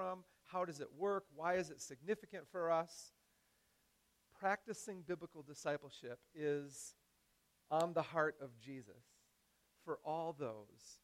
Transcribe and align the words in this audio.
from? 0.00 0.20
How 0.50 0.64
does 0.64 0.80
it 0.80 0.88
work? 0.96 1.24
Why 1.34 1.54
is 1.54 1.68
it 1.68 1.80
significant 1.80 2.44
for 2.50 2.70
us? 2.70 3.12
Practicing 4.38 5.02
biblical 5.06 5.42
discipleship 5.42 6.18
is 6.34 6.94
on 7.70 7.92
the 7.92 8.02
heart 8.02 8.36
of 8.40 8.58
Jesus 8.58 9.04
for 9.84 9.98
all 10.02 10.34
those 10.38 11.00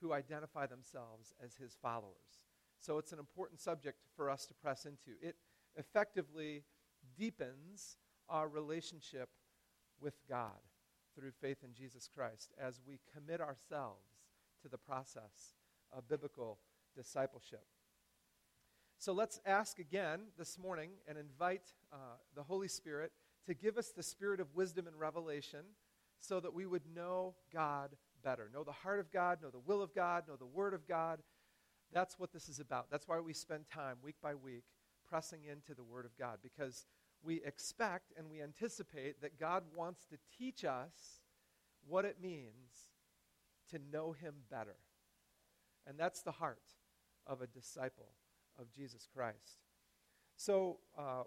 who 0.00 0.12
identify 0.12 0.66
themselves 0.66 1.32
as 1.44 1.54
his 1.54 1.76
followers. 1.80 2.48
So 2.80 2.98
it's 2.98 3.12
an 3.12 3.20
important 3.20 3.60
subject 3.60 3.98
for 4.16 4.28
us 4.28 4.46
to 4.46 4.54
press 4.54 4.84
into. 4.84 5.12
It 5.22 5.36
effectively 5.76 6.64
deepens 7.16 7.98
our 8.28 8.48
relationship 8.48 9.28
with 10.00 10.14
God 10.28 10.58
through 11.14 11.30
faith 11.40 11.58
in 11.62 11.72
Jesus 11.72 12.08
Christ 12.12 12.52
as 12.60 12.80
we 12.84 12.98
commit 13.14 13.40
ourselves 13.40 14.24
to 14.62 14.68
the 14.68 14.78
process 14.78 15.54
of 15.92 16.08
biblical 16.08 16.58
discipleship. 16.96 17.64
So 19.00 19.14
let's 19.14 19.40
ask 19.46 19.78
again 19.78 20.20
this 20.36 20.58
morning 20.58 20.90
and 21.08 21.16
invite 21.16 21.72
uh, 21.90 21.96
the 22.36 22.42
Holy 22.42 22.68
Spirit 22.68 23.12
to 23.46 23.54
give 23.54 23.78
us 23.78 23.92
the 23.96 24.02
spirit 24.02 24.40
of 24.40 24.54
wisdom 24.54 24.86
and 24.86 24.94
revelation 24.94 25.60
so 26.18 26.38
that 26.38 26.52
we 26.52 26.66
would 26.66 26.82
know 26.94 27.34
God 27.50 27.96
better. 28.22 28.50
Know 28.52 28.62
the 28.62 28.72
heart 28.72 29.00
of 29.00 29.10
God, 29.10 29.38
know 29.42 29.48
the 29.48 29.58
will 29.58 29.80
of 29.80 29.94
God, 29.94 30.24
know 30.28 30.36
the 30.36 30.44
Word 30.44 30.74
of 30.74 30.86
God. 30.86 31.20
That's 31.94 32.18
what 32.18 32.30
this 32.34 32.46
is 32.50 32.60
about. 32.60 32.90
That's 32.90 33.08
why 33.08 33.20
we 33.20 33.32
spend 33.32 33.64
time 33.72 33.96
week 34.02 34.16
by 34.22 34.34
week 34.34 34.64
pressing 35.08 35.44
into 35.50 35.74
the 35.74 35.82
Word 35.82 36.04
of 36.04 36.14
God 36.18 36.36
because 36.42 36.84
we 37.22 37.42
expect 37.42 38.12
and 38.18 38.28
we 38.28 38.42
anticipate 38.42 39.22
that 39.22 39.40
God 39.40 39.62
wants 39.74 40.04
to 40.10 40.18
teach 40.36 40.62
us 40.62 41.22
what 41.88 42.04
it 42.04 42.18
means 42.20 42.90
to 43.70 43.78
know 43.90 44.12
Him 44.12 44.34
better. 44.50 44.76
And 45.86 45.98
that's 45.98 46.20
the 46.20 46.32
heart 46.32 46.74
of 47.26 47.40
a 47.40 47.46
disciple 47.46 48.08
of 48.60 48.70
Jesus 48.70 49.08
Christ. 49.12 49.58
So, 50.36 50.78
uh, 50.98 51.22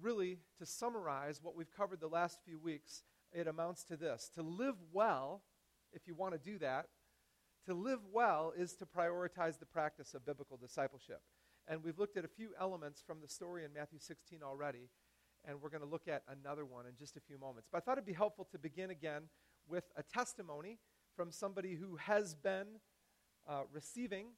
really, 0.00 0.38
to 0.58 0.66
summarize 0.66 1.40
what 1.42 1.56
we've 1.56 1.70
covered 1.70 2.00
the 2.00 2.08
last 2.08 2.38
few 2.44 2.58
weeks, 2.58 3.02
it 3.32 3.46
amounts 3.46 3.84
to 3.84 3.96
this 3.96 4.30
To 4.34 4.42
live 4.42 4.76
well, 4.92 5.42
if 5.92 6.06
you 6.06 6.14
want 6.14 6.32
to 6.32 6.38
do 6.38 6.58
that, 6.58 6.86
to 7.66 7.74
live 7.74 8.00
well 8.12 8.52
is 8.56 8.74
to 8.76 8.86
prioritize 8.86 9.58
the 9.58 9.66
practice 9.66 10.14
of 10.14 10.24
biblical 10.24 10.56
discipleship. 10.56 11.20
And 11.68 11.84
we've 11.84 11.98
looked 11.98 12.16
at 12.16 12.24
a 12.24 12.28
few 12.28 12.50
elements 12.58 13.02
from 13.06 13.20
the 13.20 13.28
story 13.28 13.64
in 13.64 13.72
Matthew 13.72 13.98
16 13.98 14.40
already, 14.42 14.88
and 15.46 15.60
we're 15.60 15.68
going 15.68 15.82
to 15.82 15.88
look 15.88 16.08
at 16.08 16.22
another 16.28 16.64
one 16.64 16.86
in 16.86 16.92
just 16.98 17.16
a 17.16 17.20
few 17.20 17.38
moments. 17.38 17.68
But 17.70 17.78
I 17.78 17.80
thought 17.82 17.92
it'd 17.92 18.06
be 18.06 18.12
helpful 18.12 18.48
to 18.50 18.58
begin 18.58 18.90
again 18.90 19.24
with 19.68 19.84
a 19.96 20.02
testimony 20.02 20.78
from 21.14 21.30
somebody 21.30 21.74
who 21.74 21.96
has 21.96 22.34
been 22.34 22.66
uh, 23.48 23.62
receiving 23.72 24.28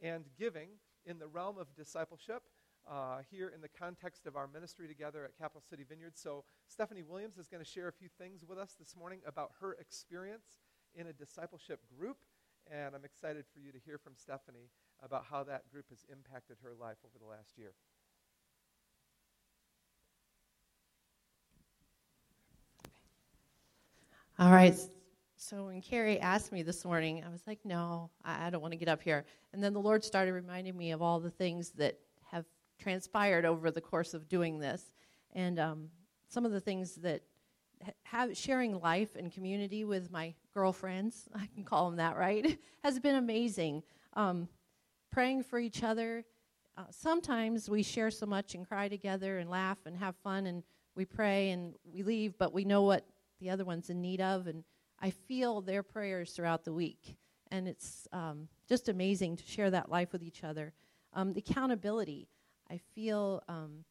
and 0.00 0.24
giving 0.38 0.68
in 1.06 1.18
the 1.18 1.26
realm 1.26 1.58
of 1.58 1.74
discipleship 1.74 2.42
uh, 2.90 3.18
here 3.30 3.52
in 3.54 3.60
the 3.60 3.68
context 3.68 4.26
of 4.26 4.36
our 4.36 4.48
ministry 4.48 4.88
together 4.88 5.24
at 5.24 5.36
Capital 5.38 5.62
City 5.68 5.84
Vineyard. 5.88 6.12
So, 6.16 6.44
Stephanie 6.66 7.02
Williams 7.02 7.38
is 7.38 7.48
going 7.48 7.62
to 7.62 7.68
share 7.68 7.88
a 7.88 7.92
few 7.92 8.08
things 8.18 8.44
with 8.46 8.58
us 8.58 8.74
this 8.78 8.96
morning 8.96 9.20
about 9.26 9.52
her 9.60 9.74
experience 9.74 10.58
in 10.94 11.06
a 11.06 11.12
discipleship 11.12 11.80
group. 11.96 12.16
And 12.70 12.94
I'm 12.94 13.04
excited 13.04 13.44
for 13.52 13.60
you 13.60 13.72
to 13.72 13.78
hear 13.84 13.98
from 13.98 14.12
Stephanie 14.16 14.70
about 15.02 15.24
how 15.30 15.42
that 15.44 15.70
group 15.70 15.86
has 15.90 16.04
impacted 16.10 16.58
her 16.62 16.72
life 16.78 16.98
over 17.04 17.18
the 17.18 17.28
last 17.28 17.58
year. 17.58 17.72
All 24.38 24.50
right. 24.50 24.76
So 25.44 25.64
when 25.64 25.80
Carrie 25.82 26.20
asked 26.20 26.52
me 26.52 26.62
this 26.62 26.84
morning, 26.84 27.24
I 27.26 27.28
was 27.28 27.42
like, 27.48 27.58
no, 27.64 28.10
I, 28.24 28.48
don't 28.48 28.60
want 28.60 28.70
to 28.74 28.78
get 28.78 28.86
up 28.86 29.02
here. 29.02 29.24
And 29.52 29.60
then 29.62 29.72
the 29.72 29.80
Lord 29.80 30.04
started 30.04 30.34
reminding 30.34 30.76
me 30.76 30.92
of 30.92 31.02
all 31.02 31.18
the 31.18 31.32
things 31.32 31.70
that 31.70 31.98
have 32.30 32.44
transpired 32.78 33.44
over 33.44 33.72
the 33.72 33.80
course 33.80 34.14
of 34.14 34.28
doing 34.28 34.60
this. 34.60 34.92
And 35.32 35.58
um, 35.58 35.88
some 36.28 36.46
of 36.46 36.52
the 36.52 36.60
things 36.60 36.94
that 36.96 37.22
have 38.04 38.36
sharing 38.36 38.80
life 38.80 39.16
and 39.16 39.32
community 39.32 39.84
with 39.84 40.12
my 40.12 40.32
girlfriends, 40.54 41.28
I 41.34 41.48
can 41.52 41.64
call 41.64 41.86
them 41.86 41.96
that, 41.96 42.16
right, 42.16 42.56
has 42.84 43.00
been 43.00 43.16
amazing. 43.16 43.82
Um, 44.12 44.48
praying 45.10 45.42
for 45.42 45.58
each 45.58 45.82
other. 45.82 46.24
Uh, 46.78 46.84
sometimes 46.90 47.68
we 47.68 47.82
share 47.82 48.12
so 48.12 48.26
much 48.26 48.54
and 48.54 48.66
cry 48.66 48.88
together 48.88 49.38
and 49.38 49.50
laugh 49.50 49.78
and 49.86 49.96
have 49.96 50.14
fun 50.22 50.46
and 50.46 50.62
we 50.94 51.04
pray 51.04 51.50
and 51.50 51.74
we 51.92 52.04
leave, 52.04 52.38
but 52.38 52.54
we 52.54 52.64
know 52.64 52.82
what 52.82 53.04
the 53.40 53.50
other 53.50 53.64
one's 53.64 53.90
in 53.90 54.00
need 54.00 54.20
of. 54.20 54.46
And 54.46 54.62
I 55.02 55.10
feel 55.10 55.60
their 55.60 55.82
prayers 55.82 56.30
throughout 56.30 56.64
the 56.64 56.72
week. 56.72 57.16
And 57.50 57.66
it's 57.66 58.06
um, 58.12 58.48
just 58.68 58.88
amazing 58.88 59.36
to 59.36 59.44
share 59.44 59.70
that 59.70 59.90
life 59.90 60.12
with 60.12 60.22
each 60.22 60.44
other. 60.44 60.72
Um, 61.12 61.32
the 61.34 61.40
accountability. 61.46 62.28
I 62.70 62.78
feel 62.94 63.42
um, 63.48 63.84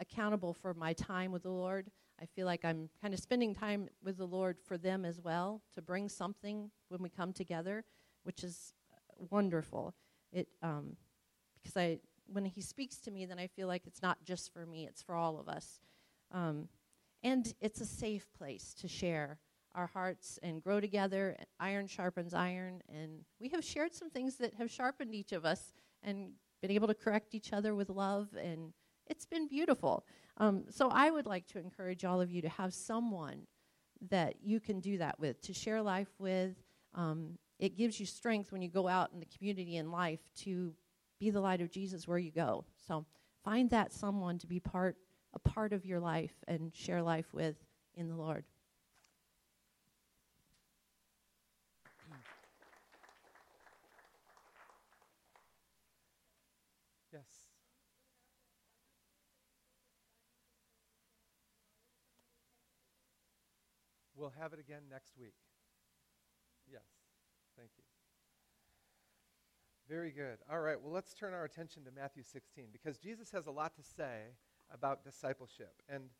accountable 0.00 0.54
for 0.54 0.72
my 0.72 0.92
time 0.92 1.32
with 1.32 1.42
the 1.42 1.50
Lord. 1.50 1.90
I 2.22 2.24
feel 2.24 2.46
like 2.46 2.64
I'm 2.64 2.88
kind 3.02 3.12
of 3.12 3.20
spending 3.20 3.54
time 3.54 3.88
with 4.02 4.16
the 4.16 4.26
Lord 4.26 4.56
for 4.64 4.78
them 4.78 5.04
as 5.04 5.20
well 5.20 5.60
to 5.74 5.82
bring 5.82 6.08
something 6.08 6.70
when 6.88 7.02
we 7.02 7.10
come 7.10 7.32
together, 7.32 7.84
which 8.22 8.42
is 8.42 8.72
uh, 8.92 9.26
wonderful. 9.30 9.94
It 10.32 10.48
um, 10.62 10.96
because 11.62 11.76
I 11.76 11.98
when 12.26 12.44
He 12.44 12.60
speaks 12.60 12.96
to 12.98 13.10
me, 13.10 13.26
then 13.26 13.38
I 13.38 13.46
feel 13.46 13.68
like 13.68 13.86
it's 13.86 14.02
not 14.02 14.18
just 14.24 14.52
for 14.52 14.66
me; 14.66 14.86
it's 14.86 15.02
for 15.02 15.14
all 15.14 15.38
of 15.38 15.48
us. 15.48 15.80
Um, 16.32 16.68
and 17.22 17.52
it's 17.60 17.80
a 17.80 17.86
safe 17.86 18.26
place 18.36 18.74
to 18.80 18.88
share 18.88 19.38
our 19.78 19.86
hearts 19.86 20.38
and 20.42 20.62
grow 20.62 20.80
together. 20.80 21.36
Iron 21.60 21.86
sharpens 21.86 22.34
iron, 22.34 22.82
and 22.92 23.20
we 23.40 23.48
have 23.50 23.64
shared 23.64 23.94
some 23.94 24.10
things 24.10 24.36
that 24.36 24.54
have 24.54 24.70
sharpened 24.70 25.14
each 25.14 25.32
of 25.32 25.44
us 25.44 25.72
and 26.02 26.32
been 26.60 26.72
able 26.72 26.88
to 26.88 26.94
correct 26.94 27.34
each 27.34 27.52
other 27.52 27.74
with 27.76 27.88
love, 27.88 28.28
and 28.34 28.72
it's 29.06 29.24
been 29.24 29.46
beautiful. 29.46 30.04
Um, 30.38 30.64
so 30.68 30.88
I 30.88 31.10
would 31.10 31.26
like 31.26 31.46
to 31.48 31.58
encourage 31.58 32.04
all 32.04 32.20
of 32.20 32.30
you 32.30 32.42
to 32.42 32.48
have 32.48 32.74
someone 32.74 33.46
that 34.10 34.34
you 34.42 34.58
can 34.58 34.80
do 34.80 34.98
that 34.98 35.18
with, 35.20 35.40
to 35.42 35.52
share 35.54 35.80
life 35.80 36.12
with. 36.18 36.56
Um, 36.94 37.38
it 37.60 37.76
gives 37.76 37.98
you 38.00 38.06
strength 38.06 38.50
when 38.50 38.62
you 38.62 38.68
go 38.68 38.88
out 38.88 39.12
in 39.12 39.20
the 39.20 39.26
community 39.26 39.76
and 39.76 39.92
life 39.92 40.20
to 40.38 40.74
be 41.20 41.30
the 41.30 41.40
light 41.40 41.60
of 41.60 41.70
Jesus 41.70 42.06
where 42.06 42.18
you 42.18 42.32
go. 42.32 42.64
So 42.86 43.06
find 43.44 43.70
that 43.70 43.92
someone 43.92 44.38
to 44.38 44.46
be 44.46 44.60
part 44.60 44.96
a 45.34 45.38
part 45.38 45.72
of 45.72 45.84
your 45.84 46.00
life 46.00 46.32
and 46.48 46.74
share 46.74 47.02
life 47.02 47.26
with 47.34 47.56
in 47.94 48.08
the 48.08 48.14
Lord. 48.14 48.44
Yes. 57.12 57.48
We'll 64.28 64.42
have 64.42 64.52
it 64.52 64.60
again 64.60 64.82
next 64.90 65.14
week. 65.18 65.32
Yes. 66.70 66.82
Thank 67.56 67.70
you. 67.78 67.84
Very 69.88 70.10
good. 70.10 70.36
All 70.52 70.60
right, 70.60 70.78
well, 70.78 70.92
let's 70.92 71.14
turn 71.14 71.32
our 71.32 71.44
attention 71.44 71.82
to 71.84 71.90
Matthew 71.90 72.22
16 72.22 72.66
because 72.70 72.98
Jesus 72.98 73.30
has 73.30 73.46
a 73.46 73.50
lot 73.50 73.74
to 73.76 73.82
say 73.82 74.34
about 74.70 75.02
discipleship. 75.02 75.72
And 75.88 76.10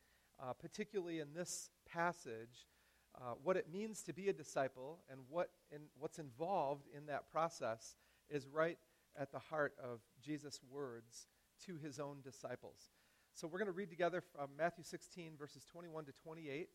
uh, 0.42 0.54
particularly 0.54 1.20
in 1.20 1.34
this 1.34 1.68
passage, 1.86 2.66
uh, 3.14 3.34
what 3.42 3.58
it 3.58 3.70
means 3.70 4.02
to 4.04 4.14
be 4.14 4.30
a 4.30 4.32
disciple 4.32 5.00
and 5.10 5.20
what 5.28 5.50
in, 5.70 5.82
what's 5.98 6.18
involved 6.18 6.86
in 6.96 7.04
that 7.06 7.30
process 7.30 7.96
is 8.30 8.46
right 8.46 8.78
at 9.20 9.32
the 9.32 9.38
heart 9.38 9.74
of 9.84 10.00
Jesus' 10.24 10.60
words 10.70 11.26
to 11.66 11.76
his 11.76 12.00
own 12.00 12.22
disciples. 12.24 12.88
So 13.34 13.46
we're 13.46 13.58
going 13.58 13.66
to 13.66 13.72
read 13.72 13.90
together 13.90 14.22
from 14.22 14.48
Matthew 14.56 14.82
16, 14.82 15.32
verses 15.38 15.66
21 15.66 16.06
to 16.06 16.12
28. 16.12 16.70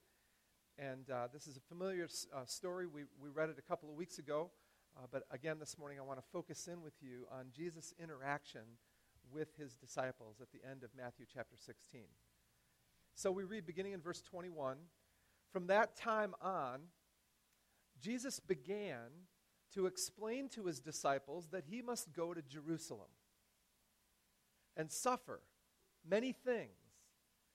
And 0.78 1.09
uh, 1.09 1.28
this 1.31 1.47
is 1.47 1.57
a 1.57 1.61
familiar 1.61 2.07
uh, 2.35 2.45
story. 2.45 2.88
We, 2.88 3.03
we 3.22 3.29
read 3.29 3.50
it 3.50 3.57
a 3.59 3.61
couple 3.61 3.89
of 3.89 3.95
weeks 3.95 4.17
ago. 4.17 4.50
Uh, 4.97 5.06
but 5.11 5.23
again, 5.31 5.57
this 5.59 5.78
morning, 5.78 6.00
I 6.00 6.03
want 6.03 6.19
to 6.19 6.25
focus 6.31 6.67
in 6.67 6.81
with 6.81 6.94
you 7.01 7.28
on 7.31 7.45
Jesus' 7.56 7.94
interaction 8.01 8.61
with 9.31 9.56
his 9.57 9.75
disciples 9.75 10.38
at 10.42 10.51
the 10.51 10.59
end 10.69 10.83
of 10.83 10.89
Matthew 10.95 11.25
chapter 11.31 11.56
16. 11.57 12.01
So 13.15 13.31
we 13.31 13.44
read 13.44 13.65
beginning 13.65 13.94
in 13.94 14.01
verse 14.01 14.21
21 14.21 14.77
From 15.51 15.68
that 15.68 15.95
time 15.95 16.33
on, 16.42 16.81
Jesus 18.01 18.39
began 18.39 19.27
to 19.74 19.86
explain 19.86 20.50
to 20.50 20.65
his 20.65 20.80
disciples 20.80 21.47
that 21.51 21.65
he 21.68 21.81
must 21.81 22.13
go 22.13 22.33
to 22.33 22.42
Jerusalem 22.42 23.09
and 24.75 24.92
suffer 24.92 25.42
many 26.07 26.31
things 26.31 26.82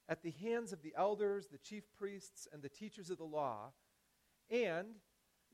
at 0.08 0.22
the 0.22 0.32
hands 0.42 0.72
of 0.72 0.82
the 0.82 0.94
elders, 0.96 1.48
the 1.48 1.58
chief 1.58 1.84
priests, 1.98 2.48
and 2.52 2.62
the 2.62 2.68
teachers 2.68 3.10
of 3.10 3.18
the 3.18 3.24
law, 3.24 3.72
and 4.50 4.96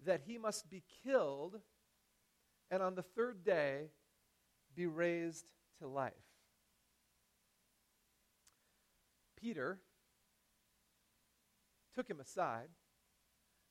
that 0.04 0.22
he 0.26 0.38
must 0.38 0.70
be 0.70 0.82
killed 1.04 1.60
and 2.70 2.82
on 2.82 2.94
the 2.94 3.02
third 3.02 3.44
day 3.44 3.90
be 4.74 4.86
raised 4.86 5.50
to 5.78 5.86
life. 5.86 6.12
Peter 9.40 9.78
took 11.94 12.08
him 12.08 12.20
aside 12.20 12.68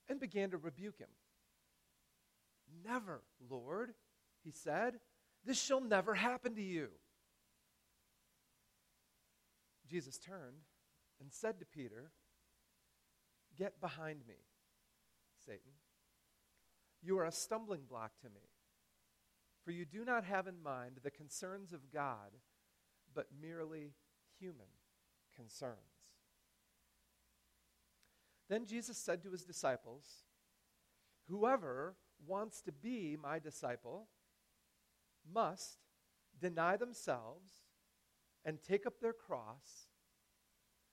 and 0.08 0.20
began 0.20 0.52
to 0.52 0.58
rebuke 0.58 1.00
him. 1.00 1.10
Never, 2.86 3.22
Lord, 3.50 3.94
he 4.44 4.52
said, 4.52 5.00
this 5.46 5.62
shall 5.62 5.82
never 5.82 6.14
happen 6.14 6.56
to 6.56 6.62
you. 6.62 6.90
Jesus 9.90 10.18
turned 10.18 10.62
and 11.24 11.32
said 11.32 11.58
to 11.60 11.66
Peter, 11.66 12.12
Get 13.58 13.80
behind 13.80 14.20
me, 14.28 14.36
Satan. 15.46 15.72
You 17.02 17.18
are 17.18 17.26
a 17.26 17.32
stumbling 17.32 17.84
block 17.88 18.20
to 18.22 18.30
me, 18.30 18.50
for 19.64 19.72
you 19.72 19.86
do 19.86 20.04
not 20.04 20.26
have 20.26 20.48
in 20.48 20.62
mind 20.62 20.98
the 21.02 21.12
concerns 21.12 21.72
of 21.72 21.92
God, 21.94 22.32
but 23.16 23.28
merely 23.42 23.94
human 24.38 24.68
concerns. 25.36 25.78
Then 28.50 28.66
Jesus 28.66 28.98
said 28.98 29.24
to 29.24 29.32
his 29.32 29.44
disciples, 29.44 30.26
Whoever 31.30 31.96
wants 32.28 32.62
to 32.64 32.74
be 32.74 33.18
my 33.22 33.40
disciple 33.40 34.08
must 35.32 35.78
deny 36.42 36.76
themselves 36.76 37.64
and 38.44 38.62
take 38.62 38.86
up 38.86 39.00
their 39.00 39.14
cross 39.14 39.88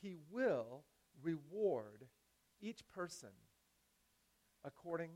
he 0.00 0.16
will 0.30 0.84
reward 1.22 2.06
each 2.60 2.86
person 2.88 3.30
according 4.64 5.10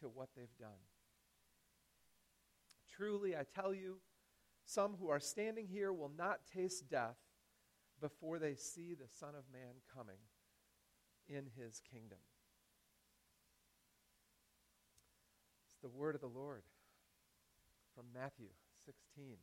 to 0.00 0.08
what 0.08 0.28
they've 0.36 0.56
done. 0.58 0.70
Truly, 2.90 3.34
I 3.36 3.44
tell 3.54 3.72
you, 3.72 3.98
some 4.64 4.96
who 5.00 5.08
are 5.08 5.20
standing 5.20 5.66
here 5.66 5.92
will 5.92 6.12
not 6.16 6.40
taste 6.52 6.88
death 6.88 7.16
before 8.00 8.38
they 8.38 8.54
see 8.54 8.94
the 8.94 9.08
Son 9.08 9.30
of 9.30 9.44
Man 9.52 9.74
coming 9.94 10.18
in 11.28 11.46
his 11.56 11.80
kingdom. 11.90 12.18
It's 15.72 15.82
the 15.82 15.88
word 15.88 16.14
of 16.14 16.20
the 16.20 16.26
Lord 16.26 16.62
from 17.94 18.06
Matthew 18.14 18.48
16. 18.84 19.36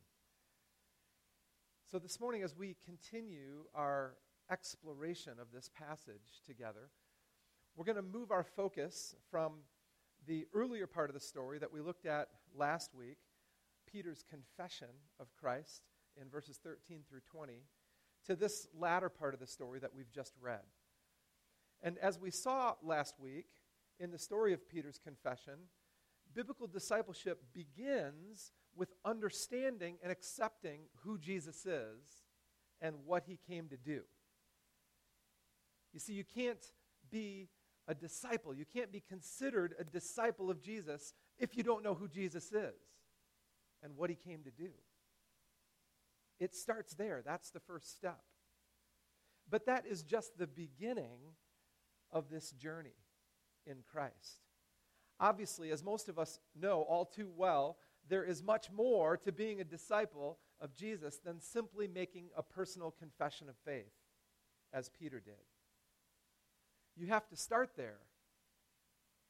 So, 1.90 1.98
this 1.98 2.20
morning, 2.20 2.42
as 2.42 2.54
we 2.54 2.76
continue 2.84 3.64
our 3.74 4.14
exploration 4.50 5.34
of 5.40 5.52
this 5.52 5.68
passage 5.68 6.42
together, 6.46 6.90
we're 7.76 7.84
going 7.84 7.96
to 7.96 8.02
move 8.02 8.30
our 8.30 8.44
focus 8.44 9.14
from 9.30 9.52
the 10.26 10.46
earlier 10.54 10.86
part 10.86 11.10
of 11.10 11.14
the 11.14 11.20
story 11.20 11.58
that 11.58 11.72
we 11.72 11.80
looked 11.80 12.06
at 12.06 12.28
last 12.54 12.94
week, 12.94 13.18
Peter's 13.86 14.24
confession 14.28 14.88
of 15.20 15.34
Christ 15.34 15.82
in 16.20 16.28
verses 16.28 16.58
13 16.62 17.02
through 17.08 17.20
20, 17.30 17.62
to 18.26 18.36
this 18.36 18.66
latter 18.76 19.08
part 19.08 19.34
of 19.34 19.40
the 19.40 19.46
story 19.46 19.78
that 19.78 19.94
we've 19.94 20.10
just 20.10 20.34
read. 20.40 20.64
And 21.82 21.96
as 21.98 22.18
we 22.18 22.30
saw 22.30 22.74
last 22.82 23.20
week 23.20 23.46
in 24.00 24.10
the 24.10 24.18
story 24.18 24.52
of 24.52 24.68
Peter's 24.68 24.98
confession, 24.98 25.54
biblical 26.34 26.66
discipleship 26.66 27.42
begins 27.54 28.52
with 28.76 28.92
understanding 29.04 29.96
and 30.02 30.12
accepting 30.12 30.80
who 31.02 31.18
Jesus 31.18 31.64
is 31.64 32.24
and 32.80 32.96
what 33.04 33.24
he 33.26 33.38
came 33.48 33.68
to 33.68 33.76
do. 33.76 34.02
You 35.92 36.00
see, 36.00 36.12
you 36.12 36.24
can't 36.24 36.64
be 37.10 37.48
a 37.86 37.94
disciple, 37.94 38.54
you 38.54 38.66
can't 38.66 38.92
be 38.92 39.00
considered 39.00 39.74
a 39.78 39.84
disciple 39.84 40.50
of 40.50 40.60
Jesus 40.60 41.14
if 41.38 41.56
you 41.56 41.62
don't 41.62 41.82
know 41.82 41.94
who 41.94 42.08
Jesus 42.08 42.52
is 42.52 42.74
and 43.82 43.96
what 43.96 44.10
he 44.10 44.16
came 44.16 44.42
to 44.42 44.50
do. 44.50 44.70
It 46.38 46.54
starts 46.54 46.94
there. 46.94 47.22
That's 47.24 47.50
the 47.50 47.60
first 47.60 47.96
step. 47.96 48.20
But 49.50 49.66
that 49.66 49.86
is 49.86 50.02
just 50.02 50.36
the 50.36 50.46
beginning 50.46 51.18
of 52.12 52.28
this 52.30 52.50
journey 52.52 52.96
in 53.66 53.78
Christ. 53.90 54.44
Obviously, 55.20 55.70
as 55.70 55.82
most 55.82 56.08
of 56.08 56.18
us 56.18 56.38
know 56.54 56.82
all 56.82 57.04
too 57.04 57.30
well, 57.36 57.78
there 58.08 58.24
is 58.24 58.42
much 58.42 58.70
more 58.70 59.16
to 59.16 59.32
being 59.32 59.60
a 59.60 59.64
disciple 59.64 60.38
of 60.60 60.74
Jesus 60.74 61.18
than 61.24 61.40
simply 61.40 61.88
making 61.88 62.28
a 62.36 62.42
personal 62.42 62.90
confession 62.90 63.48
of 63.48 63.56
faith, 63.64 63.92
as 64.72 64.88
Peter 64.88 65.20
did. 65.20 65.34
You 66.98 67.06
have 67.06 67.28
to 67.28 67.36
start 67.36 67.70
there, 67.76 68.00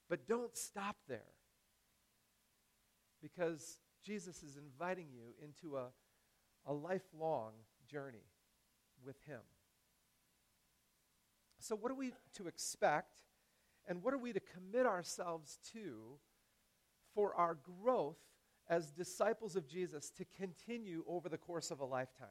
but 0.08 0.26
don't 0.26 0.56
stop 0.56 0.96
there. 1.06 1.34
Because 3.20 3.78
Jesus 4.02 4.42
is 4.42 4.56
inviting 4.56 5.08
you 5.12 5.34
into 5.42 5.76
a, 5.76 5.88
a 6.66 6.72
lifelong 6.72 7.52
journey 7.90 8.24
with 9.04 9.16
Him. 9.26 9.40
So, 11.58 11.76
what 11.76 11.92
are 11.92 11.96
we 11.96 12.12
to 12.36 12.46
expect, 12.46 13.18
and 13.86 14.02
what 14.02 14.14
are 14.14 14.18
we 14.18 14.32
to 14.32 14.40
commit 14.40 14.86
ourselves 14.86 15.58
to 15.72 16.18
for 17.14 17.34
our 17.34 17.58
growth 17.82 18.16
as 18.70 18.92
disciples 18.92 19.56
of 19.56 19.68
Jesus 19.68 20.10
to 20.10 20.24
continue 20.36 21.04
over 21.06 21.28
the 21.28 21.36
course 21.36 21.70
of 21.70 21.80
a 21.80 21.84
lifetime? 21.84 22.28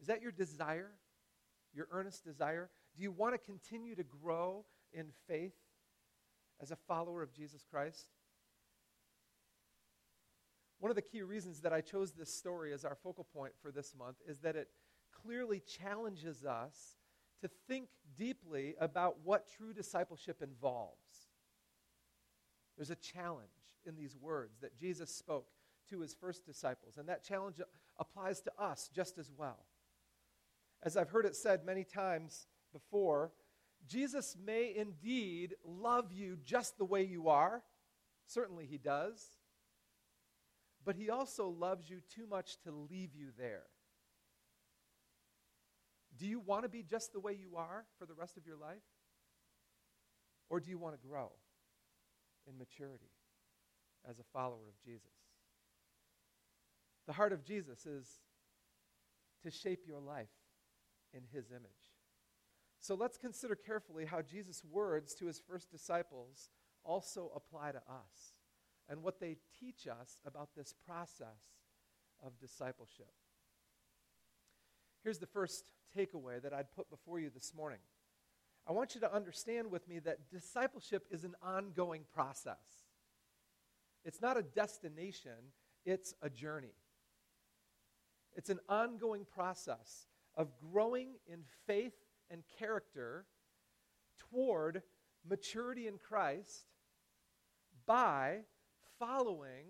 Is 0.00 0.08
that 0.08 0.22
your 0.22 0.32
desire? 0.32 0.90
Your 1.74 1.86
earnest 1.92 2.24
desire? 2.24 2.70
Do 2.96 3.02
you 3.02 3.10
want 3.10 3.34
to 3.34 3.38
continue 3.38 3.94
to 3.94 4.04
grow 4.04 4.64
in 4.92 5.06
faith 5.26 5.54
as 6.60 6.70
a 6.70 6.76
follower 6.76 7.22
of 7.22 7.32
Jesus 7.32 7.64
Christ? 7.68 8.06
One 10.78 10.90
of 10.90 10.96
the 10.96 11.02
key 11.02 11.22
reasons 11.22 11.60
that 11.60 11.72
I 11.72 11.80
chose 11.80 12.12
this 12.12 12.34
story 12.34 12.72
as 12.72 12.84
our 12.84 12.96
focal 12.96 13.24
point 13.24 13.52
for 13.62 13.70
this 13.70 13.94
month 13.96 14.16
is 14.28 14.40
that 14.40 14.56
it 14.56 14.68
clearly 15.22 15.60
challenges 15.60 16.44
us 16.44 16.96
to 17.40 17.48
think 17.68 17.88
deeply 18.16 18.74
about 18.80 19.16
what 19.22 19.48
true 19.56 19.72
discipleship 19.72 20.42
involves. 20.42 21.28
There's 22.76 22.90
a 22.90 22.96
challenge 22.96 23.48
in 23.86 23.94
these 23.94 24.16
words 24.16 24.58
that 24.60 24.76
Jesus 24.76 25.14
spoke 25.14 25.46
to 25.90 26.00
his 26.00 26.14
first 26.14 26.44
disciples, 26.46 26.96
and 26.96 27.08
that 27.08 27.24
challenge 27.24 27.60
applies 27.98 28.40
to 28.42 28.52
us 28.58 28.90
just 28.94 29.18
as 29.18 29.30
well. 29.36 29.66
As 30.82 30.96
I've 30.96 31.10
heard 31.10 31.26
it 31.26 31.36
said 31.36 31.64
many 31.64 31.84
times 31.84 32.46
before, 32.72 33.32
Jesus 33.86 34.36
may 34.44 34.72
indeed 34.74 35.54
love 35.64 36.12
you 36.12 36.38
just 36.44 36.78
the 36.78 36.84
way 36.84 37.02
you 37.02 37.28
are. 37.28 37.62
Certainly, 38.26 38.66
he 38.66 38.78
does. 38.78 39.22
But 40.84 40.96
he 40.96 41.10
also 41.10 41.48
loves 41.48 41.88
you 41.88 42.00
too 42.14 42.26
much 42.26 42.58
to 42.64 42.72
leave 42.72 43.14
you 43.14 43.28
there. 43.38 43.64
Do 46.18 46.26
you 46.26 46.40
want 46.40 46.64
to 46.64 46.68
be 46.68 46.82
just 46.82 47.12
the 47.12 47.20
way 47.20 47.32
you 47.32 47.56
are 47.56 47.84
for 47.98 48.06
the 48.06 48.14
rest 48.14 48.36
of 48.36 48.46
your 48.46 48.56
life? 48.56 48.82
Or 50.50 50.60
do 50.60 50.70
you 50.70 50.78
want 50.78 51.00
to 51.00 51.08
grow 51.08 51.32
in 52.46 52.58
maturity 52.58 53.10
as 54.08 54.18
a 54.18 54.24
follower 54.32 54.68
of 54.68 54.84
Jesus? 54.84 55.08
The 57.06 57.12
heart 57.12 57.32
of 57.32 57.44
Jesus 57.44 57.86
is 57.86 58.06
to 59.42 59.50
shape 59.50 59.84
your 59.86 60.00
life 60.00 60.28
in 61.12 61.22
his 61.32 61.50
image. 61.50 61.91
So 62.82 62.96
let's 62.96 63.16
consider 63.16 63.54
carefully 63.54 64.04
how 64.04 64.22
Jesus' 64.22 64.64
words 64.68 65.14
to 65.14 65.26
his 65.26 65.40
first 65.48 65.70
disciples 65.70 66.50
also 66.84 67.30
apply 67.36 67.70
to 67.70 67.78
us 67.78 68.34
and 68.88 69.04
what 69.04 69.20
they 69.20 69.36
teach 69.60 69.86
us 69.86 70.18
about 70.26 70.48
this 70.56 70.74
process 70.84 71.60
of 72.26 72.40
discipleship. 72.40 73.12
Here's 75.04 75.20
the 75.20 75.28
first 75.28 75.70
takeaway 75.96 76.42
that 76.42 76.52
I'd 76.52 76.72
put 76.74 76.90
before 76.90 77.20
you 77.20 77.30
this 77.32 77.54
morning. 77.54 77.78
I 78.68 78.72
want 78.72 78.96
you 78.96 79.00
to 79.02 79.14
understand 79.14 79.70
with 79.70 79.88
me 79.88 80.00
that 80.00 80.28
discipleship 80.28 81.06
is 81.12 81.22
an 81.22 81.36
ongoing 81.40 82.02
process. 82.12 82.56
It's 84.04 84.20
not 84.20 84.36
a 84.36 84.42
destination, 84.42 85.52
it's 85.84 86.14
a 86.20 86.28
journey. 86.28 86.74
It's 88.34 88.50
an 88.50 88.58
ongoing 88.68 89.24
process 89.24 90.08
of 90.34 90.48
growing 90.72 91.10
in 91.28 91.44
faith 91.64 91.94
and 92.30 92.42
character 92.58 93.26
toward 94.30 94.82
maturity 95.28 95.86
in 95.86 95.98
Christ 95.98 96.66
by 97.86 98.40
following 98.98 99.66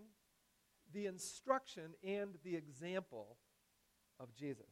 the 0.92 1.06
instruction 1.06 1.94
and 2.04 2.36
the 2.44 2.54
example 2.54 3.36
of 4.20 4.34
Jesus. 4.34 4.66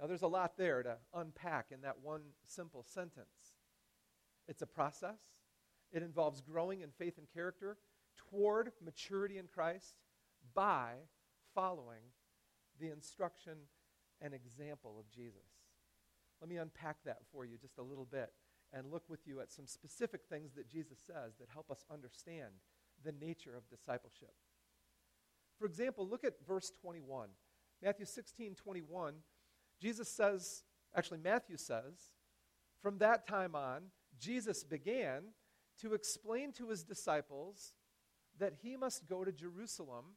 Now, 0.00 0.06
there's 0.06 0.22
a 0.22 0.28
lot 0.28 0.56
there 0.56 0.82
to 0.82 0.96
unpack 1.14 1.66
in 1.70 1.82
that 1.82 2.00
one 2.02 2.22
simple 2.46 2.82
sentence. 2.82 3.54
It's 4.48 4.62
a 4.62 4.66
process, 4.66 5.20
it 5.92 6.02
involves 6.02 6.40
growing 6.40 6.80
in 6.80 6.90
faith 6.90 7.18
and 7.18 7.28
character 7.32 7.78
toward 8.16 8.72
maturity 8.84 9.38
in 9.38 9.46
Christ 9.46 9.94
by 10.54 10.94
following 11.54 12.02
the 12.80 12.90
instruction 12.90 13.54
and 14.20 14.34
example 14.34 14.96
of 14.98 15.10
Jesus. 15.10 15.51
Let 16.42 16.50
me 16.50 16.56
unpack 16.56 16.96
that 17.04 17.18
for 17.30 17.44
you 17.44 17.56
just 17.56 17.78
a 17.78 17.82
little 17.82 18.04
bit 18.04 18.32
and 18.72 18.90
look 18.90 19.04
with 19.08 19.20
you 19.28 19.40
at 19.40 19.52
some 19.52 19.68
specific 19.68 20.22
things 20.28 20.54
that 20.54 20.68
Jesus 20.68 20.98
says 21.06 21.36
that 21.38 21.48
help 21.52 21.70
us 21.70 21.84
understand 21.88 22.50
the 23.04 23.12
nature 23.12 23.54
of 23.56 23.68
discipleship. 23.70 24.34
For 25.56 25.66
example, 25.66 26.08
look 26.08 26.24
at 26.24 26.44
verse 26.44 26.72
21. 26.80 27.28
Matthew 27.80 28.06
16, 28.06 28.56
21. 28.56 29.14
Jesus 29.80 30.08
says, 30.08 30.64
actually, 30.96 31.20
Matthew 31.22 31.56
says, 31.56 32.12
from 32.82 32.98
that 32.98 33.24
time 33.24 33.54
on, 33.54 33.82
Jesus 34.18 34.64
began 34.64 35.22
to 35.80 35.94
explain 35.94 36.50
to 36.54 36.70
his 36.70 36.82
disciples 36.82 37.72
that 38.40 38.54
he 38.62 38.76
must 38.76 39.08
go 39.08 39.24
to 39.24 39.30
Jerusalem 39.30 40.16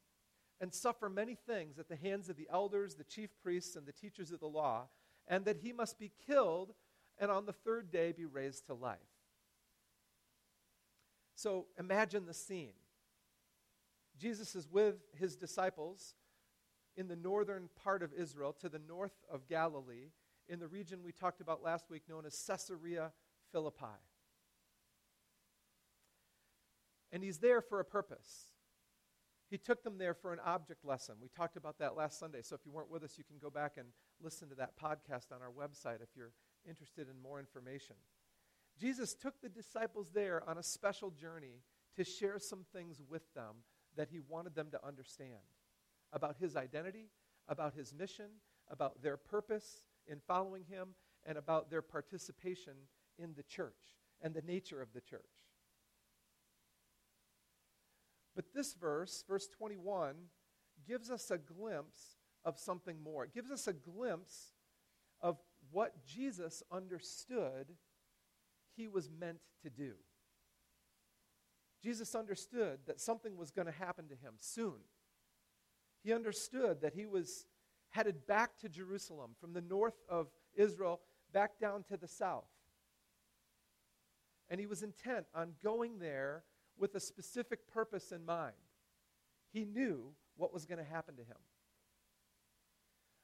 and 0.60 0.74
suffer 0.74 1.08
many 1.08 1.36
things 1.36 1.78
at 1.78 1.88
the 1.88 1.96
hands 1.96 2.30
of 2.30 2.36
the 2.38 2.48
elders, 2.52 2.96
the 2.96 3.04
chief 3.04 3.30
priests, 3.44 3.76
and 3.76 3.86
the 3.86 3.92
teachers 3.92 4.32
of 4.32 4.40
the 4.40 4.48
law, 4.48 4.88
and 5.28 5.46
that 5.46 5.58
he 5.58 5.72
must 5.72 6.00
be 6.00 6.12
killed 6.28 6.74
and 7.18 7.32
on 7.32 7.46
the 7.46 7.54
third 7.54 7.92
day 7.92 8.12
be 8.12 8.26
raised 8.26 8.66
to 8.68 8.74
life. 8.74 9.00
So 11.36 11.68
imagine 11.78 12.26
the 12.26 12.34
scene. 12.34 12.74
Jesus 14.18 14.56
is 14.56 14.70
with 14.70 14.96
his 15.18 15.36
disciples 15.36 16.16
in 16.96 17.08
the 17.08 17.16
northern 17.16 17.70
part 17.84 18.02
of 18.02 18.14
Israel, 18.14 18.54
to 18.62 18.70
the 18.70 18.80
north 18.80 19.26
of 19.30 19.48
Galilee, 19.48 20.12
in 20.48 20.60
the 20.60 20.68
region 20.68 21.00
we 21.04 21.12
talked 21.12 21.42
about 21.42 21.64
last 21.64 21.90
week 21.90 22.04
known 22.08 22.26
as 22.26 22.42
Caesarea 22.48 23.12
Philippi. 23.52 24.00
And 27.12 27.24
he's 27.24 27.40
there 27.40 27.62
for 27.62 27.80
a 27.80 27.86
purpose. 27.86 28.55
He 29.50 29.58
took 29.58 29.84
them 29.84 29.98
there 29.98 30.14
for 30.14 30.34
an 30.34 30.40
object 30.44 30.84
lesson. 30.84 31.16
We 31.22 31.30
talked 31.30 31.56
about 31.56 31.78
that 31.80 31.96
last 31.96 32.20
Sunday. 32.20 32.42
So 32.42 32.56
if 32.56 32.66
you 32.66 32.72
weren't 32.72 32.90
with 32.90 33.04
us, 33.04 33.18
you 33.18 33.24
can 33.24 33.38
go 33.38 33.50
back 33.50 33.74
and 33.78 33.88
listen 34.22 34.50
to 34.50 34.56
that 34.56 34.78
podcast 34.78 35.32
on 35.32 35.42
our 35.42 35.52
website 35.52 36.02
if 36.02 36.10
you're 36.16 36.32
interested 36.68 37.08
in 37.10 37.22
more 37.22 37.40
information. 37.40 37.96
Jesus 38.80 39.14
took 39.14 39.42
the 39.42 39.50
disciples 39.50 40.10
there 40.14 40.48
on 40.50 40.58
a 40.58 40.64
special 40.64 41.12
journey 41.12 41.62
to 41.96 42.04
share 42.04 42.40
some 42.40 42.66
things 42.74 43.02
with 43.08 43.34
them 43.34 43.56
that 43.96 44.10
he 44.10 44.20
wanted 44.20 44.56
them 44.56 44.68
to 44.72 44.86
understand 44.86 45.30
about 46.12 46.36
his 46.38 46.56
identity, 46.56 47.10
about 47.48 47.74
his 47.74 47.94
mission, 47.94 48.26
about 48.70 49.02
their 49.02 49.16
purpose 49.16 49.84
in 50.08 50.20
following 50.28 50.64
him, 50.64 50.90
and 51.26 51.38
about 51.38 51.70
their 51.70 51.82
participation 51.82 52.74
in 53.18 53.34
the 53.36 53.44
church 53.44 53.94
and 54.22 54.34
the 54.34 54.42
nature 54.42 54.82
of 54.82 54.92
the 54.94 55.02
church. 55.02 55.22
But 58.36 58.54
this 58.54 58.74
verse, 58.74 59.24
verse 59.28 59.48
21, 59.48 60.16
gives 60.88 61.10
us 61.10 61.32
a 61.32 61.38
glimpse 61.38 62.18
of 62.44 62.60
something 62.60 63.02
more. 63.02 63.24
It 63.24 63.34
gives 63.34 63.50
us 63.50 63.68
a 63.68 63.74
glimpse 63.74 64.54
of 65.22 65.38
what 65.72 66.06
Jesus 66.06 66.62
understood 66.72 67.68
he 68.76 68.88
was 68.88 69.10
meant 69.10 69.40
to 69.64 69.70
do. 69.70 69.94
Jesus 71.82 72.16
understood 72.16 72.80
that 72.88 73.00
something 73.00 73.38
was 73.38 73.52
going 73.52 73.68
to 73.68 73.72
happen 73.72 74.08
to 74.08 74.16
him 74.16 74.34
soon. 74.38 74.76
He 76.04 76.14
understood 76.14 76.82
that 76.82 76.94
he 76.94 77.06
was 77.06 77.46
headed 77.90 78.28
back 78.28 78.58
to 78.60 78.70
Jerusalem 78.70 79.32
from 79.40 79.54
the 79.54 79.62
north 79.62 80.02
of 80.10 80.28
Israel 80.56 81.00
back 81.32 81.60
down 81.60 81.84
to 81.84 81.98
the 81.98 82.08
south. 82.08 82.50
And 84.50 84.60
he 84.60 84.66
was 84.66 84.84
intent 84.84 85.26
on 85.34 85.54
going 85.64 86.00
there 86.00 86.44
with 86.78 86.96
a 86.96 87.00
specific 87.00 87.68
purpose 87.72 88.12
in 88.12 88.26
mind. 88.26 88.54
He 89.52 89.66
knew 89.66 90.14
what 90.38 90.54
was 90.54 90.66
going 90.66 90.80
to 90.80 90.90
happen 90.90 91.16
to 91.16 91.24
him. 91.24 91.38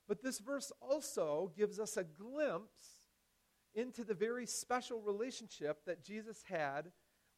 But 0.08 0.24
this 0.24 0.40
verse 0.40 0.72
also 0.82 1.52
gives 1.56 1.80
us 1.80 1.98
a 1.98 2.04
glimpse 2.04 3.08
into 3.74 4.04
the 4.04 4.14
very 4.14 4.46
special 4.46 5.00
relationship 5.02 5.86
that 5.86 6.04
Jesus 6.04 6.44
had 6.48 6.92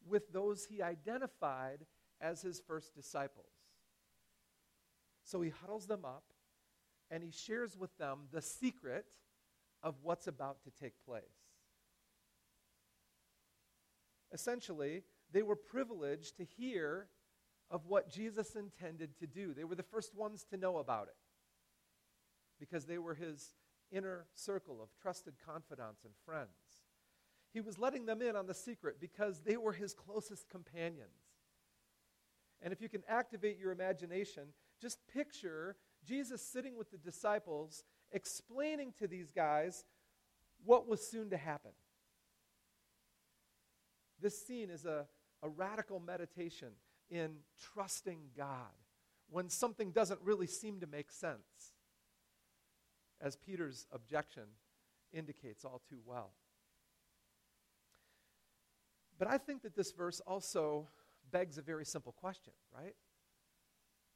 with 0.08 0.32
those 0.32 0.66
he 0.66 0.82
identified 0.82 1.86
as 2.20 2.42
his 2.42 2.60
first 2.60 2.96
disciples. 2.96 3.52
So 5.24 5.42
he 5.42 5.52
huddles 5.52 5.86
them 5.88 6.06
up 6.06 6.24
and 7.12 7.24
he 7.24 7.32
shares 7.32 7.78
with 7.78 7.96
them 7.98 8.22
the 8.32 8.42
secret 8.42 9.06
of 9.84 9.96
what's 10.02 10.28
about 10.28 10.64
to 10.64 10.72
take 10.72 10.94
place. 11.06 11.24
Essentially, 14.32 15.04
they 15.34 15.44
were 15.44 15.56
privileged 15.56 16.38
to 16.38 16.46
hear 16.46 17.08
of 17.70 17.88
what 17.88 18.10
Jesus 18.10 18.56
intended 18.56 19.18
to 19.20 19.28
do. 19.28 19.54
They 19.54 19.64
were 19.64 19.76
the 19.76 19.84
first 19.84 20.16
ones 20.16 20.46
to 20.52 20.58
know 20.58 20.78
about 20.78 21.08
it 21.08 21.16
because 22.60 22.86
they 22.86 23.00
were 23.00 23.16
his 23.16 23.56
inner 23.92 24.26
circle 24.36 24.80
of 24.82 24.90
trusted 25.02 25.34
confidants 25.46 26.04
and 26.04 26.14
friends. 26.26 26.84
He 27.52 27.62
was 27.62 27.78
letting 27.78 28.06
them 28.06 28.22
in 28.22 28.36
on 28.36 28.48
the 28.48 28.54
secret 28.54 28.98
because 29.00 29.42
they 29.42 29.58
were 29.58 29.74
his 29.74 29.94
closest 29.94 30.50
companions. 30.50 31.10
And 32.62 32.72
if 32.72 32.82
you 32.82 32.90
can 32.90 33.04
activate 33.08 33.60
your 33.60 33.72
imagination, 33.72 34.44
just 34.82 35.00
picture 35.14 35.76
Jesus 36.06 36.42
sitting 36.42 36.78
with 36.78 36.92
the 36.92 36.98
disciples, 36.98 37.84
explaining 38.12 38.94
to 39.00 39.08
these 39.08 39.32
guys 39.32 39.84
what 40.64 40.88
was 40.88 41.06
soon 41.06 41.30
to 41.30 41.38
happen. 41.38 41.72
This 44.22 44.46
scene 44.46 44.70
is 44.70 44.86
a, 44.86 45.06
a 45.44 45.50
radical 45.50 46.00
meditation 46.00 46.70
in 47.12 47.36
trusting 47.74 48.20
God 48.36 48.72
when 49.30 49.50
something 49.50 49.92
doesn't 49.92 50.20
really 50.24 50.48
seem 50.48 50.80
to 50.80 50.88
make 50.88 51.12
sense, 51.12 51.74
as 53.22 53.36
Peter's 53.36 53.86
objection 53.92 54.44
indicates 55.12 55.66
all 55.66 55.82
too 55.90 56.00
well. 56.06 56.32
But 59.20 59.28
I 59.28 59.38
think 59.38 59.62
that 59.64 59.76
this 59.76 59.92
verse 59.92 60.22
also 60.26 60.88
begs 61.32 61.58
a 61.58 61.62
very 61.62 61.86
simple 61.86 62.14
question, 62.14 62.54
right? 62.76 62.96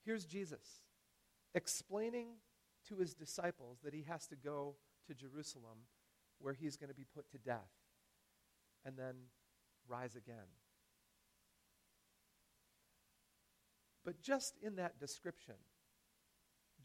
Here's 0.06 0.26
Jesus 0.26 0.82
explaining 1.54 2.28
to 2.88 2.98
his 2.98 3.14
disciples 3.14 3.80
that 3.84 3.94
he 3.94 4.04
has 4.04 4.28
to 4.28 4.36
go 4.36 4.76
to 5.08 5.14
Jerusalem 5.14 5.80
where 6.40 6.54
he's 6.54 6.78
going 6.78 6.90
to 6.90 6.96
be 6.96 7.06
put 7.16 7.30
to 7.32 7.38
death 7.38 7.72
and 8.86 8.98
then 8.98 9.16
rise 9.88 10.16
again. 10.16 10.46
But 14.08 14.22
just 14.22 14.56
in 14.64 14.78
that 14.78 15.02
description, 15.02 15.56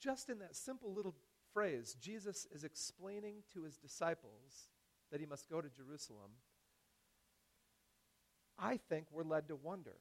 just 0.00 0.28
in 0.28 0.40
that 0.40 0.56
simple 0.56 0.92
little 0.92 1.14
phrase, 1.52 1.96
Jesus 2.00 2.48
is 2.52 2.64
explaining 2.64 3.44
to 3.54 3.62
his 3.62 3.76
disciples 3.76 4.70
that 5.12 5.20
he 5.20 5.26
must 5.26 5.48
go 5.48 5.60
to 5.60 5.68
Jerusalem. 5.68 6.32
I 8.58 8.76
think 8.76 9.06
we're 9.12 9.22
led 9.22 9.46
to 9.48 9.54
wonder 9.54 9.98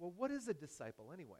well, 0.00 0.12
what 0.16 0.32
is 0.32 0.48
a 0.48 0.54
disciple 0.54 1.12
anyway? 1.14 1.38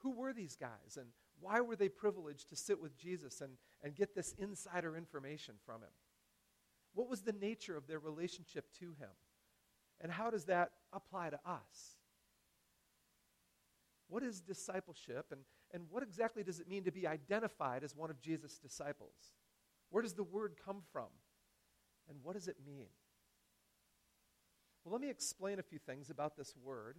Who 0.00 0.10
were 0.10 0.34
these 0.34 0.56
guys 0.56 0.98
and 0.98 1.06
why 1.40 1.62
were 1.62 1.76
they 1.76 1.88
privileged 1.88 2.50
to 2.50 2.56
sit 2.56 2.78
with 2.78 2.98
Jesus 2.98 3.40
and, 3.40 3.52
and 3.82 3.94
get 3.94 4.14
this 4.14 4.34
insider 4.38 4.98
information 4.98 5.54
from 5.64 5.80
him? 5.80 5.94
What 6.92 7.08
was 7.08 7.22
the 7.22 7.32
nature 7.32 7.78
of 7.78 7.86
their 7.86 8.00
relationship 8.00 8.66
to 8.80 8.88
him? 8.98 9.16
And 9.98 10.12
how 10.12 10.28
does 10.28 10.44
that 10.44 10.72
apply 10.92 11.30
to 11.30 11.40
us? 11.46 11.99
What 14.10 14.22
is 14.22 14.40
discipleship 14.40 15.26
and, 15.30 15.40
and 15.72 15.84
what 15.88 16.02
exactly 16.02 16.42
does 16.42 16.58
it 16.58 16.68
mean 16.68 16.84
to 16.84 16.92
be 16.92 17.06
identified 17.06 17.84
as 17.84 17.96
one 17.96 18.10
of 18.10 18.20
Jesus' 18.20 18.58
disciples? 18.58 19.14
Where 19.90 20.02
does 20.02 20.14
the 20.14 20.24
word 20.24 20.54
come 20.64 20.82
from? 20.92 21.06
And 22.08 22.18
what 22.22 22.34
does 22.34 22.48
it 22.48 22.56
mean? 22.66 22.88
Well, 24.84 24.92
let 24.92 25.00
me 25.00 25.10
explain 25.10 25.60
a 25.60 25.62
few 25.62 25.78
things 25.78 26.10
about 26.10 26.36
this 26.36 26.54
word 26.62 26.96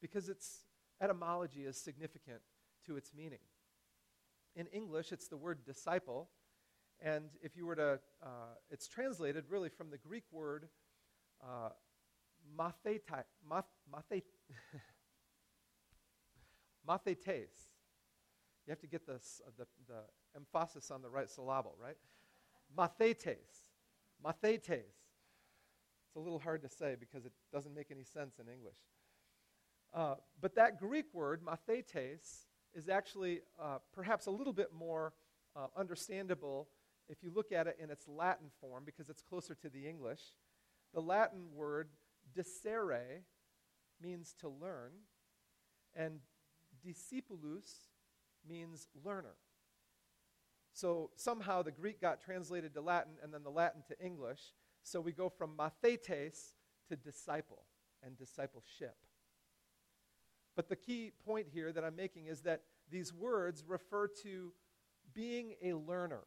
because 0.00 0.30
its 0.30 0.64
etymology 1.02 1.64
is 1.64 1.76
significant 1.76 2.40
to 2.86 2.96
its 2.96 3.12
meaning. 3.14 3.40
In 4.56 4.66
English, 4.68 5.12
it's 5.12 5.28
the 5.28 5.36
word 5.36 5.64
disciple, 5.64 6.30
and 7.00 7.26
if 7.42 7.56
you 7.56 7.66
were 7.66 7.76
to, 7.76 8.00
uh, 8.22 8.54
it's 8.70 8.88
translated 8.88 9.44
really 9.48 9.68
from 9.68 9.90
the 9.90 9.98
Greek 9.98 10.24
word 10.32 10.68
uh, 11.42 11.70
math, 12.56 12.78
mathetes. 16.88 17.68
You 18.66 18.70
have 18.70 18.80
to 18.80 18.86
get 18.86 19.06
this, 19.06 19.40
uh, 19.46 19.50
the, 19.58 19.66
the 19.88 20.02
emphasis 20.36 20.90
on 20.90 21.02
the 21.02 21.08
right 21.08 21.28
syllable, 21.28 21.76
right? 21.82 21.96
Mathetes. 22.76 23.66
Mathetes. 24.24 24.84
It's 26.06 26.16
a 26.16 26.20
little 26.20 26.38
hard 26.38 26.62
to 26.62 26.68
say 26.68 26.96
because 26.98 27.24
it 27.24 27.32
doesn't 27.52 27.74
make 27.74 27.90
any 27.90 28.04
sense 28.04 28.38
in 28.38 28.52
English. 28.52 28.76
Uh, 29.92 30.14
but 30.40 30.54
that 30.54 30.78
Greek 30.78 31.06
word, 31.12 31.42
mathetes, 31.44 32.46
is 32.74 32.88
actually 32.88 33.40
uh, 33.60 33.78
perhaps 33.92 34.26
a 34.26 34.30
little 34.30 34.52
bit 34.52 34.72
more 34.72 35.12
uh, 35.56 35.66
understandable 35.76 36.68
if 37.08 37.22
you 37.22 37.30
look 37.34 37.50
at 37.50 37.66
it 37.66 37.76
in 37.82 37.90
its 37.90 38.06
Latin 38.06 38.46
form 38.60 38.84
because 38.84 39.08
it's 39.08 39.22
closer 39.22 39.54
to 39.56 39.68
the 39.68 39.88
English. 39.88 40.20
The 40.94 41.00
Latin 41.00 41.46
word 41.52 41.88
discere 42.34 43.22
means 44.00 44.34
to 44.40 44.48
learn, 44.48 44.92
and 45.94 46.20
discipulus 46.86 47.88
means 48.48 48.88
learner. 49.04 49.34
So 50.72 51.10
somehow 51.16 51.62
the 51.62 51.70
Greek 51.70 52.00
got 52.00 52.20
translated 52.20 52.74
to 52.74 52.80
Latin 52.80 53.12
and 53.22 53.34
then 53.34 53.42
the 53.42 53.50
Latin 53.50 53.82
to 53.88 54.04
English. 54.04 54.40
So 54.82 55.00
we 55.00 55.12
go 55.12 55.28
from 55.28 55.56
mathetes 55.56 56.54
to 56.88 56.96
disciple 56.96 57.64
and 58.02 58.16
discipleship. 58.16 58.96
But 60.56 60.68
the 60.68 60.76
key 60.76 61.12
point 61.24 61.48
here 61.52 61.72
that 61.72 61.84
I'm 61.84 61.96
making 61.96 62.26
is 62.26 62.40
that 62.42 62.62
these 62.90 63.12
words 63.12 63.64
refer 63.66 64.08
to 64.22 64.52
being 65.14 65.54
a 65.62 65.74
learner. 65.74 66.22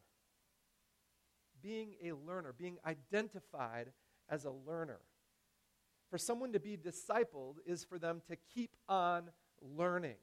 Being 1.62 1.96
a 2.04 2.14
learner, 2.14 2.54
being 2.58 2.78
identified 2.86 3.92
as 4.30 4.46
a 4.46 4.52
learner. 4.52 5.00
For 6.10 6.18
someone 6.18 6.54
to 6.54 6.60
be 6.60 6.78
discipled 6.78 7.56
is 7.66 7.84
for 7.84 7.98
them 7.98 8.22
to 8.28 8.36
keep 8.54 8.76
on 8.88 9.30
learning. 9.62 10.18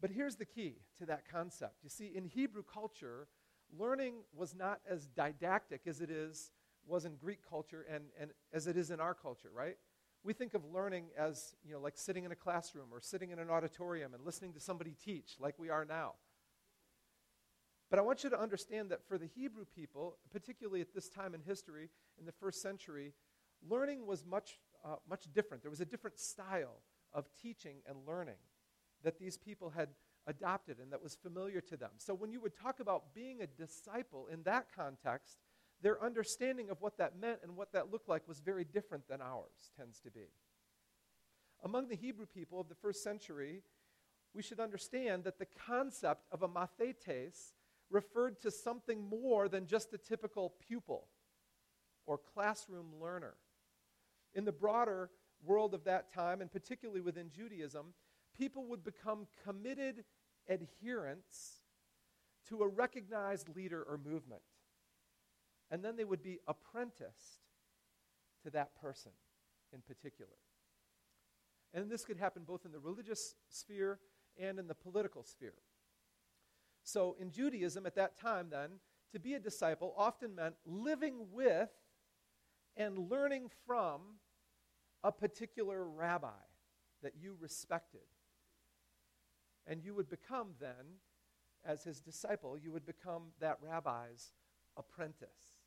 But 0.00 0.10
here's 0.10 0.36
the 0.36 0.44
key 0.44 0.76
to 0.98 1.06
that 1.06 1.28
concept. 1.30 1.76
You 1.82 1.90
see, 1.90 2.12
in 2.14 2.24
Hebrew 2.24 2.62
culture, 2.62 3.28
learning 3.76 4.14
was 4.34 4.54
not 4.54 4.80
as 4.88 5.06
didactic 5.08 5.82
as 5.86 6.00
it 6.00 6.10
is 6.10 6.50
was 6.86 7.04
in 7.04 7.16
Greek 7.16 7.40
culture 7.48 7.84
and, 7.92 8.04
and 8.18 8.30
as 8.52 8.66
it 8.66 8.76
is 8.76 8.90
in 8.90 9.00
our 9.00 9.14
culture, 9.14 9.50
right? 9.54 9.76
We 10.24 10.32
think 10.32 10.54
of 10.54 10.62
learning 10.72 11.06
as, 11.18 11.54
you 11.62 11.72
know, 11.72 11.80
like 11.80 11.96
sitting 11.96 12.24
in 12.24 12.32
a 12.32 12.36
classroom 12.36 12.88
or 12.92 13.00
sitting 13.00 13.30
in 13.30 13.38
an 13.38 13.50
auditorium 13.50 14.14
and 14.14 14.24
listening 14.24 14.52
to 14.54 14.60
somebody 14.60 14.94
teach 15.04 15.36
like 15.38 15.58
we 15.58 15.68
are 15.68 15.84
now. 15.84 16.14
But 17.90 17.98
I 17.98 18.02
want 18.02 18.24
you 18.24 18.30
to 18.30 18.40
understand 18.40 18.90
that 18.90 19.06
for 19.06 19.16
the 19.16 19.26
Hebrew 19.26 19.64
people, 19.64 20.16
particularly 20.30 20.80
at 20.80 20.94
this 20.94 21.08
time 21.08 21.34
in 21.34 21.40
history, 21.42 21.90
in 22.18 22.26
the 22.26 22.32
first 22.32 22.60
century, 22.60 23.14
learning 23.66 24.06
was 24.06 24.24
much, 24.24 24.58
uh, 24.84 24.96
much 25.08 25.24
different. 25.32 25.62
There 25.62 25.70
was 25.70 25.80
a 25.80 25.86
different 25.86 26.18
style 26.18 26.82
of 27.12 27.28
teaching 27.40 27.76
and 27.86 27.98
learning 28.06 28.36
that 29.04 29.18
these 29.18 29.36
people 29.36 29.70
had 29.70 29.88
adopted 30.26 30.78
and 30.78 30.92
that 30.92 31.02
was 31.02 31.16
familiar 31.16 31.60
to 31.62 31.76
them. 31.76 31.90
So 31.98 32.14
when 32.14 32.30
you 32.30 32.40
would 32.40 32.56
talk 32.56 32.80
about 32.80 33.14
being 33.14 33.40
a 33.40 33.46
disciple 33.46 34.28
in 34.32 34.42
that 34.42 34.66
context, 34.74 35.38
their 35.82 36.02
understanding 36.02 36.70
of 36.70 36.80
what 36.80 36.98
that 36.98 37.18
meant 37.18 37.40
and 37.42 37.56
what 37.56 37.72
that 37.72 37.90
looked 37.90 38.08
like 38.08 38.26
was 38.26 38.40
very 38.40 38.64
different 38.64 39.08
than 39.08 39.20
ours 39.22 39.70
tends 39.76 40.00
to 40.00 40.10
be. 40.10 40.28
Among 41.64 41.88
the 41.88 41.96
Hebrew 41.96 42.26
people 42.26 42.60
of 42.60 42.68
the 42.68 42.74
first 42.74 43.02
century, 43.02 43.62
we 44.34 44.42
should 44.42 44.60
understand 44.60 45.24
that 45.24 45.38
the 45.38 45.46
concept 45.66 46.26
of 46.30 46.42
a 46.42 46.48
mathetes 46.48 47.54
referred 47.90 48.40
to 48.42 48.50
something 48.50 49.08
more 49.08 49.48
than 49.48 49.66
just 49.66 49.92
a 49.94 49.98
typical 49.98 50.54
pupil 50.66 51.06
or 52.06 52.18
classroom 52.18 52.92
learner. 53.00 53.34
In 54.34 54.44
the 54.44 54.52
broader 54.52 55.10
world 55.44 55.74
of 55.74 55.84
that 55.84 56.12
time, 56.12 56.40
and 56.40 56.50
particularly 56.50 57.00
within 57.00 57.30
Judaism, 57.30 57.94
people 58.38 58.66
would 58.66 58.84
become 58.84 59.26
committed 59.44 60.04
adherents 60.48 61.60
to 62.48 62.62
a 62.62 62.68
recognized 62.68 63.54
leader 63.54 63.82
or 63.82 63.98
movement. 63.98 64.42
And 65.70 65.84
then 65.84 65.96
they 65.96 66.04
would 66.04 66.22
be 66.22 66.38
apprenticed 66.46 67.42
to 68.44 68.50
that 68.50 68.74
person 68.80 69.12
in 69.72 69.80
particular. 69.80 70.36
And 71.74 71.90
this 71.90 72.04
could 72.04 72.16
happen 72.16 72.44
both 72.46 72.64
in 72.64 72.72
the 72.72 72.78
religious 72.78 73.34
sphere 73.50 73.98
and 74.40 74.58
in 74.58 74.66
the 74.66 74.74
political 74.74 75.22
sphere. 75.22 75.54
So 76.82 77.16
in 77.20 77.30
Judaism 77.30 77.84
at 77.84 77.96
that 77.96 78.18
time, 78.18 78.48
then, 78.50 78.70
to 79.12 79.18
be 79.18 79.34
a 79.34 79.40
disciple 79.40 79.94
often 79.96 80.34
meant 80.34 80.54
living 80.64 81.26
with 81.32 81.70
and 82.76 83.10
learning 83.10 83.50
from 83.66 84.00
a 85.02 85.12
particular 85.12 85.84
rabbi 85.84 86.28
that 87.02 87.12
you 87.20 87.36
respected. 87.38 88.00
And 89.68 89.84
you 89.84 89.94
would 89.94 90.08
become 90.08 90.48
then, 90.58 90.96
as 91.64 91.84
his 91.84 92.00
disciple, 92.00 92.56
you 92.56 92.72
would 92.72 92.86
become 92.86 93.24
that 93.38 93.58
rabbi's 93.62 94.32
apprentice. 94.76 95.58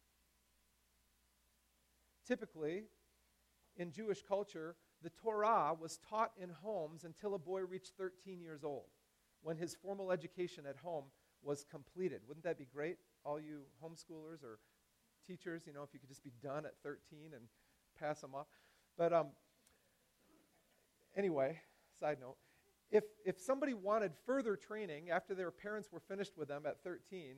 Typically, 2.28 2.86
in 3.78 3.92
Jewish 3.92 4.24
culture, 4.28 4.76
the 5.04 5.12
Torah 5.12 5.76
was 5.80 6.00
taught 6.10 6.32
in 6.42 6.50
homes 6.50 7.04
until 7.04 7.36
a 7.36 7.40
boy 7.40 7.62
reached 7.62 7.94
13 7.98 8.42
years 8.42 8.64
old, 8.64 8.90
when 9.44 9.58
his 9.58 9.76
formal 9.76 10.12
education 10.12 10.66
at 10.68 10.78
home 10.78 11.06
was 11.44 11.66
completed. 11.70 12.22
Wouldn't 12.28 12.44
that 12.44 12.58
be 12.58 12.68
great, 12.74 12.98
all 13.24 13.40
you 13.40 13.62
homeschoolers 13.84 14.44
or 14.44 14.60
teachers, 15.28 15.64
you 15.66 15.74
know, 15.74 15.84
if 15.84 15.94
you 15.94 16.00
could 16.00 16.10
just 16.10 16.24
be 16.24 16.34
done 16.42 16.66
at 16.66 16.74
13 16.84 17.32
and 17.34 17.44
pass 18.00 18.22
them 18.22 18.34
off? 18.34 18.48
But 18.98 19.14
um, 19.14 19.28
anyway, 21.16 21.60
side 22.00 22.18
note. 22.20 22.38
If, 22.92 23.06
if 23.26 23.40
somebody 23.40 23.74
wanted 23.74 24.12
further 24.26 24.56
training 24.56 25.10
after 25.10 25.34
their 25.34 25.52
parents 25.52 25.90
were 25.92 26.02
finished 26.02 26.38
with 26.38 26.50
them 26.50 26.64
at 26.66 26.84
13, 26.84 27.36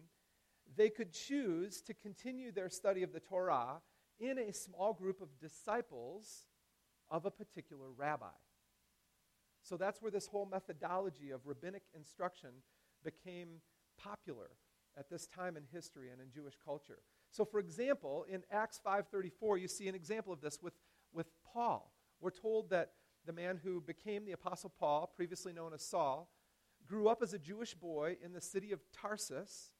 they 0.76 0.89
could 0.89 1.13
choose 1.13 1.82
to 1.82 1.94
continue 1.94 2.52
their 2.52 2.70
study 2.70 3.04
of 3.04 3.13
the 3.13 3.20
Torah 3.20 3.82
in 4.20 4.39
a 4.39 4.52
small 4.52 4.94
group 4.94 5.22
of 5.22 5.28
disciples 5.39 6.46
of 7.12 7.26
a 7.26 7.32
particular 7.32 7.92
rabbi. 7.96 8.26
So 9.62 9.78
that's 9.78 10.02
where 10.02 10.12
this 10.12 10.28
whole 10.28 10.46
methodology 10.46 11.32
of 11.32 11.46
rabbinic 11.46 11.84
instruction 11.96 12.50
became 13.04 13.62
popular 13.98 14.50
at 14.98 15.10
this 15.10 15.28
time 15.28 15.56
in 15.58 15.63
history 15.72 16.10
and 16.12 16.22
in 16.22 16.32
Jewish 16.32 16.56
culture. 16.63 17.00
So 17.32 17.46
for 17.46 17.60
example, 17.60 18.26
in 18.30 18.44
Acts 18.52 18.80
5:34 18.86 19.58
you 19.58 19.68
see 19.68 19.88
an 19.88 19.96
example 19.96 20.34
of 20.34 20.42
this 20.42 20.62
with 20.62 20.74
with 21.13 21.28
Paul. 21.44 21.94
We're 22.20 22.32
told 22.32 22.70
that 22.72 22.94
the 23.26 23.34
man 23.34 23.60
who 23.64 23.82
became 23.82 24.26
the 24.26 24.32
apostle 24.32 24.72
Paul, 24.78 25.12
previously 25.16 25.54
known 25.54 25.74
as 25.74 25.84
Saul, 25.84 26.30
grew 26.88 27.08
up 27.08 27.22
as 27.22 27.34
a 27.34 27.40
Jewish 27.40 27.74
boy 27.74 28.18
in 28.24 28.34
the 28.34 28.42
city 28.42 28.72
of 28.72 28.82
Tarsus. 28.92 29.72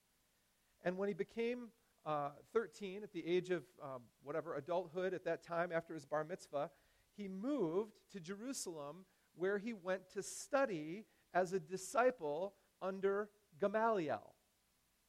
And 0.84 0.98
when 0.98 1.08
he 1.08 1.14
became 1.14 1.70
uh, 2.06 2.30
13, 2.54 3.04
at 3.04 3.14
the 3.14 3.26
age 3.26 3.50
of 3.50 3.64
um, 3.82 4.04
whatever, 4.24 4.56
adulthood 4.56 5.14
at 5.14 5.26
that 5.26 5.44
time 5.44 5.72
after 5.72 5.94
his 5.94 6.06
bar 6.06 6.24
mitzvah, 6.24 6.70
he 7.16 7.28
moved 7.28 7.94
to 8.12 8.20
Jerusalem 8.20 9.06
where 9.36 9.58
he 9.58 9.74
went 9.74 10.10
to 10.14 10.24
study 10.24 11.06
as 11.34 11.54
a 11.54 11.60
disciple 11.60 12.54
under 12.82 13.30
Gamaliel, 13.60 14.34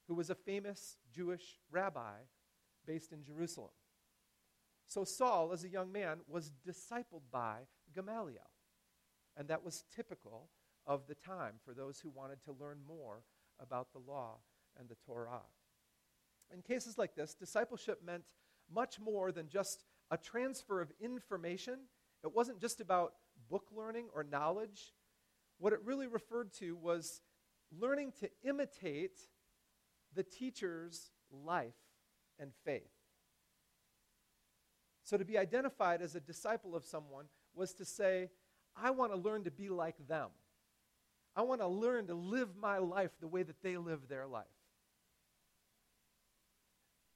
who 0.09 0.14
was 0.14 0.31
a 0.31 0.35
famous 0.35 0.97
Jewish 1.12 1.59
rabbi 1.70 2.14
based 2.87 3.12
in 3.12 3.23
Jerusalem. 3.23 3.70
So 4.87 5.05
Saul, 5.05 5.53
as 5.53 5.64
a 5.64 5.68
young 5.68 5.90
man, 5.90 6.18
was 6.29 6.53
discipled 6.66 7.23
by 7.33 7.61
Gamaliel. 7.94 8.50
And 9.37 9.48
that 9.48 9.64
was 9.64 9.85
typical 9.94 10.48
of 10.87 11.07
the 11.07 11.14
time 11.14 11.54
for 11.64 11.74
those 11.74 12.00
who 12.00 12.11
wanted 12.11 12.42
to 12.44 12.52
learn 12.52 12.78
more 12.87 13.24
about 13.61 13.92
the 13.92 13.98
law 13.98 14.38
and 14.78 14.88
the 14.88 14.96
Torah. 15.07 15.42
In 16.52 16.62
cases 16.62 16.98
like 16.98 17.14
this, 17.14 17.35
discipleship 17.35 18.00
meant 18.04 18.24
much 18.72 19.00
more 19.00 19.33
than 19.33 19.48
just 19.48 19.85
a 20.11 20.16
transfer 20.16 20.80
of 20.80 20.92
information. 21.00 21.78
It 22.22 22.35
wasn't 22.35 22.61
just 22.61 22.80
about 22.80 23.14
book 23.50 23.68
learning 23.74 24.09
or 24.14 24.24
knowledge. 24.24 24.92
What 25.59 25.72
it 25.72 25.80
really 25.85 26.07
referred 26.07 26.52
to 26.54 26.76
was 26.76 27.22
learning 27.72 28.12
to 28.20 28.30
imitate 28.42 29.18
the 30.14 30.22
teacher's 30.22 31.11
life 31.30 31.74
and 32.38 32.52
faith. 32.64 32.90
So 35.04 35.16
to 35.16 35.24
be 35.24 35.38
identified 35.38 36.00
as 36.00 36.14
a 36.14 36.20
disciple 36.20 36.74
of 36.74 36.85
someone 36.85 37.26
was 37.57 37.75
to 37.75 37.85
say, 37.85 38.31
I 38.77 38.90
want 38.90 39.12
to 39.12 39.19
learn 39.19 39.45
to 39.45 39.51
be 39.51 39.69
like 39.69 39.97
them. 40.09 40.31
I 41.37 41.43
want 41.43 41.61
to 41.61 41.67
learn 41.67 42.07
to 42.09 42.14
live 42.14 42.57
my 42.57 42.79
life 42.79 43.11
the 43.21 43.29
way 43.29 43.43
that 43.43 43.62
they 43.62 43.77
live 43.77 44.09
their 44.09 44.27
life. 44.27 44.45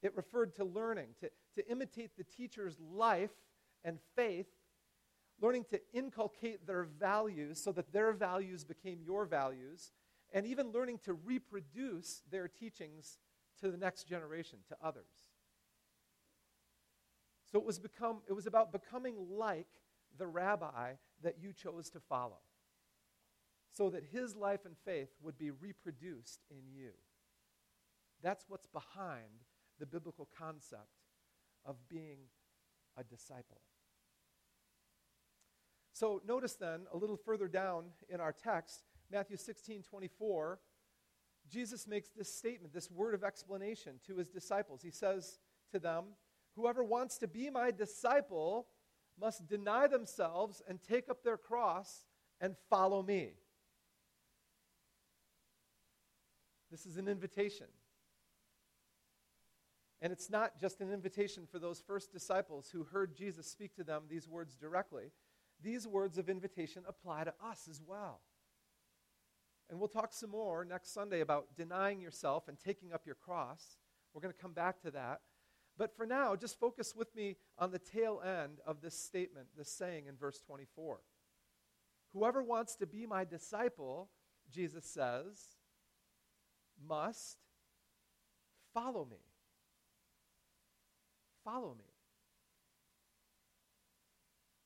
It 0.03 0.17
referred 0.17 0.55
to 0.57 0.65
learning, 0.65 1.09
to, 1.21 1.31
to 1.57 1.71
imitate 1.71 2.17
the 2.17 2.25
teacher's 2.25 2.79
life 2.81 3.33
and 3.85 3.99
faith, 4.17 4.47
learning 5.41 5.65
to 5.71 5.81
inculcate 5.93 6.67
their 6.67 6.85
values 6.85 7.63
so 7.63 7.73
that 7.73 7.93
their 7.93 8.13
values 8.13 8.65
became 8.65 9.01
your 9.05 9.25
values, 9.25 9.93
and 10.33 10.47
even 10.47 10.73
learning 10.73 10.99
to 11.05 11.15
reproduce 11.15 12.23
their 12.31 12.49
teachings 12.49 13.19
to 13.61 13.71
the 13.71 13.77
next 13.77 14.05
generation, 14.05 14.61
to 14.69 14.77
others. 14.83 15.27
So 17.51 17.59
it 17.59 17.65
was, 17.65 17.79
become, 17.79 18.19
it 18.29 18.33
was 18.33 18.47
about 18.47 18.73
becoming 18.73 19.15
like 19.31 19.69
the 20.19 20.27
rabbi 20.27 20.95
that 21.23 21.37
you 21.41 21.53
chose 21.53 21.91
to 21.91 22.01
follow, 22.01 22.41
so 23.71 23.91
that 23.91 24.05
his 24.13 24.37
life 24.37 24.65
and 24.65 24.77
faith 24.85 25.11
would 25.23 25.39
be 25.39 25.51
reproduced 25.51 26.41
in 26.51 26.71
you. 26.73 26.91
That's 28.23 28.45
what's 28.49 28.67
behind 28.67 29.45
the 29.79 29.87
biblical 29.87 30.29
concept 30.37 31.05
of 31.65 31.77
being 31.89 32.19
a 32.97 33.05
disciple. 33.05 33.61
So 35.93 36.23
notice 36.27 36.55
then, 36.55 36.83
a 36.93 36.97
little 36.97 37.17
further 37.17 37.49
down 37.49 37.87
in 38.09 38.21
our 38.21 38.33
text, 38.33 38.85
Matthew 39.11 39.37
16 39.37 39.83
24, 39.83 40.61
Jesus 41.51 41.87
makes 41.89 42.11
this 42.11 42.33
statement, 42.33 42.75
this 42.75 42.91
word 42.91 43.15
of 43.15 43.25
explanation 43.25 43.95
to 44.07 44.17
his 44.17 44.29
disciples. 44.29 44.83
He 44.83 44.91
says 44.91 45.39
to 45.73 45.79
them, 45.79 46.05
Whoever 46.55 46.85
wants 46.85 47.19
to 47.19 47.29
be 47.29 47.51
my 47.51 47.71
disciple 47.71 48.67
must 49.21 49.47
deny 49.47 49.87
themselves 49.87 50.63
and 50.69 50.83
take 50.83 51.09
up 51.09 51.23
their 51.23 51.37
cross 51.37 52.05
and 52.41 52.57
follow 52.71 53.03
me. 53.03 53.33
This 56.71 56.87
is 56.87 56.97
an 56.97 57.09
invitation. 57.09 57.67
And 60.01 60.13
it's 60.13 60.31
not 60.31 60.61
just 60.61 60.81
an 60.81 60.93
invitation 60.93 61.47
for 61.51 61.59
those 61.59 61.81
first 61.81 62.13
disciples 62.13 62.71
who 62.73 62.85
heard 62.85 63.17
Jesus 63.17 63.51
speak 63.51 63.75
to 63.77 63.85
them 63.85 64.05
these 64.09 64.29
words 64.29 64.55
directly. 64.55 65.11
These 65.63 65.89
words 65.89 66.19
of 66.19 66.29
invitation 66.29 66.85
apply 66.87 67.25
to 67.25 67.35
us 67.45 67.67
as 67.69 67.83
well. 67.85 68.21
And 69.69 69.79
we'll 69.79 69.89
talk 69.89 70.13
some 70.13 70.31
more 70.31 70.65
next 70.65 70.95
Sunday 70.95 71.21
about 71.21 71.57
denying 71.57 72.01
yourself 72.01 72.49
and 72.49 72.59
taking 72.59 72.93
up 72.93 73.03
your 73.05 73.17
cross. 73.17 73.77
We're 74.15 74.23
going 74.23 74.33
to 74.33 74.41
come 74.41 74.53
back 74.53 74.81
to 74.83 74.91
that. 74.93 75.21
But 75.79 75.97
for 75.97 76.05
now, 76.05 76.35
just 76.35 76.59
focus 76.59 76.95
with 76.97 77.15
me 77.15 77.37
on 77.57 77.71
the 77.71 77.79
tail 77.79 78.21
end 78.21 78.59
of 78.67 78.81
this 78.81 78.99
statement, 78.99 79.47
this 79.57 79.71
saying 79.71 80.07
in 80.09 80.17
verse 80.17 80.41
24. 80.41 80.99
Whoever 82.13 82.43
wants 82.43 82.75
to 82.77 82.87
be 82.87 83.07
my 83.07 83.25
disciple, 83.25 84.11
Jesus 84.51 84.85
says, 84.85 85.57
must 86.85 87.39
follow 88.75 89.07
me. 89.09 89.19
Follow 91.45 91.77
me. 91.79 91.85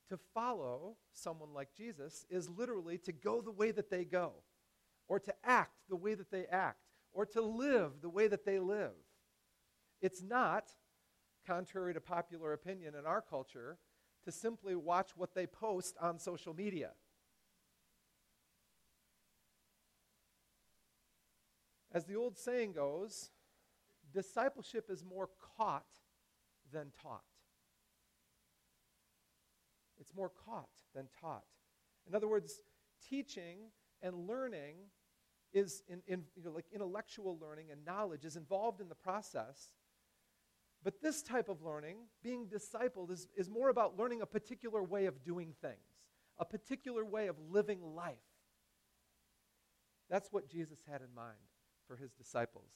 To 0.08 0.18
follow 0.34 0.96
someone 1.12 1.52
like 1.52 1.74
Jesus 1.76 2.24
is 2.30 2.48
literally 2.48 2.96
to 2.98 3.12
go 3.12 3.42
the 3.42 3.50
way 3.50 3.70
that 3.70 3.90
they 3.90 4.04
go, 4.04 4.32
or 5.08 5.18
to 5.20 5.34
act 5.44 5.76
the 5.88 5.96
way 5.96 6.14
that 6.14 6.30
they 6.30 6.46
act, 6.46 6.78
or 7.12 7.26
to 7.26 7.42
live 7.42 8.00
the 8.00 8.08
way 8.08 8.28
that 8.28 8.46
they 8.46 8.58
live. 8.58 8.92
It's 10.00 10.22
not, 10.22 10.70
contrary 11.46 11.94
to 11.94 12.00
popular 12.00 12.52
opinion 12.52 12.94
in 12.94 13.06
our 13.06 13.20
culture, 13.20 13.78
to 14.24 14.32
simply 14.32 14.74
watch 14.74 15.10
what 15.16 15.34
they 15.34 15.46
post 15.46 15.96
on 16.00 16.18
social 16.18 16.54
media. 16.54 16.90
As 21.92 22.06
the 22.06 22.16
old 22.16 22.38
saying 22.38 22.72
goes, 22.72 23.30
discipleship 24.12 24.88
is 24.88 25.04
more 25.04 25.28
caught 25.56 25.86
than 26.72 26.92
taught. 27.02 27.24
It's 30.00 30.14
more 30.14 30.30
caught 30.46 30.70
than 30.94 31.06
taught. 31.20 31.44
In 32.08 32.14
other 32.14 32.28
words, 32.28 32.62
teaching 33.08 33.58
and 34.02 34.26
learning 34.26 34.76
is 35.52 35.82
in, 35.88 36.02
in 36.06 36.24
you 36.34 36.44
know, 36.44 36.50
like 36.50 36.64
intellectual 36.72 37.38
learning 37.40 37.66
and 37.70 37.84
knowledge 37.84 38.24
is 38.24 38.36
involved 38.36 38.80
in 38.80 38.88
the 38.88 38.94
process. 38.94 39.72
But 40.84 41.00
this 41.00 41.22
type 41.22 41.48
of 41.48 41.62
learning, 41.62 41.96
being 42.22 42.46
discipled, 42.46 43.10
is, 43.10 43.28
is 43.36 43.48
more 43.48 43.68
about 43.68 43.96
learning 43.96 44.20
a 44.20 44.26
particular 44.26 44.82
way 44.82 45.06
of 45.06 45.22
doing 45.22 45.54
things, 45.60 45.76
a 46.38 46.44
particular 46.44 47.04
way 47.04 47.28
of 47.28 47.36
living 47.50 47.94
life. 47.94 48.16
That's 50.10 50.32
what 50.32 50.48
Jesus 50.48 50.78
had 50.90 51.00
in 51.00 51.14
mind 51.14 51.38
for 51.86 51.96
his 51.96 52.12
disciples. 52.12 52.70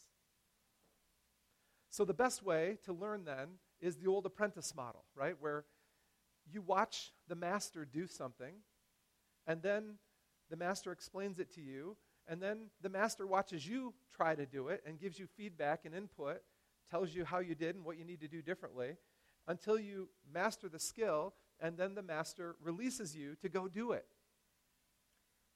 So, 1.91 2.05
the 2.05 2.15
best 2.15 2.43
way 2.43 2.79
to 2.85 2.93
learn 2.93 3.25
then 3.25 3.59
is 3.81 3.97
the 3.97 4.07
old 4.07 4.27
apprentice 4.27 4.75
model, 4.75 5.05
right? 5.15 5.35
Where 5.41 5.65
you 6.51 6.63
watch 6.63 7.13
the 7.29 7.35
master 7.35 7.85
do 7.85 8.07
something, 8.07 8.55
and 9.47 9.63
then 9.63 9.95
the 10.49 10.57
master 10.57 10.93
explains 10.93 11.39
it 11.39 11.53
to 11.55 11.61
you, 11.61 11.97
and 12.29 12.41
then 12.41 12.71
the 12.83 12.89
master 12.89 13.27
watches 13.27 13.67
you 13.67 13.95
try 14.15 14.35
to 14.35 14.47
do 14.47 14.69
it 14.69 14.83
and 14.87 14.99
gives 14.99 15.19
you 15.19 15.27
feedback 15.37 15.85
and 15.85 15.95
input, 15.95 16.43
tells 16.91 17.15
you 17.15 17.25
how 17.25 17.41
you 17.41 17.55
did 17.55 17.75
and 17.77 17.85
what 17.85 17.99
you 17.99 18.05
need 18.05 18.21
to 18.21 18.29
do 18.29 18.43
differently, 18.43 18.97
until 19.49 19.79
you 19.79 20.09
master 20.33 20.69
the 20.69 20.79
skill, 20.79 21.35
and 21.61 21.77
then 21.77 21.95
the 21.95 22.03
master 22.03 22.57
releases 22.63 23.17
you 23.17 23.35
to 23.37 23.49
go 23.49 23.69
do 23.69 23.93
it. 23.93 24.07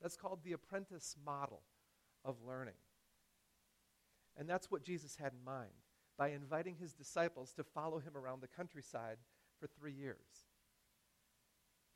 That's 0.00 0.16
called 0.16 0.40
the 0.44 0.52
apprentice 0.52 1.16
model 1.24 1.62
of 2.24 2.36
learning. 2.46 2.74
And 4.36 4.48
that's 4.48 4.70
what 4.70 4.82
Jesus 4.82 5.16
had 5.16 5.32
in 5.32 5.44
mind 5.44 5.70
by 6.16 6.30
inviting 6.30 6.76
his 6.76 6.92
disciples 6.92 7.52
to 7.54 7.64
follow 7.64 7.98
him 7.98 8.16
around 8.16 8.40
the 8.40 8.48
countryside 8.48 9.18
for 9.58 9.66
three 9.66 9.92
years. 9.92 10.46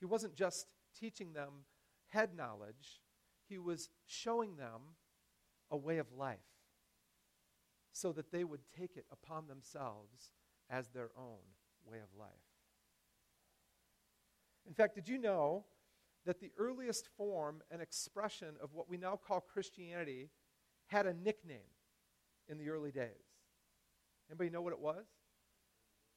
He 0.01 0.07
wasn't 0.07 0.35
just 0.35 0.75
teaching 0.99 1.33
them 1.33 1.65
head 2.09 2.31
knowledge, 2.37 3.01
he 3.49 3.59
was 3.59 3.89
showing 4.07 4.57
them 4.57 4.81
a 5.71 5.77
way 5.77 5.99
of 5.99 6.13
life 6.13 6.54
so 7.95 8.11
that 8.13 8.33
they 8.33 8.43
would 8.43 8.61
take 8.77 8.97
it 8.97 9.07
upon 9.13 9.47
themselves 9.47 10.33
as 10.69 10.89
their 10.89 11.11
own 11.17 11.39
way 11.89 11.99
of 11.99 12.19
life. 12.19 12.29
In 14.67 14.75
fact, 14.75 14.97
did 14.97 15.09
you 15.09 15.17
know 15.17 15.65
that 16.27 16.41
the 16.41 16.51
earliest 16.59 17.07
form 17.17 17.63
and 17.71 17.81
expression 17.81 18.57
of 18.61 18.75
what 18.75 18.91
we 18.91 18.97
now 18.97 19.17
call 19.17 19.41
Christianity 19.41 20.31
had 20.87 21.07
a 21.07 21.15
nickname 21.15 21.71
in 22.49 22.59
the 22.59 22.69
early 22.69 22.91
days? 22.91 23.11
Anybody 24.29 24.51
know 24.51 24.63
what 24.63 24.73
it 24.73 24.81
was? 24.81 25.05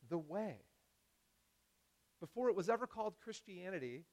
The 0.10 0.18
way. 0.18 0.62
Before 2.20 2.50
it 2.50 2.56
was 2.56 2.70
ever 2.70 2.88
called 2.88 3.20
Christianity, 3.24 4.06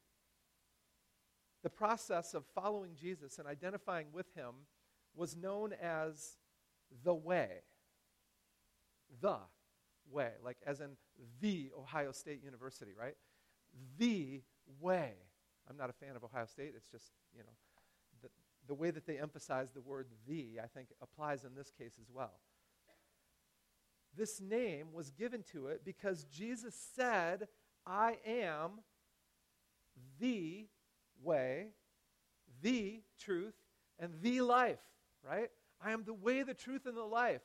the 1.63 1.71
process 1.71 2.35
of 2.35 2.45
following 2.55 2.95
Jesus 2.95 3.39
and 3.39 3.49
identifying 3.49 4.09
with 4.13 4.35
him 4.35 4.53
was 5.17 5.35
known 5.35 5.73
as 5.81 6.37
the 7.03 7.15
way. 7.15 7.49
The 9.21 9.39
way, 10.11 10.33
like 10.45 10.59
as 10.67 10.81
in 10.81 10.91
the 11.41 11.71
Ohio 11.79 12.13
State 12.13 12.43
University, 12.43 12.93
right? 12.99 13.17
The 13.99 14.43
way. 14.81 15.13
I'm 15.69 15.77
not 15.77 15.91
a 15.91 15.93
fan 15.93 16.17
of 16.17 16.25
Ohio 16.25 16.47
State. 16.47 16.75
It's 16.77 16.89
just, 16.91 17.11
you 17.35 17.43
know, 17.43 17.53
the, 18.23 18.29
the 18.67 18.75
way 18.75 18.91
that 18.91 19.07
they 19.07 19.19
emphasize 19.19 19.71
the 19.73 19.81
word 19.81 20.07
the, 20.29 20.61
I 20.63 20.67
think, 20.67 20.89
applies 21.03 21.45
in 21.45 21.55
this 21.55 21.71
case 21.71 21.95
as 22.01 22.11
well. 22.13 22.35
This 24.17 24.41
name 24.41 24.93
was 24.93 25.11
given 25.11 25.43
to 25.53 25.69
it 25.69 25.83
because 25.85 26.25
Jesus 26.25 26.75
said, 26.95 27.49
I 27.87 28.19
am 28.27 28.81
the 30.21 30.67
way, 31.23 31.69
the 32.63 33.03
truth, 33.19 33.55
and 33.99 34.13
the 34.23 34.41
life, 34.41 34.79
right? 35.27 35.51
I 35.83 35.93
am 35.93 36.05
the 36.05 36.15
way, 36.15 36.43
the 36.43 36.55
truth, 36.55 36.87
and 36.87 36.97
the 36.97 37.03
life. 37.03 37.43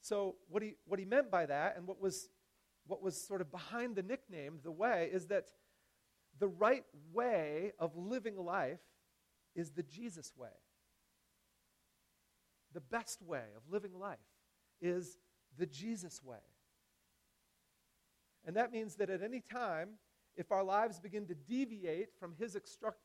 So, 0.00 0.36
what 0.48 0.62
he, 0.62 0.76
what 0.86 0.98
he 0.98 1.04
meant 1.04 1.30
by 1.30 1.46
that, 1.46 1.76
and 1.76 1.86
what 1.86 2.00
was, 2.00 2.28
what 2.86 3.02
was 3.02 3.20
sort 3.20 3.40
of 3.40 3.50
behind 3.50 3.96
the 3.96 4.02
nickname, 4.02 4.60
the 4.62 4.70
way, 4.70 5.10
is 5.12 5.26
that 5.26 5.48
the 6.38 6.48
right 6.48 6.84
way 7.12 7.72
of 7.78 7.96
living 7.96 8.36
life 8.36 8.80
is 9.54 9.70
the 9.70 9.82
Jesus 9.82 10.32
way. 10.36 10.48
The 12.72 12.80
best 12.80 13.22
way 13.22 13.44
of 13.56 13.62
living 13.70 13.98
life 13.98 14.18
is 14.80 15.16
the 15.56 15.66
Jesus 15.66 16.22
way. 16.22 16.38
And 18.46 18.56
that 18.56 18.72
means 18.72 18.94
that 18.96 19.10
at 19.10 19.22
any 19.22 19.40
time, 19.40 19.98
if 20.36 20.52
our 20.52 20.62
lives 20.62 21.00
begin 21.00 21.26
to 21.26 21.34
deviate 21.34 22.14
from 22.18 22.34
his 22.38 22.56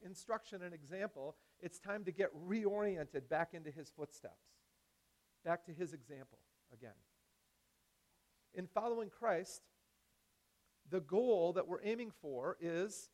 instruction 0.05 0.61
and 0.61 0.73
example, 0.73 1.35
it's 1.63 1.79
time 1.79 2.03
to 2.03 2.11
get 2.11 2.29
reoriented 2.47 3.29
back 3.29 3.53
into 3.53 3.71
his 3.71 3.89
footsteps, 3.89 4.51
back 5.45 5.65
to 5.65 5.71
his 5.71 5.93
example 5.93 6.39
again. 6.73 6.91
In 8.53 8.67
following 8.67 9.09
Christ, 9.09 9.61
the 10.91 10.99
goal 10.99 11.53
that 11.53 11.65
we're 11.65 11.83
aiming 11.83 12.11
for 12.21 12.57
is 12.59 13.09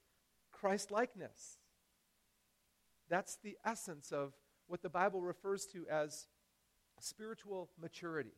Christ 0.52 0.90
likeness. 0.90 1.60
That's 3.08 3.38
the 3.44 3.56
essence 3.64 4.12
of 4.12 4.34
what 4.68 4.82
the 4.82 4.90
Bible 4.90 5.22
refers 5.22 5.68
to 5.68 5.86
as 5.88 6.28
spiritual 7.00 7.70
maturity. 7.80 8.34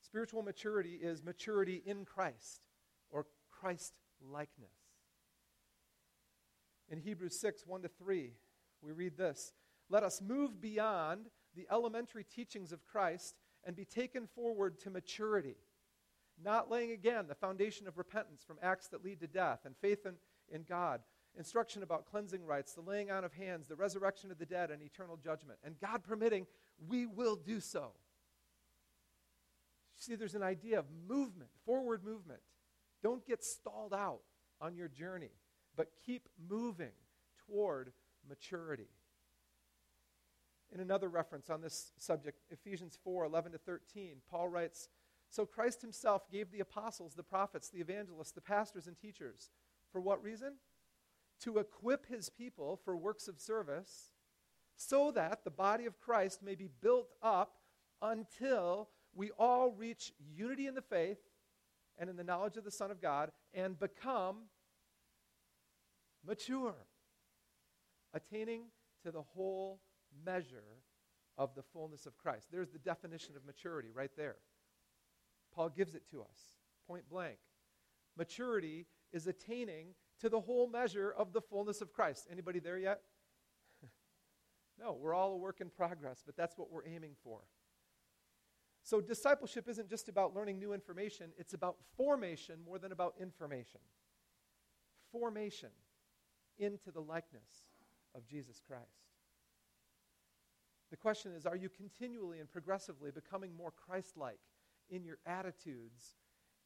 Spiritual 0.00 0.42
maturity 0.42 0.98
is 1.00 1.22
maturity 1.22 1.82
in 1.84 2.06
Christ 2.06 2.62
or 3.10 3.26
Christ 3.50 3.92
likeness. 4.26 4.70
In 6.88 6.98
Hebrews 6.98 7.38
6 7.38 7.66
1 7.66 7.82
to 7.82 7.88
3, 7.88 8.32
we 8.84 8.92
read 8.92 9.16
this 9.16 9.52
Let 9.88 10.02
us 10.02 10.20
move 10.20 10.60
beyond 10.60 11.26
the 11.56 11.66
elementary 11.70 12.24
teachings 12.24 12.72
of 12.72 12.84
Christ 12.84 13.36
and 13.64 13.74
be 13.74 13.84
taken 13.84 14.26
forward 14.26 14.78
to 14.80 14.90
maturity, 14.90 15.56
not 16.42 16.70
laying 16.70 16.90
again 16.90 17.26
the 17.28 17.34
foundation 17.34 17.88
of 17.88 17.96
repentance 17.96 18.44
from 18.44 18.58
acts 18.62 18.88
that 18.88 19.04
lead 19.04 19.20
to 19.20 19.26
death 19.26 19.60
and 19.64 19.76
faith 19.76 20.04
in, 20.04 20.14
in 20.52 20.64
God, 20.68 21.00
instruction 21.38 21.82
about 21.82 22.06
cleansing 22.06 22.44
rites, 22.44 22.74
the 22.74 22.80
laying 22.80 23.10
on 23.10 23.24
of 23.24 23.32
hands, 23.32 23.68
the 23.68 23.76
resurrection 23.76 24.30
of 24.30 24.38
the 24.38 24.46
dead, 24.46 24.70
and 24.70 24.82
eternal 24.82 25.16
judgment. 25.16 25.58
And 25.64 25.78
God 25.80 26.04
permitting, 26.04 26.46
we 26.86 27.06
will 27.06 27.36
do 27.36 27.60
so. 27.60 27.92
See, 29.96 30.16
there's 30.16 30.34
an 30.34 30.42
idea 30.42 30.78
of 30.78 30.86
movement, 31.08 31.50
forward 31.64 32.04
movement. 32.04 32.40
Don't 33.02 33.24
get 33.26 33.42
stalled 33.42 33.94
out 33.94 34.20
on 34.60 34.74
your 34.74 34.88
journey, 34.88 35.30
but 35.76 35.88
keep 36.04 36.28
moving 36.48 36.92
toward 37.46 37.92
maturity. 38.28 38.88
In 40.72 40.80
another 40.80 41.08
reference 41.08 41.50
on 41.50 41.60
this 41.60 41.92
subject, 41.98 42.40
Ephesians 42.50 42.98
4 43.04 43.24
11 43.24 43.52
to 43.52 43.58
13, 43.58 44.16
Paul 44.28 44.48
writes, 44.48 44.88
So 45.30 45.46
Christ 45.46 45.82
himself 45.82 46.30
gave 46.30 46.50
the 46.50 46.60
apostles, 46.60 47.14
the 47.14 47.22
prophets, 47.22 47.68
the 47.68 47.80
evangelists, 47.80 48.32
the 48.32 48.40
pastors, 48.40 48.86
and 48.86 48.98
teachers. 48.98 49.50
For 49.92 50.00
what 50.00 50.22
reason? 50.22 50.54
To 51.40 51.58
equip 51.58 52.06
his 52.06 52.28
people 52.28 52.80
for 52.84 52.96
works 52.96 53.28
of 53.28 53.38
service 53.38 54.14
so 54.76 55.10
that 55.12 55.44
the 55.44 55.50
body 55.50 55.86
of 55.86 56.00
Christ 56.00 56.42
may 56.42 56.54
be 56.54 56.68
built 56.80 57.12
up 57.22 57.58
until 58.02 58.88
we 59.14 59.30
all 59.38 59.70
reach 59.70 60.12
unity 60.34 60.66
in 60.66 60.74
the 60.74 60.82
faith 60.82 61.18
and 61.98 62.10
in 62.10 62.16
the 62.16 62.24
knowledge 62.24 62.56
of 62.56 62.64
the 62.64 62.70
Son 62.70 62.90
of 62.90 63.00
God 63.00 63.30
and 63.52 63.78
become 63.78 64.48
mature, 66.26 66.74
attaining 68.14 68.62
to 69.02 69.10
the 69.10 69.22
whole 69.22 69.80
measure 70.24 70.80
of 71.36 71.54
the 71.54 71.62
fullness 71.62 72.06
of 72.06 72.16
Christ. 72.16 72.46
There's 72.50 72.70
the 72.70 72.78
definition 72.78 73.36
of 73.36 73.44
maturity 73.44 73.88
right 73.92 74.10
there. 74.16 74.36
Paul 75.54 75.68
gives 75.68 75.94
it 75.94 76.08
to 76.10 76.22
us, 76.22 76.58
point 76.86 77.08
blank. 77.08 77.38
Maturity 78.16 78.86
is 79.12 79.26
attaining 79.26 79.88
to 80.20 80.28
the 80.28 80.40
whole 80.40 80.68
measure 80.68 81.12
of 81.16 81.32
the 81.32 81.40
fullness 81.40 81.80
of 81.80 81.92
Christ. 81.92 82.28
Anybody 82.30 82.60
there 82.60 82.78
yet? 82.78 83.00
no, 84.80 84.96
we're 85.00 85.14
all 85.14 85.32
a 85.32 85.36
work 85.36 85.60
in 85.60 85.68
progress, 85.68 86.22
but 86.24 86.36
that's 86.36 86.56
what 86.56 86.70
we're 86.70 86.86
aiming 86.86 87.12
for. 87.22 87.40
So, 88.82 89.00
discipleship 89.00 89.66
isn't 89.68 89.88
just 89.88 90.08
about 90.08 90.34
learning 90.34 90.58
new 90.58 90.74
information, 90.74 91.30
it's 91.38 91.54
about 91.54 91.76
formation 91.96 92.56
more 92.64 92.78
than 92.78 92.92
about 92.92 93.14
information. 93.20 93.80
Formation 95.10 95.70
into 96.58 96.90
the 96.90 97.00
likeness 97.00 97.73
of 98.14 98.26
Jesus 98.26 98.60
Christ. 98.66 99.10
The 100.90 100.96
question 100.96 101.32
is 101.32 101.46
are 101.46 101.56
you 101.56 101.68
continually 101.68 102.40
and 102.40 102.50
progressively 102.50 103.10
becoming 103.10 103.56
more 103.56 103.72
Christ 103.72 104.16
like 104.16 104.40
in 104.88 105.04
your 105.04 105.18
attitudes 105.26 106.16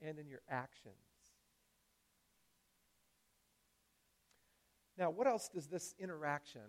and 0.03 0.19
in 0.19 0.29
your 0.29 0.43
actions? 0.51 0.95
Now, 4.97 5.11
what 5.11 5.29
else 5.29 5.49
does 5.49 5.69
this 5.69 5.95
interaction 5.99 6.63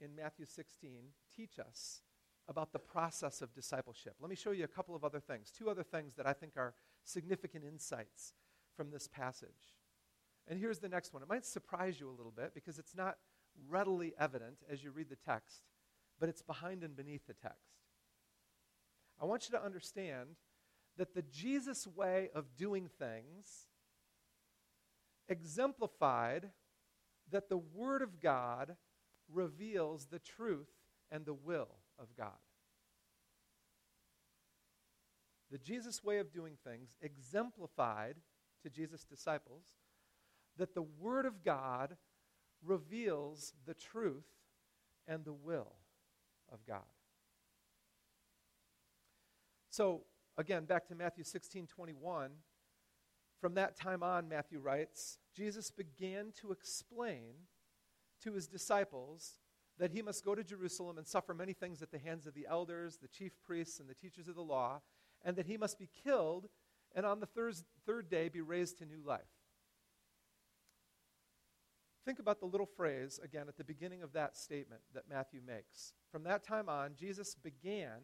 in 0.00 0.14
Matthew 0.14 0.46
16 0.46 1.02
teach 1.36 1.58
us 1.58 2.02
about 2.48 2.72
the 2.72 2.78
process 2.78 3.40
of 3.40 3.54
discipleship. 3.54 4.14
Let 4.20 4.28
me 4.28 4.36
show 4.36 4.50
you 4.50 4.64
a 4.64 4.68
couple 4.68 4.96
of 4.96 5.04
other 5.04 5.20
things, 5.20 5.50
two 5.50 5.70
other 5.70 5.82
things 5.82 6.14
that 6.14 6.26
I 6.26 6.32
think 6.32 6.52
are 6.56 6.74
significant 7.04 7.64
insights 7.64 8.34
from 8.76 8.90
this 8.90 9.06
passage. 9.06 9.76
And 10.48 10.58
here's 10.58 10.80
the 10.80 10.88
next 10.88 11.12
one. 11.12 11.22
It 11.22 11.28
might 11.28 11.46
surprise 11.46 12.00
you 12.00 12.08
a 12.08 12.16
little 12.16 12.32
bit 12.32 12.52
because 12.54 12.78
it's 12.78 12.96
not 12.96 13.16
readily 13.68 14.14
evident 14.18 14.58
as 14.70 14.82
you 14.82 14.90
read 14.90 15.08
the 15.08 15.16
text, 15.16 15.62
but 16.18 16.28
it's 16.28 16.42
behind 16.42 16.82
and 16.82 16.96
beneath 16.96 17.26
the 17.26 17.34
text. 17.34 17.72
I 19.20 19.24
want 19.24 19.48
you 19.48 19.56
to 19.56 19.64
understand 19.64 20.36
that 20.98 21.14
the 21.14 21.22
Jesus 21.22 21.86
way 21.86 22.30
of 22.34 22.56
doing 22.56 22.88
things 22.98 23.68
exemplified 25.28 26.50
that 27.30 27.48
the 27.48 27.58
Word 27.58 28.02
of 28.02 28.20
God 28.20 28.76
reveals 29.32 30.06
the 30.06 30.18
truth 30.18 30.70
and 31.10 31.24
the 31.24 31.34
will 31.34 31.76
of 31.98 32.08
God. 32.16 32.32
The 35.50 35.58
Jesus 35.58 36.02
way 36.02 36.18
of 36.18 36.32
doing 36.32 36.54
things 36.64 36.96
exemplified 37.00 38.16
to 38.62 38.70
Jesus' 38.70 39.04
disciples 39.04 39.64
that 40.56 40.74
the 40.74 40.82
Word 40.82 41.26
of 41.26 41.42
God 41.42 41.96
reveals 42.64 43.52
the 43.66 43.74
truth 43.74 44.26
and 45.06 45.24
the 45.24 45.32
will 45.32 45.72
of 46.52 46.64
God. 46.66 46.80
So, 49.70 50.02
again, 50.36 50.64
back 50.64 50.86
to 50.88 50.94
Matthew 50.94 51.24
16 51.24 51.66
21. 51.66 52.30
From 53.40 53.54
that 53.54 53.76
time 53.76 54.04
on, 54.04 54.28
Matthew 54.28 54.60
writes, 54.60 55.18
Jesus 55.34 55.70
began 55.70 56.32
to 56.40 56.52
explain 56.52 57.34
to 58.22 58.34
his 58.34 58.46
disciples 58.46 59.40
that 59.78 59.90
he 59.90 60.02
must 60.02 60.24
go 60.24 60.34
to 60.34 60.44
Jerusalem 60.44 60.98
and 60.98 61.06
suffer 61.06 61.34
many 61.34 61.52
things 61.52 61.82
at 61.82 61.90
the 61.90 61.98
hands 61.98 62.26
of 62.26 62.34
the 62.34 62.46
elders, 62.48 62.98
the 62.98 63.08
chief 63.08 63.32
priests, 63.44 63.80
and 63.80 63.88
the 63.88 63.94
teachers 63.94 64.28
of 64.28 64.36
the 64.36 64.42
law, 64.42 64.80
and 65.24 65.34
that 65.36 65.46
he 65.46 65.56
must 65.56 65.78
be 65.78 65.88
killed 66.04 66.48
and 66.94 67.06
on 67.06 67.20
the 67.20 67.26
third, 67.26 67.54
third 67.86 68.08
day 68.08 68.28
be 68.28 68.40
raised 68.40 68.78
to 68.78 68.86
new 68.86 69.02
life. 69.04 69.20
Think 72.04 72.18
about 72.18 72.40
the 72.40 72.46
little 72.46 72.66
phrase, 72.66 73.20
again, 73.22 73.46
at 73.48 73.56
the 73.56 73.64
beginning 73.64 74.02
of 74.02 74.12
that 74.14 74.36
statement 74.36 74.82
that 74.94 75.08
Matthew 75.08 75.40
makes. 75.46 75.92
From 76.10 76.24
that 76.24 76.44
time 76.44 76.68
on, 76.68 76.94
Jesus 76.98 77.36
began 77.36 78.00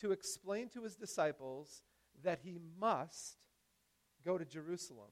to 0.00 0.12
explain 0.12 0.68
to 0.70 0.82
his 0.82 0.96
disciples 0.96 1.82
that 2.22 2.40
he 2.42 2.58
must 2.78 3.38
go 4.24 4.36
to 4.36 4.44
Jerusalem 4.44 5.10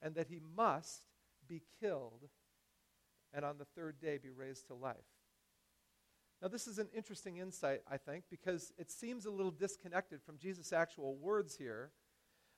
and 0.00 0.14
that 0.14 0.28
he 0.28 0.40
must 0.56 1.06
be 1.46 1.62
killed 1.80 2.28
and 3.32 3.44
on 3.44 3.58
the 3.58 3.64
third 3.64 4.00
day 4.00 4.18
be 4.18 4.30
raised 4.30 4.66
to 4.68 4.74
life. 4.74 4.96
Now, 6.40 6.48
this 6.48 6.66
is 6.66 6.78
an 6.78 6.88
interesting 6.96 7.36
insight, 7.36 7.82
I 7.90 7.98
think, 7.98 8.24
because 8.30 8.72
it 8.78 8.90
seems 8.90 9.26
a 9.26 9.30
little 9.30 9.50
disconnected 9.50 10.22
from 10.22 10.38
Jesus' 10.38 10.72
actual 10.72 11.16
words 11.16 11.56
here. 11.56 11.90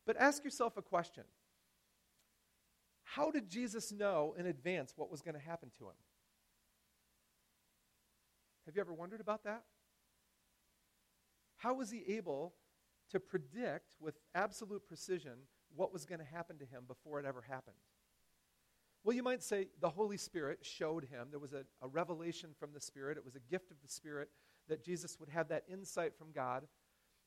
But 0.06 0.16
ask 0.16 0.44
yourself 0.44 0.76
a 0.76 0.82
question 0.82 1.24
How 3.14 3.30
did 3.30 3.50
Jesus 3.50 3.92
know 3.92 4.34
in 4.38 4.46
advance 4.46 4.94
what 4.96 5.10
was 5.10 5.20
going 5.20 5.34
to 5.34 5.40
happen 5.40 5.70
to 5.76 5.84
him? 5.84 5.96
Have 8.64 8.74
you 8.74 8.80
ever 8.80 8.94
wondered 8.94 9.20
about 9.20 9.44
that? 9.44 9.64
How 11.58 11.74
was 11.74 11.90
he 11.90 12.04
able 12.16 12.54
to 13.10 13.20
predict 13.20 13.96
with 14.00 14.18
absolute 14.34 14.86
precision 14.88 15.32
what 15.76 15.92
was 15.92 16.06
going 16.06 16.20
to 16.20 16.24
happen 16.24 16.56
to 16.58 16.64
him 16.64 16.84
before 16.88 17.20
it 17.20 17.26
ever 17.26 17.42
happened? 17.42 17.76
Well, 19.04 19.14
you 19.14 19.22
might 19.22 19.42
say 19.42 19.68
the 19.78 19.90
Holy 19.90 20.16
Spirit 20.16 20.60
showed 20.62 21.04
him. 21.04 21.28
There 21.30 21.38
was 21.38 21.52
a, 21.52 21.64
a, 21.82 21.88
revelation 21.88 22.50
from 22.58 22.72
the 22.72 22.80
Spirit. 22.80 23.18
It 23.18 23.24
was 23.26 23.36
a 23.36 23.50
gift 23.50 23.70
of 23.70 23.76
the 23.82 23.88
Spirit 23.88 24.30
that 24.68 24.82
Jesus 24.82 25.20
would 25.20 25.28
have 25.28 25.48
that 25.48 25.64
insight 25.70 26.16
from 26.16 26.32
God. 26.32 26.66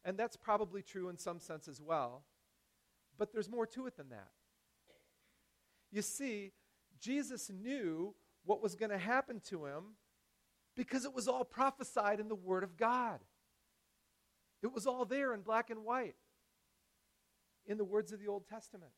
And 0.04 0.18
that's 0.18 0.36
probably 0.36 0.82
true 0.82 1.10
in 1.10 1.18
some 1.18 1.40
sense 1.40 1.68
as 1.68 1.80
well. 1.80 2.24
But 3.20 3.32
there's 3.32 3.50
more 3.50 3.68
to 3.68 3.86
it 3.86 3.98
than 3.98 4.10
that. 4.10 4.30
You 5.92 6.02
see, 6.02 6.52
Jesus 7.00 7.50
knew 7.50 8.16
what 8.44 8.62
was 8.62 8.76
going 8.76 8.92
to 8.92 8.98
happen 8.98 9.42
to 9.50 9.66
him 9.66 9.96
because 10.76 11.06
it 11.06 11.14
was 11.14 11.28
all 11.28 11.44
prophesied 11.44 12.20
in 12.20 12.28
the 12.28 12.36
Word 12.36 12.64
of 12.64 12.78
God. 12.78 13.20
It 14.62 14.74
was 14.74 14.88
all 14.88 15.06
there 15.06 15.34
in 15.34 15.42
black 15.42 15.70
and 15.70 15.84
white 15.84 16.16
in 17.68 17.78
the 17.78 17.86
words 17.86 18.12
of 18.12 18.20
the 18.20 18.28
Old 18.28 18.48
Testament. 18.48 18.92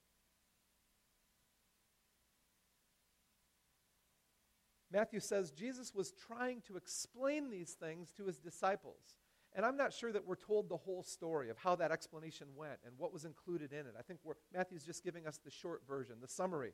Matthew 4.92 5.20
says 5.20 5.52
Jesus 5.52 5.94
was 5.94 6.12
trying 6.12 6.62
to 6.62 6.78
explain 6.78 7.50
these 7.50 7.74
things 7.74 8.12
to 8.14 8.26
his 8.26 8.38
disciples. 8.38 9.18
And 9.56 9.66
I'm 9.66 9.78
not 9.78 9.94
sure 9.94 10.12
that 10.12 10.26
we're 10.26 10.36
told 10.36 10.70
the 10.70 10.78
whole 10.78 11.04
story 11.04 11.50
of 11.50 11.58
how 11.58 11.76
that 11.78 11.92
explanation 11.92 12.48
went 12.56 12.80
and 12.86 12.94
what 12.98 13.12
was 13.12 13.26
included 13.26 13.74
in 13.74 13.80
it. 13.80 13.96
I 13.98 14.04
think 14.04 14.20
Matthew's 14.54 14.84
just 14.84 15.04
giving 15.04 15.26
us 15.26 15.40
the 15.44 15.50
short 15.50 15.82
version, 15.88 16.18
the 16.22 16.28
summary. 16.28 16.74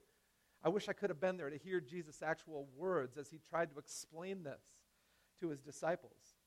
I 0.64 0.70
wish 0.70 0.90
I 0.90 0.94
could 0.94 1.10
have 1.10 1.20
been 1.20 1.38
there 1.38 1.50
to 1.50 1.58
hear 1.58 1.80
Jesus' 1.80 2.22
actual 2.22 2.68
words 2.76 3.18
as 3.18 3.30
he 3.30 3.40
tried 3.50 3.72
to 3.72 3.80
explain 3.80 4.44
this 4.44 4.62
to 5.40 5.50
his 5.50 5.62
disciples. 5.62 6.38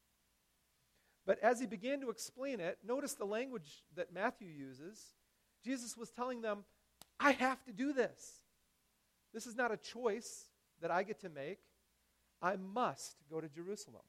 But 1.27 1.39
as 1.43 1.59
he 1.59 1.67
began 1.67 2.01
to 2.03 2.11
explain 2.11 2.61
it, 2.61 2.79
notice 2.87 3.15
the 3.15 3.25
language 3.25 3.85
that 3.95 4.13
Matthew 4.13 4.49
uses. 4.49 5.15
Jesus 5.65 5.97
was 5.97 6.11
telling 6.11 6.41
them, 6.41 6.65
I 7.19 7.33
have 7.33 7.65
to 7.65 7.73
do 7.73 7.93
this. 7.93 8.43
This 9.35 9.47
is 9.47 9.57
not 9.57 9.73
a 9.73 9.77
choice 9.77 10.45
that 10.81 10.91
I 10.91 11.03
get 11.03 11.21
to 11.21 11.29
make. 11.29 11.59
I 12.41 12.57
must 12.57 13.17
go 13.31 13.41
to 13.41 13.49
Jerusalem. 13.49 14.05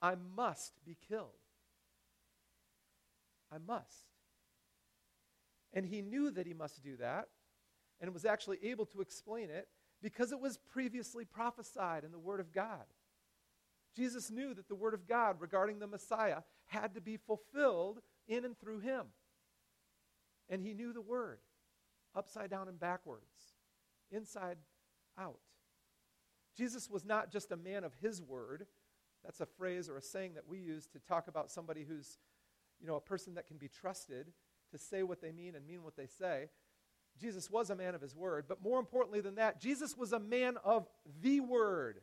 I 0.00 0.14
must 0.36 0.72
be 0.84 0.96
killed. 1.08 1.30
I 3.52 3.58
must. 3.58 4.06
And 5.72 5.86
he 5.86 6.02
knew 6.02 6.30
that 6.30 6.46
he 6.46 6.54
must 6.54 6.82
do 6.82 6.96
that 6.96 7.28
and 8.00 8.12
was 8.12 8.24
actually 8.24 8.58
able 8.62 8.86
to 8.86 9.00
explain 9.00 9.50
it 9.50 9.68
because 10.02 10.32
it 10.32 10.40
was 10.40 10.58
previously 10.58 11.24
prophesied 11.24 12.04
in 12.04 12.12
the 12.12 12.18
Word 12.18 12.40
of 12.40 12.52
God. 12.52 12.84
Jesus 13.94 14.30
knew 14.30 14.54
that 14.54 14.68
the 14.68 14.74
Word 14.74 14.94
of 14.94 15.06
God 15.06 15.36
regarding 15.40 15.78
the 15.78 15.86
Messiah 15.86 16.38
had 16.66 16.94
to 16.94 17.00
be 17.00 17.16
fulfilled 17.16 18.00
in 18.26 18.44
and 18.44 18.58
through 18.58 18.80
him. 18.80 19.06
And 20.48 20.62
he 20.62 20.74
knew 20.74 20.92
the 20.92 21.00
Word 21.00 21.38
upside 22.14 22.50
down 22.50 22.68
and 22.68 22.78
backwards, 22.78 23.54
inside 24.10 24.58
out. 25.18 25.40
Jesus 26.56 26.90
was 26.90 27.04
not 27.04 27.30
just 27.30 27.52
a 27.52 27.56
man 27.56 27.84
of 27.84 27.94
his 28.00 28.20
word. 28.20 28.66
That's 29.24 29.40
a 29.40 29.46
phrase 29.46 29.88
or 29.88 29.96
a 29.96 30.02
saying 30.02 30.34
that 30.34 30.46
we 30.46 30.58
use 30.58 30.86
to 30.88 30.98
talk 30.98 31.28
about 31.28 31.50
somebody 31.50 31.84
who's, 31.88 32.18
you 32.82 32.88
know, 32.88 32.96
a 32.96 33.00
person 33.00 33.34
that 33.34 33.46
can 33.46 33.56
be 33.56 33.68
trusted 33.68 34.26
to 34.72 34.78
say 34.78 35.02
what 35.02 35.22
they 35.22 35.32
mean 35.32 35.54
and 35.54 35.66
mean 35.66 35.82
what 35.82 35.96
they 35.96 36.06
say. 36.06 36.48
Jesus 37.18 37.50
was 37.50 37.70
a 37.70 37.76
man 37.76 37.94
of 37.94 38.00
his 38.00 38.16
word, 38.16 38.46
but 38.48 38.62
more 38.62 38.80
importantly 38.80 39.20
than 39.20 39.36
that, 39.36 39.60
Jesus 39.60 39.96
was 39.96 40.12
a 40.12 40.18
man 40.18 40.56
of 40.64 40.88
the 41.22 41.40
word. 41.40 42.00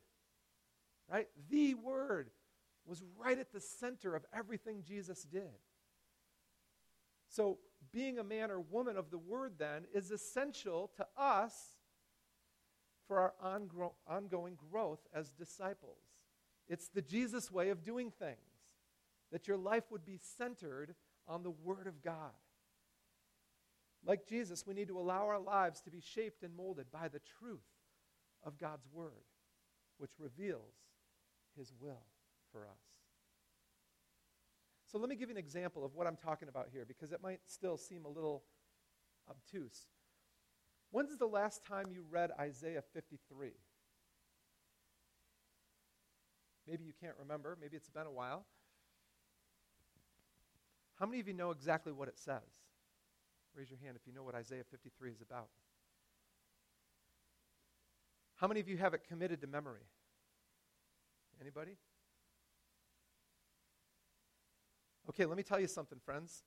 Right? 1.11 1.27
The 1.49 1.73
word 1.73 2.29
was 2.85 3.03
right 3.17 3.37
at 3.37 3.51
the 3.51 3.59
center 3.59 4.15
of 4.15 4.25
everything 4.33 4.83
Jesus 4.87 5.23
did. 5.23 5.49
So, 7.27 7.59
being 7.91 8.19
a 8.19 8.23
man 8.23 8.51
or 8.51 8.59
woman 8.59 8.97
of 8.97 9.09
the 9.09 9.17
word 9.17 9.53
then 9.57 9.85
is 9.93 10.11
essential 10.11 10.91
to 10.97 11.07
us 11.17 11.53
for 13.07 13.19
our 13.19 13.33
ongoing 14.07 14.57
growth 14.71 14.99
as 15.13 15.31
disciples. 15.31 15.97
It's 16.67 16.87
the 16.87 17.01
Jesus 17.01 17.51
way 17.51 17.69
of 17.69 17.83
doing 17.83 18.11
things, 18.11 18.37
that 19.31 19.47
your 19.47 19.57
life 19.57 19.83
would 19.91 20.05
be 20.05 20.19
centered 20.37 20.95
on 21.27 21.43
the 21.43 21.51
Word 21.51 21.87
of 21.87 22.01
God. 22.01 22.33
Like 24.05 24.27
Jesus, 24.27 24.65
we 24.65 24.73
need 24.73 24.87
to 24.87 24.97
allow 24.97 25.27
our 25.27 25.39
lives 25.39 25.81
to 25.81 25.91
be 25.91 26.01
shaped 26.01 26.43
and 26.43 26.55
molded 26.55 26.91
by 26.91 27.07
the 27.07 27.21
truth 27.39 27.67
of 28.43 28.57
God's 28.57 28.87
Word, 28.91 29.25
which 29.97 30.11
reveals 30.17 30.75
His 31.57 31.73
will 31.79 32.03
for 32.51 32.61
us. 32.65 32.81
So 34.91 34.97
let 34.97 35.09
me 35.09 35.15
give 35.15 35.29
you 35.29 35.35
an 35.35 35.39
example 35.39 35.85
of 35.85 35.93
what 35.93 36.07
I'm 36.07 36.15
talking 36.15 36.47
about 36.49 36.67
here 36.71 36.83
because 36.87 37.11
it 37.11 37.21
might 37.21 37.41
still 37.45 37.77
seem 37.77 38.05
a 38.05 38.09
little 38.09 38.43
obtuse. 39.29 39.85
When's 40.91 41.15
the 41.17 41.27
last 41.27 41.63
time 41.63 41.85
you 41.91 42.03
read 42.09 42.31
Isaiah 42.39 42.81
53? 42.93 43.51
Maybe 46.67 46.85
you 46.85 46.93
can't 46.99 47.15
remember. 47.19 47.55
Maybe 47.61 47.77
it's 47.77 47.89
been 47.89 48.07
a 48.07 48.11
while. 48.11 48.45
How 50.99 51.05
many 51.05 51.19
of 51.19 51.27
you 51.27 51.33
know 51.33 51.51
exactly 51.51 51.93
what 51.93 52.07
it 52.07 52.17
says? 52.17 52.41
Raise 53.55 53.69
your 53.69 53.79
hand 53.79 53.97
if 53.99 54.05
you 54.05 54.13
know 54.13 54.23
what 54.23 54.35
Isaiah 54.35 54.63
53 54.69 55.11
is 55.11 55.21
about. 55.21 55.47
How 58.35 58.47
many 58.47 58.59
of 58.59 58.69
you 58.69 58.77
have 58.77 58.93
it 58.93 59.01
committed 59.07 59.41
to 59.41 59.47
memory? 59.47 59.87
Anybody? 61.41 61.77
Okay, 65.09 65.25
let 65.25 65.37
me 65.37 65.43
tell 65.43 65.59
you 65.59 65.67
something, 65.67 65.99
friends. 66.03 66.43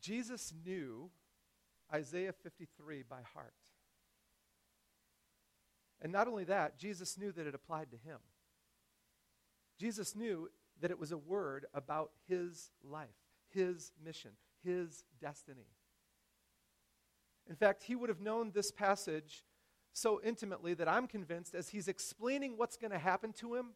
Jesus 0.00 0.52
knew 0.64 1.10
Isaiah 1.92 2.32
53 2.32 3.02
by 3.08 3.22
heart. 3.34 3.54
And 6.00 6.12
not 6.12 6.28
only 6.28 6.44
that, 6.44 6.78
Jesus 6.78 7.18
knew 7.18 7.32
that 7.32 7.46
it 7.46 7.54
applied 7.54 7.90
to 7.90 7.96
him. 7.96 8.18
Jesus 9.78 10.14
knew 10.14 10.50
that 10.80 10.90
it 10.90 10.98
was 10.98 11.12
a 11.12 11.18
word 11.18 11.66
about 11.74 12.10
his 12.28 12.70
life, 12.84 13.08
his 13.52 13.92
mission, 14.04 14.32
his 14.64 15.04
destiny. 15.20 15.66
In 17.48 17.56
fact, 17.56 17.82
he 17.84 17.96
would 17.96 18.08
have 18.08 18.20
known 18.20 18.50
this 18.52 18.70
passage 18.70 19.44
so 19.92 20.20
intimately 20.22 20.74
that 20.74 20.88
I'm 20.88 21.06
convinced 21.06 21.54
as 21.54 21.70
he's 21.70 21.88
explaining 21.88 22.56
what's 22.56 22.76
going 22.76 22.90
to 22.90 22.98
happen 22.98 23.32
to 23.34 23.54
him, 23.54 23.70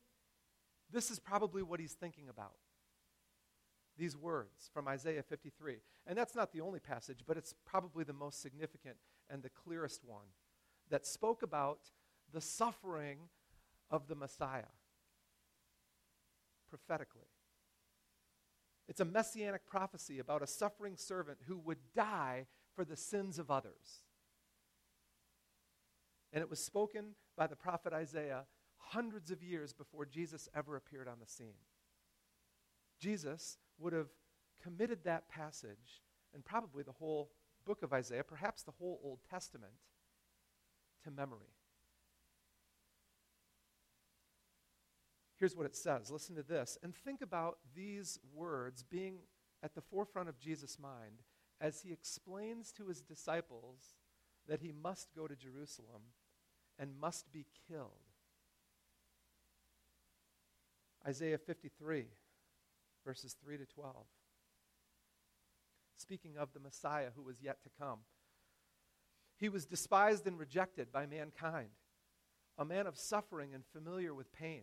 this 0.92 1.11
is 1.11 1.18
probably 1.18 1.62
what 1.62 1.80
he's 1.80 1.94
thinking 1.94 2.28
about. 2.28 2.54
These 3.98 4.16
words 4.16 4.70
from 4.72 4.88
Isaiah 4.88 5.22
53. 5.22 5.78
And 6.06 6.16
that's 6.16 6.35
not 6.35 6.52
the 6.52 6.61
only 6.61 6.80
passage, 6.80 7.20
but 7.26 7.37
it's 7.37 7.54
probably 7.64 8.04
the 8.04 8.12
most 8.12 8.40
significant 8.40 8.96
and 9.30 9.42
the 9.42 9.50
clearest 9.50 10.04
one 10.04 10.26
that 10.90 11.06
spoke 11.06 11.42
about 11.42 11.80
the 12.32 12.40
suffering 12.40 13.18
of 13.90 14.08
the 14.08 14.14
Messiah 14.14 14.72
prophetically. 16.68 17.28
It's 18.88 19.00
a 19.00 19.04
messianic 19.04 19.66
prophecy 19.66 20.18
about 20.18 20.42
a 20.42 20.46
suffering 20.46 20.96
servant 20.96 21.38
who 21.46 21.58
would 21.58 21.78
die 21.94 22.46
for 22.74 22.84
the 22.84 22.96
sins 22.96 23.38
of 23.38 23.50
others. 23.50 24.04
And 26.32 26.42
it 26.42 26.50
was 26.50 26.64
spoken 26.64 27.14
by 27.36 27.46
the 27.46 27.56
prophet 27.56 27.92
Isaiah 27.92 28.44
hundreds 28.78 29.30
of 29.30 29.42
years 29.42 29.72
before 29.72 30.04
Jesus 30.06 30.48
ever 30.54 30.76
appeared 30.76 31.08
on 31.08 31.18
the 31.20 31.26
scene. 31.26 31.60
Jesus 32.98 33.58
would 33.78 33.92
have 33.92 34.08
committed 34.62 35.04
that 35.04 35.28
passage 35.28 36.02
and 36.34 36.44
probably 36.44 36.82
the 36.82 36.92
whole 36.92 37.30
book 37.66 37.82
of 37.82 37.92
Isaiah, 37.92 38.24
perhaps 38.24 38.62
the 38.62 38.72
whole 38.72 39.00
Old 39.04 39.20
Testament, 39.28 39.72
to 41.04 41.10
memory. 41.10 41.54
Here's 45.42 45.57
what 45.57 45.66
it 45.66 45.74
says. 45.74 46.09
Listen 46.09 46.37
to 46.37 46.44
this. 46.44 46.78
And 46.85 46.94
think 46.94 47.20
about 47.20 47.59
these 47.74 48.20
words 48.33 48.85
being 48.85 49.16
at 49.61 49.74
the 49.74 49.81
forefront 49.81 50.28
of 50.28 50.38
Jesus' 50.38 50.78
mind 50.78 51.24
as 51.61 51.81
he 51.81 51.92
explains 51.92 52.70
to 52.70 52.87
his 52.87 53.00
disciples 53.00 53.96
that 54.46 54.61
he 54.61 54.70
must 54.70 55.09
go 55.16 55.26
to 55.26 55.35
Jerusalem 55.35 56.02
and 56.78 56.96
must 56.96 57.33
be 57.33 57.46
killed. 57.68 57.90
Isaiah 61.05 61.38
53, 61.38 62.05
verses 63.05 63.35
3 63.44 63.59
to 63.59 63.66
12. 63.66 63.96
Speaking 65.96 66.37
of 66.38 66.52
the 66.52 66.61
Messiah 66.61 67.09
who 67.16 67.22
was 67.24 67.42
yet 67.42 67.64
to 67.64 67.70
come, 67.81 67.98
he 69.40 69.48
was 69.48 69.66
despised 69.66 70.24
and 70.24 70.38
rejected 70.38 70.92
by 70.92 71.05
mankind, 71.07 71.70
a 72.57 72.64
man 72.64 72.87
of 72.87 72.96
suffering 72.96 73.52
and 73.52 73.64
familiar 73.66 74.14
with 74.14 74.33
pain. 74.33 74.62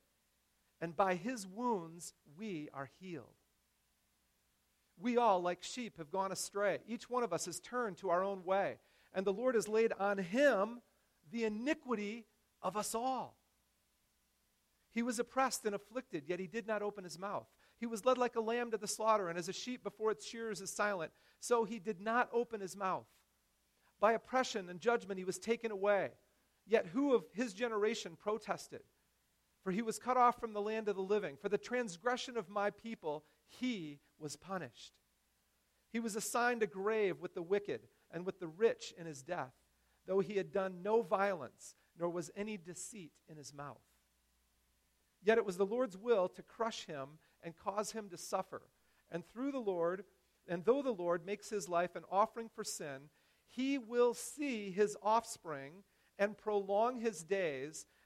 and 0.81 0.95
by 0.95 1.15
his 1.15 1.47
wounds 1.47 2.13
we 2.37 2.67
are 2.73 2.89
healed. 2.99 3.37
We 4.99 5.17
all, 5.17 5.41
like 5.41 5.63
sheep, 5.63 5.97
have 5.97 6.11
gone 6.11 6.31
astray. 6.31 6.79
Each 6.87 7.09
one 7.09 7.23
of 7.23 7.31
us 7.31 7.45
has 7.45 7.59
turned 7.59 7.97
to 7.97 8.09
our 8.09 8.23
own 8.23 8.43
way, 8.43 8.77
and 9.13 9.25
the 9.25 9.33
Lord 9.33 9.55
has 9.55 9.67
laid 9.67 9.93
on 9.99 10.17
him 10.17 10.81
the 11.31 11.45
iniquity 11.45 12.25
of 12.61 12.75
us 12.75 12.93
all. 12.93 13.37
He 14.91 15.03
was 15.03 15.19
oppressed 15.19 15.65
and 15.65 15.73
afflicted, 15.73 16.25
yet 16.27 16.39
he 16.39 16.47
did 16.47 16.67
not 16.67 16.81
open 16.81 17.03
his 17.03 17.17
mouth. 17.17 17.47
He 17.79 17.85
was 17.85 18.05
led 18.05 18.17
like 18.17 18.35
a 18.35 18.41
lamb 18.41 18.71
to 18.71 18.77
the 18.77 18.87
slaughter, 18.87 19.29
and 19.29 19.39
as 19.39 19.49
a 19.49 19.53
sheep 19.53 19.83
before 19.83 20.11
its 20.11 20.27
shearers 20.27 20.61
is 20.61 20.69
silent, 20.69 21.11
so 21.39 21.63
he 21.63 21.79
did 21.79 21.99
not 21.99 22.29
open 22.33 22.59
his 22.59 22.75
mouth. 22.75 23.07
By 23.99 24.13
oppression 24.13 24.69
and 24.69 24.79
judgment 24.79 25.17
he 25.17 25.23
was 25.23 25.39
taken 25.39 25.71
away. 25.71 26.09
Yet 26.67 26.87
who 26.87 27.13
of 27.13 27.23
his 27.33 27.53
generation 27.53 28.17
protested? 28.19 28.81
For 29.63 29.71
he 29.71 29.81
was 29.81 29.99
cut 29.99 30.17
off 30.17 30.39
from 30.39 30.53
the 30.53 30.61
land 30.61 30.87
of 30.87 30.95
the 30.95 31.01
living. 31.01 31.37
For 31.39 31.49
the 31.49 31.57
transgression 31.57 32.37
of 32.37 32.49
my 32.49 32.71
people, 32.71 33.23
he 33.47 33.99
was 34.19 34.35
punished. 34.35 34.93
He 35.91 35.99
was 35.99 36.15
assigned 36.15 36.63
a 36.63 36.67
grave 36.67 37.19
with 37.19 37.35
the 37.35 37.41
wicked 37.41 37.81
and 38.11 38.25
with 38.25 38.39
the 38.39 38.47
rich 38.47 38.93
in 38.97 39.05
his 39.05 39.21
death, 39.21 39.53
though 40.07 40.19
he 40.19 40.37
had 40.37 40.51
done 40.51 40.81
no 40.81 41.01
violence, 41.01 41.75
nor 41.99 42.09
was 42.09 42.31
any 42.35 42.57
deceit 42.57 43.11
in 43.29 43.37
his 43.37 43.53
mouth. 43.53 43.81
Yet 45.23 45.37
it 45.37 45.45
was 45.45 45.57
the 45.57 45.65
Lord's 45.65 45.97
will 45.97 46.27
to 46.29 46.41
crush 46.41 46.85
him 46.85 47.19
and 47.43 47.55
cause 47.55 47.91
him 47.91 48.09
to 48.09 48.17
suffer. 48.17 48.63
And 49.11 49.25
through 49.25 49.51
the 49.51 49.59
Lord, 49.59 50.05
and 50.47 50.65
though 50.65 50.81
the 50.81 50.91
Lord 50.91 51.25
makes 51.25 51.49
his 51.49 51.69
life 51.69 51.95
an 51.95 52.03
offering 52.09 52.49
for 52.49 52.63
sin, 52.63 53.09
he 53.47 53.77
will 53.77 54.13
see 54.13 54.71
his 54.71 54.97
offspring 55.03 55.83
and 56.17 56.37
prolong 56.37 56.99
his 56.99 57.23
days 57.23 57.85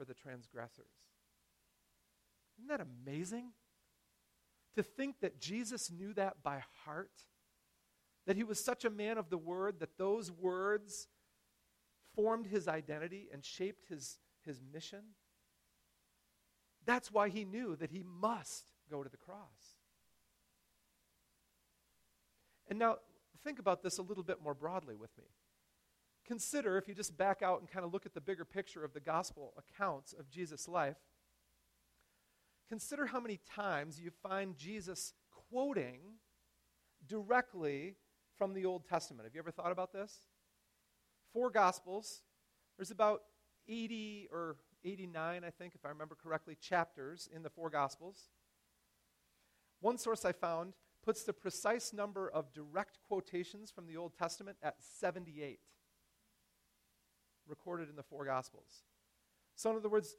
for 0.00 0.06
the 0.06 0.14
transgressors. 0.14 0.94
Isn't 2.56 2.68
that 2.68 2.80
amazing? 2.80 3.50
To 4.76 4.82
think 4.82 5.16
that 5.20 5.38
Jesus 5.38 5.90
knew 5.90 6.14
that 6.14 6.42
by 6.42 6.62
heart, 6.86 7.10
that 8.26 8.34
he 8.34 8.42
was 8.42 8.58
such 8.58 8.86
a 8.86 8.90
man 8.90 9.18
of 9.18 9.28
the 9.28 9.36
word 9.36 9.80
that 9.80 9.98
those 9.98 10.32
words 10.32 11.06
formed 12.14 12.46
his 12.46 12.66
identity 12.66 13.28
and 13.30 13.44
shaped 13.44 13.90
his, 13.90 14.16
his 14.42 14.62
mission. 14.72 15.00
That's 16.86 17.12
why 17.12 17.28
he 17.28 17.44
knew 17.44 17.76
that 17.76 17.90
he 17.90 18.02
must 18.02 18.72
go 18.90 19.02
to 19.02 19.10
the 19.10 19.18
cross. 19.18 19.76
And 22.68 22.78
now, 22.78 22.96
think 23.44 23.58
about 23.58 23.82
this 23.82 23.98
a 23.98 24.02
little 24.02 24.24
bit 24.24 24.42
more 24.42 24.54
broadly 24.54 24.96
with 24.96 25.10
me 25.18 25.24
consider, 26.30 26.78
if 26.78 26.86
you 26.86 26.94
just 26.94 27.18
back 27.18 27.42
out 27.42 27.58
and 27.58 27.68
kind 27.68 27.84
of 27.84 27.92
look 27.92 28.06
at 28.06 28.14
the 28.14 28.20
bigger 28.20 28.44
picture 28.44 28.84
of 28.84 28.92
the 28.94 29.00
gospel 29.00 29.52
accounts 29.58 30.12
of 30.12 30.30
Jesus' 30.30 30.68
life, 30.68 30.98
consider 32.68 33.06
how 33.06 33.18
many 33.18 33.40
times 33.52 34.00
you 34.00 34.12
find 34.22 34.56
Jesus 34.56 35.12
quoting 35.50 35.98
directly 37.04 37.96
from 38.38 38.54
the 38.54 38.64
Old 38.64 38.84
Testament. 38.88 39.26
Have 39.26 39.34
you 39.34 39.40
ever 39.40 39.50
thought 39.50 39.72
about 39.72 39.92
this? 39.92 40.28
Four 41.32 41.50
Gospels. 41.50 42.22
There's 42.76 42.92
about 42.92 43.22
80 43.66 44.28
or 44.30 44.54
89, 44.84 45.42
I 45.42 45.50
think, 45.50 45.74
if 45.74 45.84
I 45.84 45.88
remember 45.88 46.14
correctly, 46.14 46.56
chapters 46.60 47.28
in 47.34 47.42
the 47.42 47.50
four 47.50 47.70
Gospels. 47.70 48.28
One 49.80 49.98
source 49.98 50.24
I 50.24 50.30
found 50.30 50.74
puts 51.04 51.24
the 51.24 51.32
precise 51.32 51.92
number 51.92 52.30
of 52.30 52.52
direct 52.52 52.98
quotations 53.08 53.72
from 53.72 53.88
the 53.88 53.96
Old 53.96 54.14
Testament 54.16 54.58
at 54.62 54.76
78, 54.78 55.58
recorded 57.50 57.90
in 57.90 57.96
the 57.96 58.02
four 58.02 58.24
Gospels. 58.24 58.84
So, 59.56 59.70
in 59.70 59.76
other 59.76 59.88
words, 59.88 60.16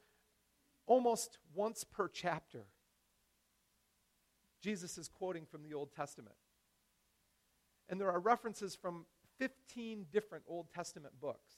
almost 0.86 1.38
once 1.54 1.84
per 1.84 2.08
chapter, 2.08 2.66
Jesus 4.60 4.96
is 4.98 5.08
quoting 5.08 5.46
from 5.46 5.62
the 5.62 5.74
Old 5.74 5.92
Testament. 5.92 6.36
And 7.88 8.00
there 8.00 8.10
are 8.10 8.20
references 8.20 8.76
from 8.76 9.06
15 9.38 10.06
different 10.12 10.44
Old 10.46 10.70
Testament 10.72 11.14
books. 11.20 11.52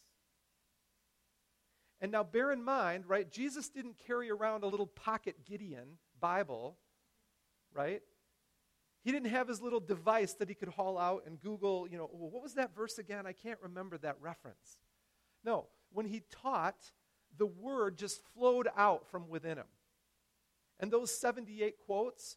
And 2.00 2.10
now 2.10 2.22
bear 2.22 2.50
in 2.50 2.62
mind, 2.62 3.04
right, 3.06 3.30
Jesus 3.30 3.68
didn't 3.68 3.96
carry 4.06 4.30
around 4.30 4.64
a 4.64 4.66
little 4.66 4.86
pocket 4.86 5.44
Gideon 5.44 5.98
Bible, 6.20 6.76
right? 7.72 8.02
He 9.04 9.12
didn't 9.12 9.28
have 9.28 9.48
his 9.48 9.60
little 9.60 9.80
device 9.80 10.32
that 10.34 10.48
he 10.48 10.54
could 10.54 10.70
haul 10.70 10.98
out 10.98 11.24
and 11.26 11.40
Google, 11.40 11.86
you 11.86 11.98
know, 11.98 12.08
well, 12.10 12.30
what 12.30 12.42
was 12.42 12.54
that 12.54 12.74
verse 12.74 12.98
again? 12.98 13.26
I 13.26 13.32
can't 13.32 13.58
remember 13.62 13.98
that 13.98 14.16
reference. 14.20 14.78
No, 15.44 15.66
when 15.92 16.06
he 16.06 16.22
taught, 16.42 16.92
the 17.36 17.46
word 17.46 17.98
just 17.98 18.20
flowed 18.34 18.68
out 18.76 19.08
from 19.10 19.28
within 19.28 19.58
him. 19.58 19.66
And 20.80 20.90
those 20.90 21.16
78 21.16 21.76
quotes, 21.84 22.36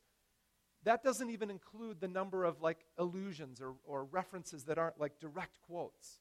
that 0.84 1.03
doesn't 1.03 1.30
even 1.30 1.49
include 1.49 1.99
the 1.99 2.08
number 2.08 2.43
of 2.43 2.62
like 2.62 2.86
allusions 2.97 3.62
or, 3.62 3.74
or 3.84 4.05
references 4.05 4.66
that 4.66 4.78
aren't 4.78 4.99
like 4.99 5.20
direct 5.20 5.60
quotes. 5.62 6.20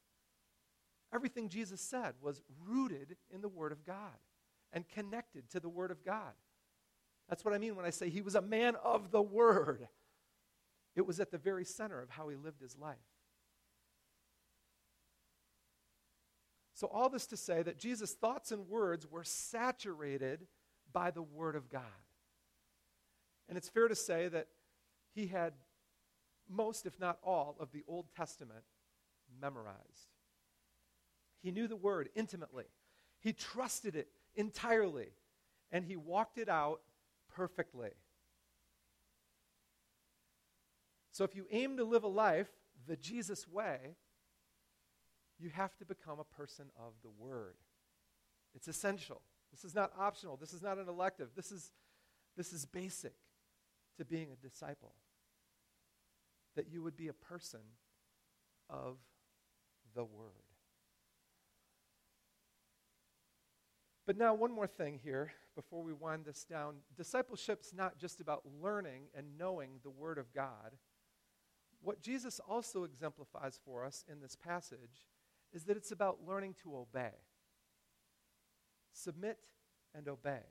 Everything 1.14 1.48
Jesus 1.48 1.80
said 1.80 2.14
was 2.20 2.42
rooted 2.66 3.16
in 3.30 3.40
the 3.40 3.48
Word 3.48 3.72
of 3.72 3.84
God 3.84 4.18
and 4.72 4.88
connected 4.88 5.48
to 5.50 5.60
the 5.60 5.68
Word 5.68 5.90
of 5.90 6.04
God. 6.04 6.32
That's 7.28 7.44
what 7.44 7.54
I 7.54 7.58
mean 7.58 7.76
when 7.76 7.84
I 7.84 7.90
say 7.90 8.08
he 8.08 8.22
was 8.22 8.34
a 8.34 8.42
man 8.42 8.76
of 8.82 9.10
the 9.10 9.22
Word. 9.22 9.88
It 10.94 11.06
was 11.06 11.20
at 11.20 11.30
the 11.30 11.38
very 11.38 11.64
center 11.64 12.00
of 12.00 12.10
how 12.10 12.28
he 12.28 12.36
lived 12.36 12.60
his 12.60 12.76
life. 12.76 12.96
So, 16.76 16.88
all 16.88 17.08
this 17.08 17.26
to 17.28 17.38
say 17.38 17.62
that 17.62 17.78
Jesus' 17.78 18.12
thoughts 18.12 18.52
and 18.52 18.68
words 18.68 19.10
were 19.10 19.24
saturated 19.24 20.46
by 20.92 21.10
the 21.10 21.22
Word 21.22 21.56
of 21.56 21.70
God. 21.70 21.82
And 23.48 23.56
it's 23.56 23.70
fair 23.70 23.88
to 23.88 23.94
say 23.94 24.28
that 24.28 24.48
he 25.14 25.28
had 25.28 25.54
most, 26.50 26.84
if 26.84 27.00
not 27.00 27.18
all, 27.24 27.56
of 27.58 27.72
the 27.72 27.82
Old 27.88 28.04
Testament 28.14 28.62
memorized. 29.40 30.12
He 31.42 31.50
knew 31.50 31.66
the 31.66 31.76
Word 31.76 32.10
intimately, 32.14 32.66
he 33.20 33.32
trusted 33.32 33.96
it 33.96 34.08
entirely, 34.34 35.08
and 35.72 35.82
he 35.82 35.96
walked 35.96 36.36
it 36.36 36.50
out 36.50 36.82
perfectly. 37.34 37.92
So 41.10 41.24
if 41.24 41.34
you 41.34 41.46
aim 41.50 41.78
to 41.78 41.84
live 41.84 42.04
a 42.04 42.08
life 42.08 42.50
the 42.86 42.96
Jesus 42.96 43.48
way, 43.48 43.96
you 45.38 45.50
have 45.50 45.76
to 45.76 45.84
become 45.84 46.18
a 46.18 46.24
person 46.24 46.66
of 46.78 46.92
the 47.02 47.10
Word. 47.10 47.56
It's 48.54 48.68
essential. 48.68 49.20
This 49.50 49.64
is 49.64 49.74
not 49.74 49.92
optional. 49.98 50.36
This 50.36 50.52
is 50.52 50.62
not 50.62 50.78
an 50.78 50.88
elective. 50.88 51.28
This 51.36 51.52
is, 51.52 51.72
this 52.36 52.52
is 52.52 52.64
basic 52.64 53.14
to 53.98 54.04
being 54.04 54.28
a 54.32 54.36
disciple. 54.36 54.94
That 56.54 56.68
you 56.70 56.82
would 56.82 56.96
be 56.96 57.08
a 57.08 57.12
person 57.12 57.60
of 58.70 58.96
the 59.94 60.04
Word. 60.04 60.30
But 64.06 64.16
now, 64.16 64.34
one 64.34 64.52
more 64.52 64.68
thing 64.68 65.00
here 65.02 65.32
before 65.56 65.82
we 65.82 65.92
wind 65.92 66.24
this 66.24 66.44
down. 66.44 66.76
Discipleship's 66.96 67.74
not 67.74 67.98
just 67.98 68.20
about 68.20 68.42
learning 68.62 69.08
and 69.16 69.36
knowing 69.36 69.80
the 69.82 69.90
Word 69.90 70.18
of 70.18 70.32
God 70.32 70.72
what 71.86 72.02
Jesus 72.02 72.40
also 72.48 72.82
exemplifies 72.82 73.60
for 73.64 73.84
us 73.84 74.04
in 74.10 74.20
this 74.20 74.34
passage 74.34 75.06
is 75.52 75.64
that 75.64 75.76
it's 75.76 75.92
about 75.92 76.18
learning 76.26 76.54
to 76.62 76.76
obey. 76.76 77.12
Submit 78.92 79.38
and 79.94 80.08
obey 80.08 80.42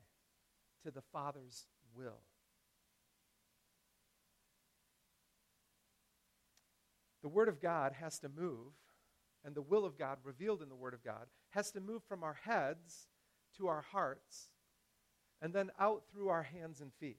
to 0.82 0.90
the 0.90 1.02
Father's 1.12 1.66
will. 1.94 2.20
The 7.22 7.28
Word 7.28 7.48
of 7.48 7.60
God 7.60 7.92
has 8.00 8.18
to 8.20 8.28
move, 8.28 8.72
and 9.44 9.54
the 9.54 9.62
will 9.62 9.84
of 9.84 9.98
God 9.98 10.18
revealed 10.22 10.62
in 10.62 10.68
the 10.68 10.74
Word 10.74 10.94
of 10.94 11.02
God 11.02 11.26
has 11.50 11.70
to 11.72 11.80
move 11.80 12.02
from 12.04 12.22
our 12.22 12.38
heads 12.44 13.08
to 13.56 13.66
our 13.66 13.80
hearts 13.80 14.48
and 15.40 15.52
then 15.52 15.70
out 15.80 16.02
through 16.12 16.28
our 16.28 16.42
hands 16.42 16.80
and 16.80 16.92
feet. 16.94 17.18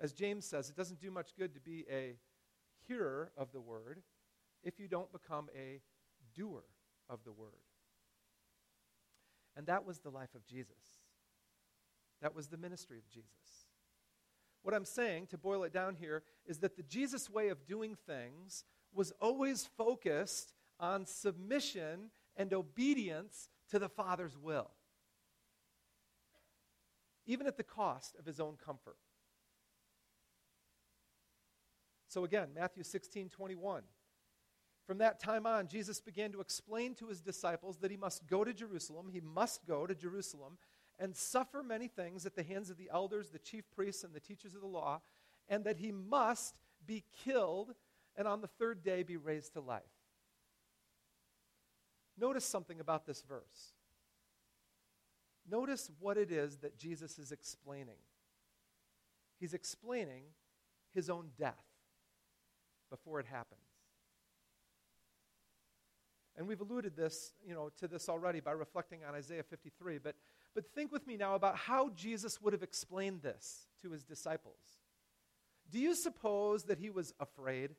As 0.00 0.12
James 0.12 0.46
says, 0.46 0.70
it 0.70 0.76
doesn't 0.76 1.00
do 1.00 1.10
much 1.10 1.34
good 1.36 1.54
to 1.54 1.60
be 1.60 1.84
a 1.90 2.14
hearer 2.86 3.32
of 3.36 3.52
the 3.52 3.60
word 3.60 4.02
if 4.62 4.78
you 4.78 4.88
don't 4.88 5.12
become 5.12 5.48
a 5.56 5.80
doer 6.34 6.64
of 7.08 7.24
the 7.24 7.32
word. 7.32 7.52
And 9.56 9.66
that 9.66 9.84
was 9.84 9.98
the 9.98 10.10
life 10.10 10.34
of 10.34 10.46
Jesus. 10.46 11.00
That 12.22 12.34
was 12.34 12.48
the 12.48 12.56
ministry 12.56 12.98
of 12.98 13.08
Jesus. 13.08 13.66
What 14.62 14.74
I'm 14.74 14.84
saying, 14.84 15.28
to 15.28 15.38
boil 15.38 15.64
it 15.64 15.72
down 15.72 15.94
here, 15.94 16.22
is 16.46 16.58
that 16.58 16.76
the 16.76 16.82
Jesus 16.82 17.30
way 17.30 17.48
of 17.48 17.66
doing 17.66 17.96
things 18.06 18.64
was 18.92 19.12
always 19.20 19.68
focused 19.76 20.52
on 20.80 21.06
submission 21.06 22.10
and 22.36 22.52
obedience 22.52 23.48
to 23.70 23.78
the 23.78 23.88
Father's 23.88 24.36
will, 24.36 24.70
even 27.26 27.46
at 27.46 27.56
the 27.56 27.62
cost 27.62 28.16
of 28.18 28.26
his 28.26 28.40
own 28.40 28.56
comfort. 28.64 28.96
So 32.08 32.24
again, 32.24 32.48
Matthew 32.54 32.82
16 32.82 33.28
21. 33.28 33.82
From 34.88 34.98
that 34.98 35.20
time 35.20 35.44
on, 35.44 35.68
Jesus 35.68 36.00
began 36.00 36.32
to 36.32 36.40
explain 36.40 36.94
to 36.94 37.08
his 37.08 37.20
disciples 37.20 37.76
that 37.82 37.90
he 37.90 37.98
must 37.98 38.26
go 38.26 38.42
to 38.42 38.54
Jerusalem. 38.54 39.10
He 39.12 39.20
must 39.20 39.66
go 39.66 39.86
to 39.86 39.94
Jerusalem 39.94 40.56
and 40.98 41.14
suffer 41.14 41.62
many 41.62 41.88
things 41.88 42.24
at 42.24 42.34
the 42.34 42.42
hands 42.42 42.70
of 42.70 42.78
the 42.78 42.88
elders, 42.90 43.28
the 43.28 43.38
chief 43.38 43.64
priests, 43.76 44.02
and 44.02 44.14
the 44.14 44.18
teachers 44.18 44.54
of 44.54 44.62
the 44.62 44.66
law, 44.66 45.02
and 45.46 45.64
that 45.64 45.76
he 45.76 45.92
must 45.92 46.56
be 46.86 47.04
killed 47.22 47.74
and 48.16 48.26
on 48.26 48.40
the 48.40 48.46
third 48.48 48.82
day 48.82 49.02
be 49.02 49.18
raised 49.18 49.52
to 49.52 49.60
life. 49.60 49.82
Notice 52.18 52.46
something 52.46 52.80
about 52.80 53.04
this 53.04 53.22
verse. 53.28 53.74
Notice 55.50 55.90
what 56.00 56.16
it 56.16 56.32
is 56.32 56.56
that 56.58 56.78
Jesus 56.78 57.18
is 57.18 57.30
explaining. 57.30 57.98
He's 59.38 59.52
explaining 59.52 60.22
his 60.94 61.10
own 61.10 61.28
death 61.38 61.66
before 62.88 63.20
it 63.20 63.26
happens. 63.26 63.67
And 66.38 66.46
we've 66.46 66.60
alluded 66.60 66.96
this, 66.96 67.32
you 67.44 67.52
know, 67.52 67.68
to 67.78 67.88
this 67.88 68.08
already 68.08 68.40
by 68.40 68.52
reflecting 68.52 69.00
on 69.06 69.14
Isaiah 69.14 69.42
53, 69.42 69.98
but 69.98 70.14
but 70.54 70.72
think 70.74 70.90
with 70.90 71.06
me 71.06 71.16
now 71.16 71.34
about 71.34 71.56
how 71.56 71.90
Jesus 71.90 72.40
would 72.40 72.52
have 72.52 72.62
explained 72.62 73.22
this 73.22 73.66
to 73.82 73.90
his 73.90 74.02
disciples. 74.02 74.58
Do 75.70 75.78
you 75.78 75.94
suppose 75.94 76.64
that 76.64 76.78
he 76.78 76.90
was 76.90 77.12
afraid? 77.20 77.74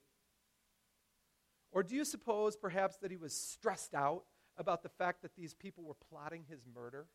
Or 1.71 1.83
do 1.83 1.95
you 1.95 2.05
suppose 2.05 2.55
perhaps 2.55 2.97
that 2.97 3.11
he 3.11 3.17
was 3.17 3.33
stressed 3.33 3.93
out 3.93 4.23
about 4.57 4.83
the 4.83 4.89
fact 4.89 5.21
that 5.23 5.35
these 5.35 5.53
people 5.53 5.83
were 5.83 5.95
plotting 6.09 6.45
his 6.49 6.61
murder? 6.73 7.07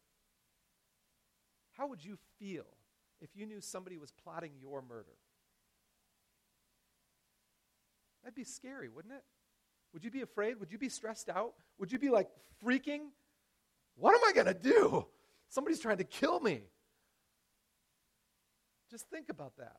How 1.76 1.86
would 1.86 2.04
you 2.04 2.18
feel 2.38 2.66
if 3.20 3.30
you 3.34 3.46
knew 3.46 3.60
somebody 3.60 3.98
was 3.98 4.12
plotting 4.12 4.52
your 4.60 4.82
murder? 4.82 5.16
That'd 8.22 8.34
be 8.34 8.44
scary, 8.44 8.88
wouldn't 8.88 9.14
it? 9.14 9.24
Would 9.94 10.04
you 10.04 10.10
be 10.10 10.22
afraid? 10.22 10.58
Would 10.58 10.72
you 10.72 10.78
be 10.78 10.88
stressed 10.88 11.30
out? 11.30 11.54
Would 11.78 11.92
you 11.92 11.98
be 11.98 12.10
like 12.10 12.28
freaking? 12.62 13.10
What 13.96 14.12
am 14.14 14.20
I 14.28 14.32
going 14.32 14.48
to 14.48 14.54
do? 14.54 15.06
Somebody's 15.48 15.78
trying 15.78 15.98
to 15.98 16.04
kill 16.04 16.40
me. 16.40 16.62
Just 18.90 19.08
think 19.08 19.28
about 19.28 19.56
that. 19.56 19.76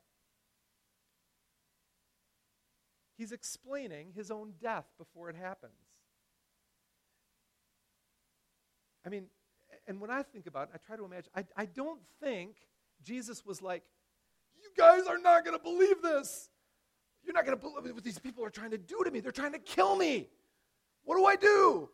He's 3.18 3.34
explaining 3.34 4.12
his 4.16 4.32
own 4.32 4.54
death 4.62 4.86
before 4.98 5.30
it 5.30 5.36
happens. 5.36 5.74
I 9.06 9.10
mean, 9.10 9.26
and 9.88 10.00
when 10.00 10.10
I 10.10 10.24
think 10.24 10.48
about 10.48 10.70
it, 10.70 10.76
I 10.76 10.78
try 10.86 10.96
to 10.96 11.06
imagine, 11.06 11.32
I, 11.36 11.46
I 11.56 11.66
don't 11.66 12.00
think 12.22 12.56
Jesus 13.04 13.46
was 13.46 13.62
like, 13.62 13.84
You 14.56 14.70
guys 14.78 15.08
are 15.08 15.18
not 15.18 15.46
going 15.46 15.58
to 15.58 15.64
believe 15.64 16.02
this. 16.02 16.50
You're 17.26 17.34
not 17.34 17.46
going 17.46 17.58
to 17.58 17.62
believe 17.62 17.96
what 17.96 18.04
these 18.04 18.20
people 18.20 18.46
are 18.46 18.50
trying 18.50 18.72
to 18.72 18.78
do 18.78 19.04
to 19.04 19.12
me. 19.12 19.20
They're 19.20 19.32
trying 19.32 19.54
to 19.54 19.60
kill 19.60 19.96
me. 19.96 20.30
What 21.04 21.18
do 21.18 21.26
I 21.26 21.36
do? 21.36 21.90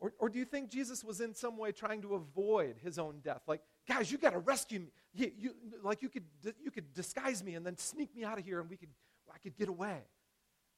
Or 0.00 0.12
Or, 0.18 0.28
do 0.28 0.38
you 0.38 0.44
think 0.44 0.70
Jesus 0.70 1.02
was 1.04 1.20
in 1.20 1.34
some 1.34 1.56
way 1.56 1.72
trying 1.72 2.02
to 2.02 2.14
avoid 2.14 2.76
his 2.82 2.98
own 2.98 3.20
death? 3.22 3.42
Like, 3.46 3.60
guys, 3.88 4.10
you 4.10 4.18
got 4.18 4.32
to 4.32 4.38
rescue 4.38 4.80
me. 4.80 4.86
You, 5.12 5.32
you, 5.36 5.54
like, 5.82 6.02
you 6.02 6.08
could, 6.08 6.24
you 6.62 6.70
could 6.70 6.92
disguise 6.94 7.42
me 7.42 7.54
and 7.54 7.66
then 7.66 7.76
sneak 7.76 8.14
me 8.14 8.24
out 8.24 8.38
of 8.38 8.44
here 8.44 8.60
and 8.60 8.70
we 8.70 8.76
could, 8.76 8.90
I 9.34 9.38
could 9.38 9.56
get 9.56 9.68
away. 9.68 9.98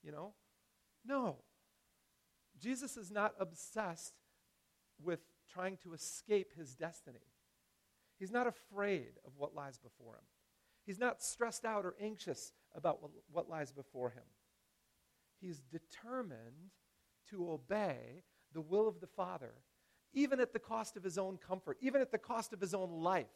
You 0.03 0.13
know? 0.13 0.33
No. 1.05 1.37
Jesus 2.59 2.97
is 2.97 3.11
not 3.11 3.35
obsessed 3.39 4.15
with 5.03 5.21
trying 5.53 5.77
to 5.79 5.93
escape 5.93 6.53
his 6.57 6.75
destiny. 6.75 7.19
He's 8.19 8.31
not 8.31 8.47
afraid 8.47 9.13
of 9.27 9.33
what 9.37 9.55
lies 9.55 9.79
before 9.79 10.15
him. 10.15 10.25
He's 10.91 10.99
not 10.99 11.23
stressed 11.23 11.65
out 11.65 11.87
or 11.87 11.95
anxious 12.01 12.51
about 12.75 13.01
what, 13.01 13.13
what 13.31 13.49
lies 13.49 13.71
before 13.71 14.11
him. 14.11 14.25
He's 15.41 15.61
determined 15.61 16.73
to 17.29 17.49
obey 17.49 18.25
the 18.53 18.61
will 18.61 18.89
of 18.89 18.99
the 18.99 19.07
Father, 19.07 19.53
even 20.13 20.41
at 20.41 20.53
the 20.53 20.59
cost 20.59 20.97
of 20.97 21.05
his 21.05 21.17
own 21.17 21.39
comfort, 21.39 21.77
even 21.81 22.01
at 22.01 22.11
the 22.11 22.19
cost 22.19 22.53
of 22.53 22.61
his 22.61 22.75
own 22.75 22.91
life. 22.91 23.29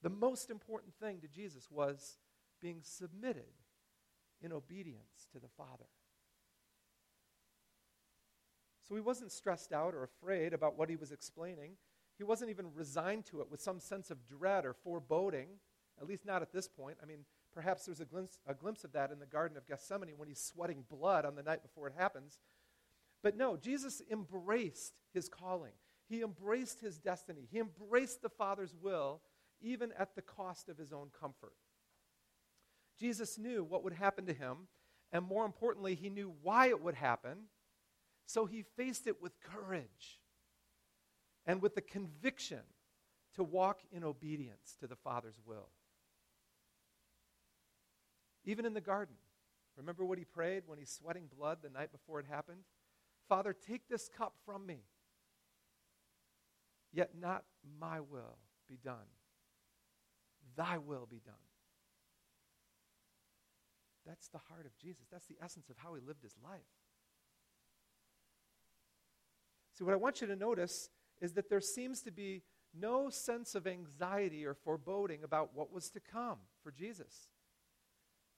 The 0.00 0.08
most 0.08 0.48
important 0.48 0.94
thing 0.94 1.20
to 1.20 1.28
Jesus 1.28 1.70
was 1.70 2.16
being 2.62 2.78
submitted 2.80 3.52
in 4.40 4.54
obedience 4.54 5.26
to 5.32 5.38
the 5.38 5.50
Father. 5.54 5.90
So 8.88 8.94
he 8.94 9.02
wasn't 9.02 9.32
stressed 9.32 9.74
out 9.74 9.92
or 9.92 10.02
afraid 10.02 10.54
about 10.54 10.78
what 10.78 10.88
he 10.88 10.96
was 10.96 11.12
explaining. 11.12 11.72
He 12.20 12.24
wasn't 12.24 12.50
even 12.50 12.66
resigned 12.74 13.24
to 13.30 13.40
it 13.40 13.50
with 13.50 13.62
some 13.62 13.80
sense 13.80 14.10
of 14.10 14.26
dread 14.26 14.66
or 14.66 14.74
foreboding, 14.74 15.48
at 15.98 16.06
least 16.06 16.26
not 16.26 16.42
at 16.42 16.52
this 16.52 16.68
point. 16.68 16.98
I 17.02 17.06
mean, 17.06 17.20
perhaps 17.54 17.86
there's 17.86 18.00
a 18.00 18.04
glimpse, 18.04 18.38
a 18.46 18.52
glimpse 18.52 18.84
of 18.84 18.92
that 18.92 19.10
in 19.10 19.18
the 19.18 19.24
Garden 19.24 19.56
of 19.56 19.66
Gethsemane 19.66 20.18
when 20.18 20.28
he's 20.28 20.44
sweating 20.44 20.84
blood 20.90 21.24
on 21.24 21.34
the 21.34 21.42
night 21.42 21.62
before 21.62 21.86
it 21.86 21.94
happens. 21.96 22.38
But 23.22 23.38
no, 23.38 23.56
Jesus 23.56 24.02
embraced 24.10 24.98
his 25.14 25.30
calling. 25.30 25.72
He 26.10 26.20
embraced 26.20 26.82
his 26.82 26.98
destiny. 26.98 27.48
He 27.50 27.58
embraced 27.58 28.20
the 28.20 28.28
Father's 28.28 28.74
will, 28.74 29.22
even 29.62 29.90
at 29.98 30.14
the 30.14 30.20
cost 30.20 30.68
of 30.68 30.76
his 30.76 30.92
own 30.92 31.08
comfort. 31.18 31.54
Jesus 32.98 33.38
knew 33.38 33.64
what 33.64 33.82
would 33.82 33.94
happen 33.94 34.26
to 34.26 34.34
him, 34.34 34.68
and 35.10 35.24
more 35.24 35.46
importantly, 35.46 35.94
he 35.94 36.10
knew 36.10 36.34
why 36.42 36.68
it 36.68 36.82
would 36.82 36.96
happen, 36.96 37.44
so 38.26 38.44
he 38.44 38.62
faced 38.76 39.06
it 39.06 39.22
with 39.22 39.40
courage 39.40 40.20
and 41.46 41.62
with 41.62 41.74
the 41.74 41.80
conviction 41.80 42.60
to 43.34 43.44
walk 43.44 43.80
in 43.92 44.04
obedience 44.04 44.76
to 44.80 44.86
the 44.86 44.96
Father's 44.96 45.40
will. 45.44 45.68
Even 48.44 48.64
in 48.64 48.74
the 48.74 48.80
garden, 48.80 49.16
remember 49.76 50.04
what 50.04 50.18
he 50.18 50.24
prayed 50.24 50.64
when 50.66 50.78
he's 50.78 50.90
sweating 50.90 51.28
blood 51.36 51.58
the 51.62 51.70
night 51.70 51.92
before 51.92 52.20
it 52.20 52.26
happened? 52.28 52.60
Father, 53.28 53.54
take 53.54 53.88
this 53.88 54.08
cup 54.08 54.34
from 54.44 54.66
me. 54.66 54.80
Yet 56.92 57.10
not 57.18 57.44
my 57.78 58.00
will 58.00 58.38
be 58.68 58.78
done, 58.82 59.06
thy 60.56 60.78
will 60.78 61.06
be 61.08 61.20
done. 61.24 61.34
That's 64.06 64.28
the 64.28 64.38
heart 64.38 64.66
of 64.66 64.76
Jesus. 64.78 65.06
That's 65.12 65.26
the 65.26 65.36
essence 65.42 65.68
of 65.70 65.76
how 65.76 65.94
he 65.94 66.00
lived 66.04 66.22
his 66.22 66.34
life. 66.42 66.60
See, 69.72 69.84
what 69.84 69.92
I 69.92 69.98
want 69.98 70.20
you 70.20 70.26
to 70.26 70.36
notice 70.36 70.90
is 71.20 71.32
that 71.34 71.48
there 71.48 71.60
seems 71.60 72.02
to 72.02 72.10
be 72.10 72.42
no 72.78 73.10
sense 73.10 73.54
of 73.54 73.66
anxiety 73.66 74.46
or 74.46 74.54
foreboding 74.54 75.24
about 75.24 75.50
what 75.54 75.72
was 75.72 75.90
to 75.90 76.00
come 76.00 76.38
for 76.62 76.70
Jesus. 76.70 77.28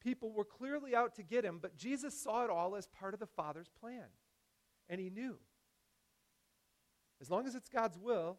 People 0.02 0.32
were 0.32 0.44
clearly 0.44 0.94
out 0.94 1.14
to 1.16 1.22
get 1.22 1.44
him, 1.44 1.58
but 1.60 1.76
Jesus 1.76 2.18
saw 2.18 2.44
it 2.44 2.50
all 2.50 2.74
as 2.74 2.86
part 2.86 3.14
of 3.14 3.20
the 3.20 3.26
Father's 3.26 3.70
plan. 3.80 4.06
And 4.88 5.00
he 5.00 5.10
knew. 5.10 5.36
As 7.20 7.30
long 7.30 7.46
as 7.46 7.54
it's 7.54 7.68
God's 7.68 7.98
will, 7.98 8.38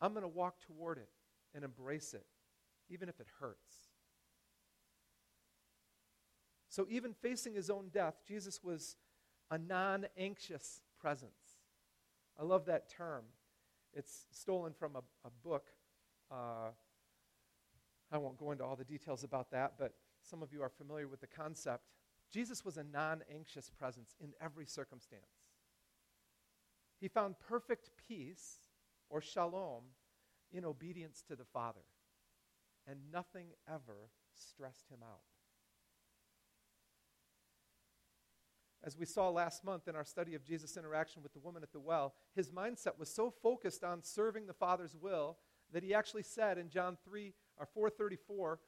I'm 0.00 0.12
going 0.12 0.22
to 0.22 0.28
walk 0.28 0.60
toward 0.60 0.98
it 0.98 1.10
and 1.54 1.62
embrace 1.62 2.14
it, 2.14 2.26
even 2.88 3.08
if 3.08 3.20
it 3.20 3.26
hurts. 3.38 3.90
So, 6.70 6.86
even 6.90 7.12
facing 7.12 7.54
his 7.54 7.70
own 7.70 7.88
death, 7.92 8.14
Jesus 8.26 8.60
was 8.62 8.96
a 9.50 9.58
non 9.58 10.06
anxious 10.16 10.80
presence. 10.98 11.58
I 12.40 12.44
love 12.44 12.64
that 12.64 12.88
term. 12.88 13.24
It's 13.94 14.26
stolen 14.32 14.72
from 14.72 14.96
a, 14.96 15.02
a 15.24 15.30
book. 15.42 15.66
Uh, 16.30 16.70
I 18.12 18.18
won't 18.18 18.36
go 18.36 18.52
into 18.52 18.64
all 18.64 18.76
the 18.76 18.84
details 18.84 19.24
about 19.24 19.50
that, 19.52 19.74
but 19.78 19.94
some 20.22 20.42
of 20.42 20.52
you 20.52 20.62
are 20.62 20.68
familiar 20.70 21.08
with 21.08 21.20
the 21.20 21.26
concept. 21.26 21.84
Jesus 22.32 22.64
was 22.64 22.76
a 22.76 22.84
non 22.84 23.22
anxious 23.32 23.70
presence 23.70 24.14
in 24.20 24.32
every 24.40 24.66
circumstance. 24.66 25.22
He 27.00 27.08
found 27.08 27.36
perfect 27.38 27.90
peace, 28.08 28.56
or 29.10 29.20
shalom, 29.20 29.84
in 30.52 30.64
obedience 30.64 31.22
to 31.28 31.36
the 31.36 31.44
Father, 31.44 31.84
and 32.86 32.98
nothing 33.12 33.48
ever 33.68 34.10
stressed 34.34 34.88
him 34.88 35.00
out. 35.02 35.33
As 38.84 38.98
we 38.98 39.06
saw 39.06 39.30
last 39.30 39.64
month 39.64 39.88
in 39.88 39.96
our 39.96 40.04
study 40.04 40.34
of 40.34 40.44
Jesus' 40.44 40.76
interaction 40.76 41.22
with 41.22 41.32
the 41.32 41.38
woman 41.38 41.62
at 41.62 41.72
the 41.72 41.80
well, 41.80 42.14
his 42.34 42.50
mindset 42.50 42.98
was 42.98 43.12
so 43.12 43.30
focused 43.30 43.82
on 43.82 44.02
serving 44.02 44.46
the 44.46 44.52
Father's 44.52 44.94
will 44.94 45.38
that 45.72 45.82
he 45.82 45.94
actually 45.94 46.22
said 46.22 46.58
in 46.58 46.68
John 46.68 46.98
3 47.02 47.34
or 47.56 47.64
434, 47.64 48.60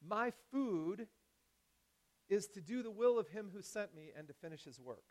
"My 0.00 0.30
food 0.30 1.10
is 2.30 2.48
to 2.48 2.62
do 2.62 2.82
the 2.82 2.90
will 2.90 3.18
of 3.18 3.28
him 3.28 3.50
who 3.50 3.60
sent 3.60 3.94
me 3.94 4.10
and 4.12 4.26
to 4.28 4.34
finish 4.34 4.64
his 4.64 4.80
work." 4.80 5.04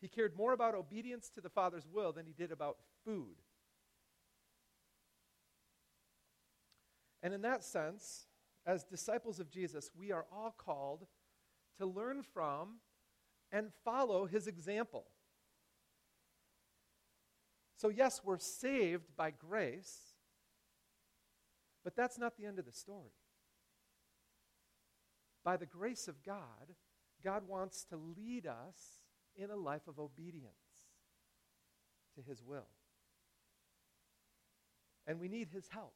He 0.00 0.08
cared 0.08 0.34
more 0.34 0.52
about 0.52 0.74
obedience 0.74 1.28
to 1.30 1.42
the 1.42 1.50
Father's 1.50 1.86
will 1.86 2.12
than 2.12 2.24
he 2.24 2.32
did 2.32 2.50
about 2.50 2.82
food. 3.04 3.42
And 7.20 7.34
in 7.34 7.42
that 7.42 7.64
sense, 7.64 8.28
as 8.64 8.82
disciples 8.82 9.40
of 9.40 9.50
Jesus, 9.50 9.94
we 9.94 10.10
are 10.10 10.26
all 10.30 10.52
called 10.52 11.06
to 11.76 11.84
learn 11.84 12.22
from 12.22 12.80
and 13.54 13.68
follow 13.84 14.26
his 14.26 14.48
example. 14.48 15.06
So, 17.76 17.88
yes, 17.88 18.20
we're 18.24 18.38
saved 18.38 19.16
by 19.16 19.30
grace, 19.30 20.14
but 21.84 21.94
that's 21.96 22.18
not 22.18 22.36
the 22.36 22.46
end 22.46 22.58
of 22.58 22.66
the 22.66 22.72
story. 22.72 23.12
By 25.44 25.56
the 25.56 25.66
grace 25.66 26.08
of 26.08 26.22
God, 26.24 26.74
God 27.22 27.46
wants 27.46 27.84
to 27.90 27.96
lead 27.96 28.46
us 28.46 29.00
in 29.36 29.50
a 29.50 29.56
life 29.56 29.86
of 29.86 29.98
obedience 29.98 30.88
to 32.16 32.22
His 32.22 32.42
will. 32.42 32.68
And 35.06 35.20
we 35.20 35.28
need 35.28 35.48
His 35.52 35.68
help 35.68 35.94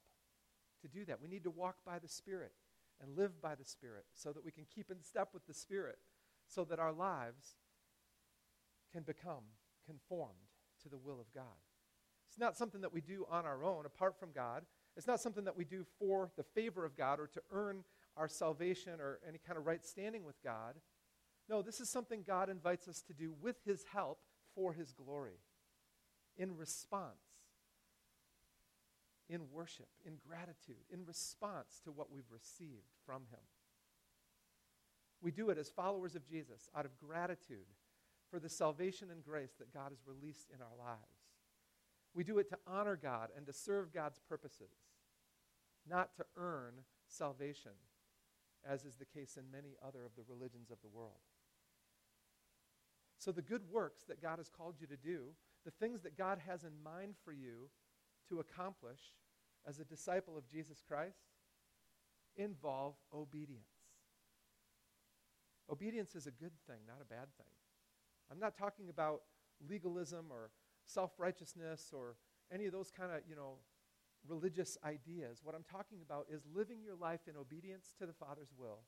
to 0.82 0.88
do 0.88 1.04
that. 1.06 1.20
We 1.22 1.28
need 1.28 1.44
to 1.44 1.50
walk 1.50 1.76
by 1.84 1.98
the 1.98 2.08
Spirit 2.08 2.52
and 3.00 3.16
live 3.16 3.40
by 3.40 3.54
the 3.54 3.64
Spirit 3.64 4.04
so 4.14 4.32
that 4.32 4.44
we 4.44 4.50
can 4.50 4.64
keep 4.74 4.90
in 4.90 5.02
step 5.02 5.30
with 5.32 5.46
the 5.46 5.54
Spirit, 5.54 5.98
so 6.48 6.64
that 6.64 6.78
our 6.78 6.92
lives 6.92 7.56
can 8.92 9.02
become 9.02 9.44
conformed 9.86 10.32
to 10.82 10.88
the 10.88 10.98
will 10.98 11.20
of 11.20 11.32
God. 11.34 11.44
It's 12.28 12.38
not 12.38 12.56
something 12.56 12.80
that 12.80 12.92
we 12.92 13.00
do 13.00 13.26
on 13.30 13.46
our 13.46 13.64
own, 13.64 13.86
apart 13.86 14.18
from 14.18 14.32
God. 14.34 14.64
It's 14.96 15.06
not 15.06 15.20
something 15.20 15.44
that 15.44 15.56
we 15.56 15.64
do 15.64 15.84
for 15.98 16.30
the 16.36 16.42
favor 16.42 16.84
of 16.84 16.96
God 16.96 17.20
or 17.20 17.26
to 17.28 17.42
earn 17.50 17.84
our 18.16 18.28
salvation 18.28 19.00
or 19.00 19.20
any 19.26 19.38
kind 19.38 19.58
of 19.58 19.66
right 19.66 19.84
standing 19.84 20.24
with 20.24 20.42
God. 20.42 20.74
No, 21.48 21.62
this 21.62 21.80
is 21.80 21.88
something 21.88 22.24
God 22.26 22.50
invites 22.50 22.88
us 22.88 23.00
to 23.02 23.12
do 23.12 23.32
with 23.40 23.56
His 23.64 23.84
help 23.92 24.18
for 24.54 24.72
His 24.72 24.92
glory, 24.92 25.38
in 26.36 26.56
response, 26.56 27.14
in 29.28 29.42
worship, 29.52 29.88
in 30.04 30.14
gratitude, 30.26 30.84
in 30.92 31.04
response 31.06 31.80
to 31.84 31.92
what 31.92 32.12
we've 32.12 32.30
received 32.30 32.88
from 33.06 33.22
Him. 33.30 33.40
We 35.20 35.30
do 35.30 35.50
it 35.50 35.58
as 35.58 35.68
followers 35.68 36.14
of 36.14 36.26
Jesus 36.26 36.68
out 36.76 36.84
of 36.84 36.98
gratitude 36.98 37.66
for 38.30 38.38
the 38.38 38.48
salvation 38.48 39.10
and 39.10 39.24
grace 39.24 39.54
that 39.58 39.72
God 39.72 39.90
has 39.90 40.06
released 40.06 40.48
in 40.54 40.60
our 40.60 40.76
lives. 40.78 41.00
We 42.14 42.24
do 42.24 42.38
it 42.38 42.48
to 42.50 42.58
honor 42.66 42.98
God 43.00 43.30
and 43.36 43.46
to 43.46 43.52
serve 43.52 43.92
God's 43.92 44.20
purposes, 44.28 44.72
not 45.88 46.14
to 46.16 46.24
earn 46.36 46.74
salvation, 47.06 47.72
as 48.68 48.84
is 48.84 48.96
the 48.96 49.04
case 49.04 49.36
in 49.36 49.50
many 49.50 49.76
other 49.86 50.04
of 50.04 50.12
the 50.16 50.24
religions 50.28 50.70
of 50.70 50.78
the 50.82 50.88
world. 50.88 51.20
So, 53.18 53.32
the 53.32 53.42
good 53.42 53.62
works 53.70 54.04
that 54.04 54.22
God 54.22 54.38
has 54.38 54.48
called 54.48 54.76
you 54.80 54.86
to 54.86 54.96
do, 54.96 55.30
the 55.64 55.72
things 55.72 56.02
that 56.02 56.16
God 56.16 56.38
has 56.46 56.62
in 56.62 56.82
mind 56.84 57.14
for 57.24 57.32
you 57.32 57.68
to 58.28 58.40
accomplish 58.40 59.00
as 59.66 59.80
a 59.80 59.84
disciple 59.84 60.36
of 60.38 60.48
Jesus 60.48 60.82
Christ, 60.86 61.18
involve 62.36 62.94
obedience. 63.12 63.77
Obedience 65.70 66.14
is 66.14 66.26
a 66.26 66.30
good 66.30 66.52
thing, 66.66 66.78
not 66.86 66.98
a 67.00 67.04
bad 67.04 67.28
thing. 67.36 67.52
I'm 68.30 68.38
not 68.38 68.56
talking 68.56 68.88
about 68.88 69.22
legalism 69.68 70.26
or 70.30 70.50
self 70.86 71.12
righteousness 71.18 71.90
or 71.92 72.16
any 72.52 72.66
of 72.66 72.72
those 72.72 72.90
kind 72.90 73.12
of, 73.12 73.20
you 73.28 73.36
know, 73.36 73.56
religious 74.26 74.76
ideas. 74.84 75.40
What 75.42 75.54
I'm 75.54 75.64
talking 75.70 75.98
about 76.02 76.26
is 76.30 76.42
living 76.54 76.78
your 76.82 76.96
life 76.96 77.20
in 77.28 77.36
obedience 77.36 77.94
to 77.98 78.06
the 78.06 78.12
Father's 78.12 78.52
will 78.56 78.80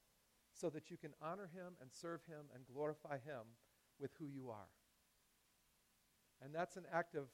so 0.52 0.70
that 0.70 0.90
you 0.90 0.96
can 0.96 1.12
honor 1.22 1.48
Him 1.54 1.74
and 1.80 1.90
serve 1.92 2.20
Him 2.26 2.46
and 2.54 2.64
glorify 2.66 3.18
Him 3.18 3.56
with 4.00 4.10
who 4.18 4.26
you 4.26 4.50
are. 4.50 4.68
And 6.42 6.54
that's 6.54 6.76
an 6.76 6.84
act 6.92 7.14
of 7.14 7.28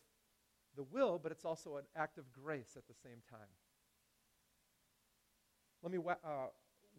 the 0.76 0.82
will, 0.82 1.18
but 1.22 1.32
it's 1.32 1.44
also 1.44 1.76
an 1.76 1.84
act 1.96 2.18
of 2.18 2.32
grace 2.32 2.74
at 2.76 2.86
the 2.86 2.94
same 2.94 3.22
time. 3.30 3.48
Let 5.82 5.92
me 5.92 5.98
uh, 5.98 6.48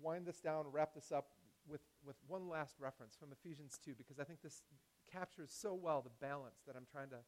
wind 0.02 0.26
this 0.26 0.40
down, 0.40 0.66
wrap 0.72 0.94
this 0.96 1.12
up 1.12 1.28
with, 1.70 1.82
with 2.06 2.16
one 2.28 2.50
last 2.50 2.76
reference 2.80 3.16
from 3.16 3.30
Ephesians 3.32 3.80
2, 3.84 3.94
because 3.98 4.20
I 4.20 4.24
think 4.24 4.42
this 4.42 4.64
captures 5.12 5.52
so 5.52 5.74
well 5.74 6.02
the 6.02 6.26
balance 6.26 6.62
that 6.66 6.76
I'm 6.76 6.88
trying 6.92 7.10
to, 7.10 7.20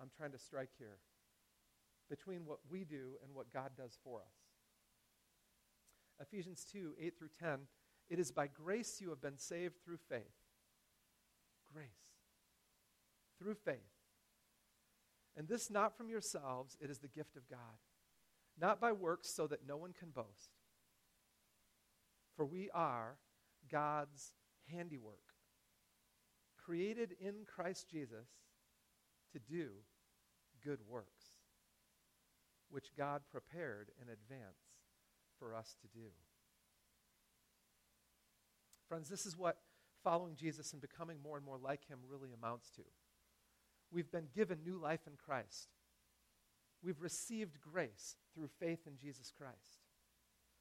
I'm 0.00 0.10
trying 0.16 0.32
to 0.32 0.38
strike 0.38 0.70
here 0.78 0.98
between 2.08 2.46
what 2.46 2.58
we 2.70 2.84
do 2.84 3.18
and 3.22 3.34
what 3.34 3.52
God 3.52 3.70
does 3.76 3.98
for 4.02 4.20
us. 4.20 4.36
Ephesians 6.20 6.64
2 6.72 6.94
8 7.00 7.18
through 7.18 7.28
10. 7.38 7.58
It 8.08 8.18
is 8.18 8.30
by 8.30 8.46
grace 8.46 9.00
you 9.00 9.10
have 9.10 9.20
been 9.20 9.38
saved 9.38 9.74
through 9.84 9.98
faith. 10.08 10.22
Grace. 11.72 11.88
Through 13.38 13.54
faith. 13.54 13.74
And 15.36 15.48
this 15.48 15.70
not 15.70 15.96
from 15.96 16.08
yourselves, 16.08 16.76
it 16.80 16.88
is 16.88 16.98
the 16.98 17.08
gift 17.08 17.36
of 17.36 17.48
God. 17.48 17.58
Not 18.58 18.80
by 18.80 18.92
works, 18.92 19.28
so 19.28 19.46
that 19.48 19.66
no 19.66 19.76
one 19.76 19.92
can 19.92 20.08
boast. 20.10 20.52
For 22.36 22.46
we 22.46 22.70
are 22.72 23.16
God's 23.70 24.32
handiwork, 24.72 25.34
created 26.56 27.14
in 27.20 27.44
Christ 27.46 27.88
Jesus 27.88 28.28
to 29.32 29.38
do 29.38 29.68
good 30.64 30.80
works, 30.88 31.24
which 32.70 32.94
God 32.96 33.22
prepared 33.30 33.90
in 34.00 34.08
advance 34.08 34.80
for 35.38 35.54
us 35.54 35.76
to 35.82 35.88
do. 35.88 36.08
Friends, 38.88 39.08
this 39.08 39.26
is 39.26 39.36
what 39.36 39.58
following 40.02 40.36
Jesus 40.36 40.72
and 40.72 40.80
becoming 40.80 41.18
more 41.22 41.36
and 41.36 41.44
more 41.44 41.58
like 41.58 41.86
him 41.88 41.98
really 42.08 42.30
amounts 42.32 42.70
to. 42.70 42.82
We've 43.90 44.10
been 44.10 44.28
given 44.34 44.58
new 44.64 44.78
life 44.78 45.00
in 45.06 45.14
Christ. 45.16 45.68
We've 46.82 47.00
received 47.00 47.60
grace 47.60 48.16
through 48.34 48.48
faith 48.60 48.86
in 48.86 48.96
Jesus 48.96 49.32
Christ. 49.36 49.82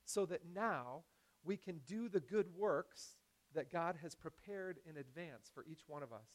So 0.06 0.26
that 0.28 0.42
now 0.54 1.04
we 1.46 1.58
can 1.58 1.80
do 1.88 2.10
the 2.10 2.20
good 2.20 2.48
works 2.58 3.16
that 3.54 3.72
God 3.72 3.96
has 4.02 4.16
prepared 4.16 4.78
in 4.90 4.98
advance 4.98 5.50
for 5.54 5.64
each 5.70 5.84
one 5.88 6.04
of 6.04 6.12
us. 6.12 6.28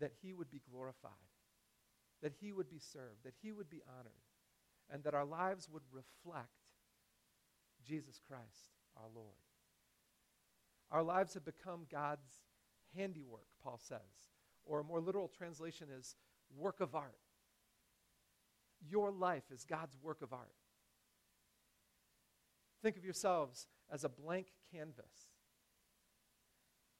That 0.00 0.12
He 0.22 0.32
would 0.32 0.50
be 0.50 0.60
glorified, 0.70 1.10
that 2.22 2.34
He 2.40 2.52
would 2.52 2.68
be 2.68 2.78
served, 2.78 3.24
that 3.24 3.34
He 3.42 3.52
would 3.52 3.70
be 3.70 3.82
honored, 3.98 4.12
and 4.92 5.02
that 5.04 5.14
our 5.14 5.24
lives 5.24 5.68
would 5.72 5.82
reflect 5.90 6.48
Jesus 7.86 8.20
Christ, 8.26 8.72
our 8.96 9.08
Lord. 9.14 9.34
Our 10.90 11.02
lives 11.02 11.34
have 11.34 11.44
become 11.44 11.86
God's 11.90 12.28
handiwork, 12.96 13.46
Paul 13.62 13.80
says, 13.82 14.30
or 14.64 14.80
a 14.80 14.84
more 14.84 15.00
literal 15.00 15.28
translation 15.28 15.88
is 15.96 16.16
work 16.56 16.80
of 16.80 16.94
art. 16.94 17.18
Your 18.86 19.10
life 19.10 19.44
is 19.52 19.64
God's 19.64 19.96
work 20.02 20.22
of 20.22 20.32
art. 20.32 20.54
Think 22.84 22.98
of 22.98 23.04
yourselves 23.04 23.66
as 23.90 24.04
a 24.04 24.10
blank 24.10 24.48
canvas. 24.70 25.30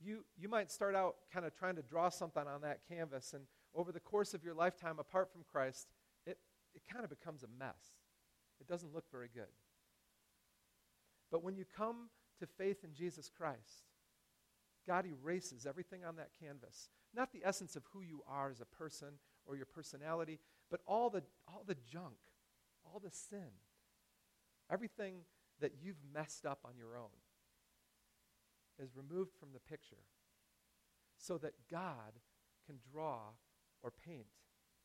You, 0.03 0.25
you 0.35 0.49
might 0.49 0.71
start 0.73 0.95
out 0.95 1.17
kind 1.31 1.45
of 1.45 1.55
trying 1.55 1.77
to 1.77 1.83
draw 1.83 2.09
something 2.09 2.43
on 2.47 2.63
that 2.63 2.81
canvas, 2.89 3.35
and 3.35 3.45
over 3.75 3.93
the 3.93 4.01
course 4.01 4.33
of 4.33 4.43
your 4.43 4.55
lifetime, 4.55 4.99
apart 4.99 5.31
from 5.31 5.43
Christ, 5.53 5.89
it, 6.27 6.39
it 6.75 6.81
kind 6.91 7.05
of 7.05 7.11
becomes 7.11 7.43
a 7.43 7.49
mess. 7.59 7.99
It 8.63 8.67
doesn't 8.67 8.95
look 8.95 9.05
very 9.13 9.29
good. 9.33 9.53
But 11.31 11.45
when 11.45 11.55
you 11.55 11.67
come 11.77 12.09
to 12.41 12.47
faith 12.47 12.83
in 12.83 12.95
Jesus 12.95 13.29
Christ, 13.29 13.85
God 14.89 15.05
erases 15.05 15.67
everything 15.67 16.03
on 16.03 16.17
that 16.17 16.31
canvas. 16.41 16.89
Not 17.15 17.31
the 17.31 17.43
essence 17.45 17.77
of 17.77 17.83
who 17.93 18.01
you 18.01 18.23
are 18.27 18.49
as 18.49 18.63
a 18.63 18.65
person 18.65 19.09
or 19.45 19.55
your 19.55 19.67
personality, 19.67 20.41
but 20.71 20.81
all 20.87 21.11
the, 21.11 21.23
all 21.47 21.63
the 21.67 21.77
junk, 21.93 22.17
all 22.87 23.01
the 23.05 23.11
sin, 23.11 23.51
everything 24.71 25.17
that 25.65 25.73
you've 25.83 25.97
messed 26.13 26.45
up 26.45 26.59
on 26.67 26.73
your 26.77 26.95
own 26.95 27.09
is 28.79 28.95
removed 28.95 29.33
from 29.41 29.49
the 29.55 29.61
picture 29.61 30.05
so 31.17 31.39
that 31.39 31.55
God 31.71 32.21
can 32.67 32.77
draw 32.93 33.31
or 33.83 33.91
paint 34.07 34.27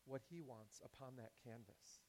what 0.05 0.21
he 0.30 0.39
wants 0.39 0.80
upon 0.86 1.17
that 1.17 1.32
canvas. 1.43 1.99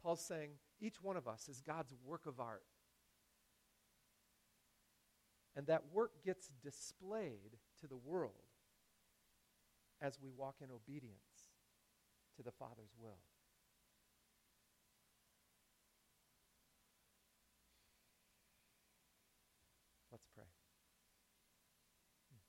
Paul's 0.00 0.24
saying 0.24 0.50
each 0.80 1.02
one 1.02 1.16
of 1.16 1.26
us 1.26 1.48
is 1.48 1.60
God's 1.60 1.92
work 2.06 2.26
of 2.26 2.38
art. 2.38 2.62
And 5.56 5.66
that 5.66 5.82
work 5.92 6.12
gets 6.24 6.52
displayed 6.62 7.58
to 7.80 7.88
the 7.88 7.96
world 7.96 8.34
as 10.00 10.20
we 10.22 10.30
walk 10.30 10.58
in 10.62 10.68
obedience 10.70 11.50
to 12.36 12.44
the 12.44 12.52
Father's 12.52 12.94
will. 12.96 13.18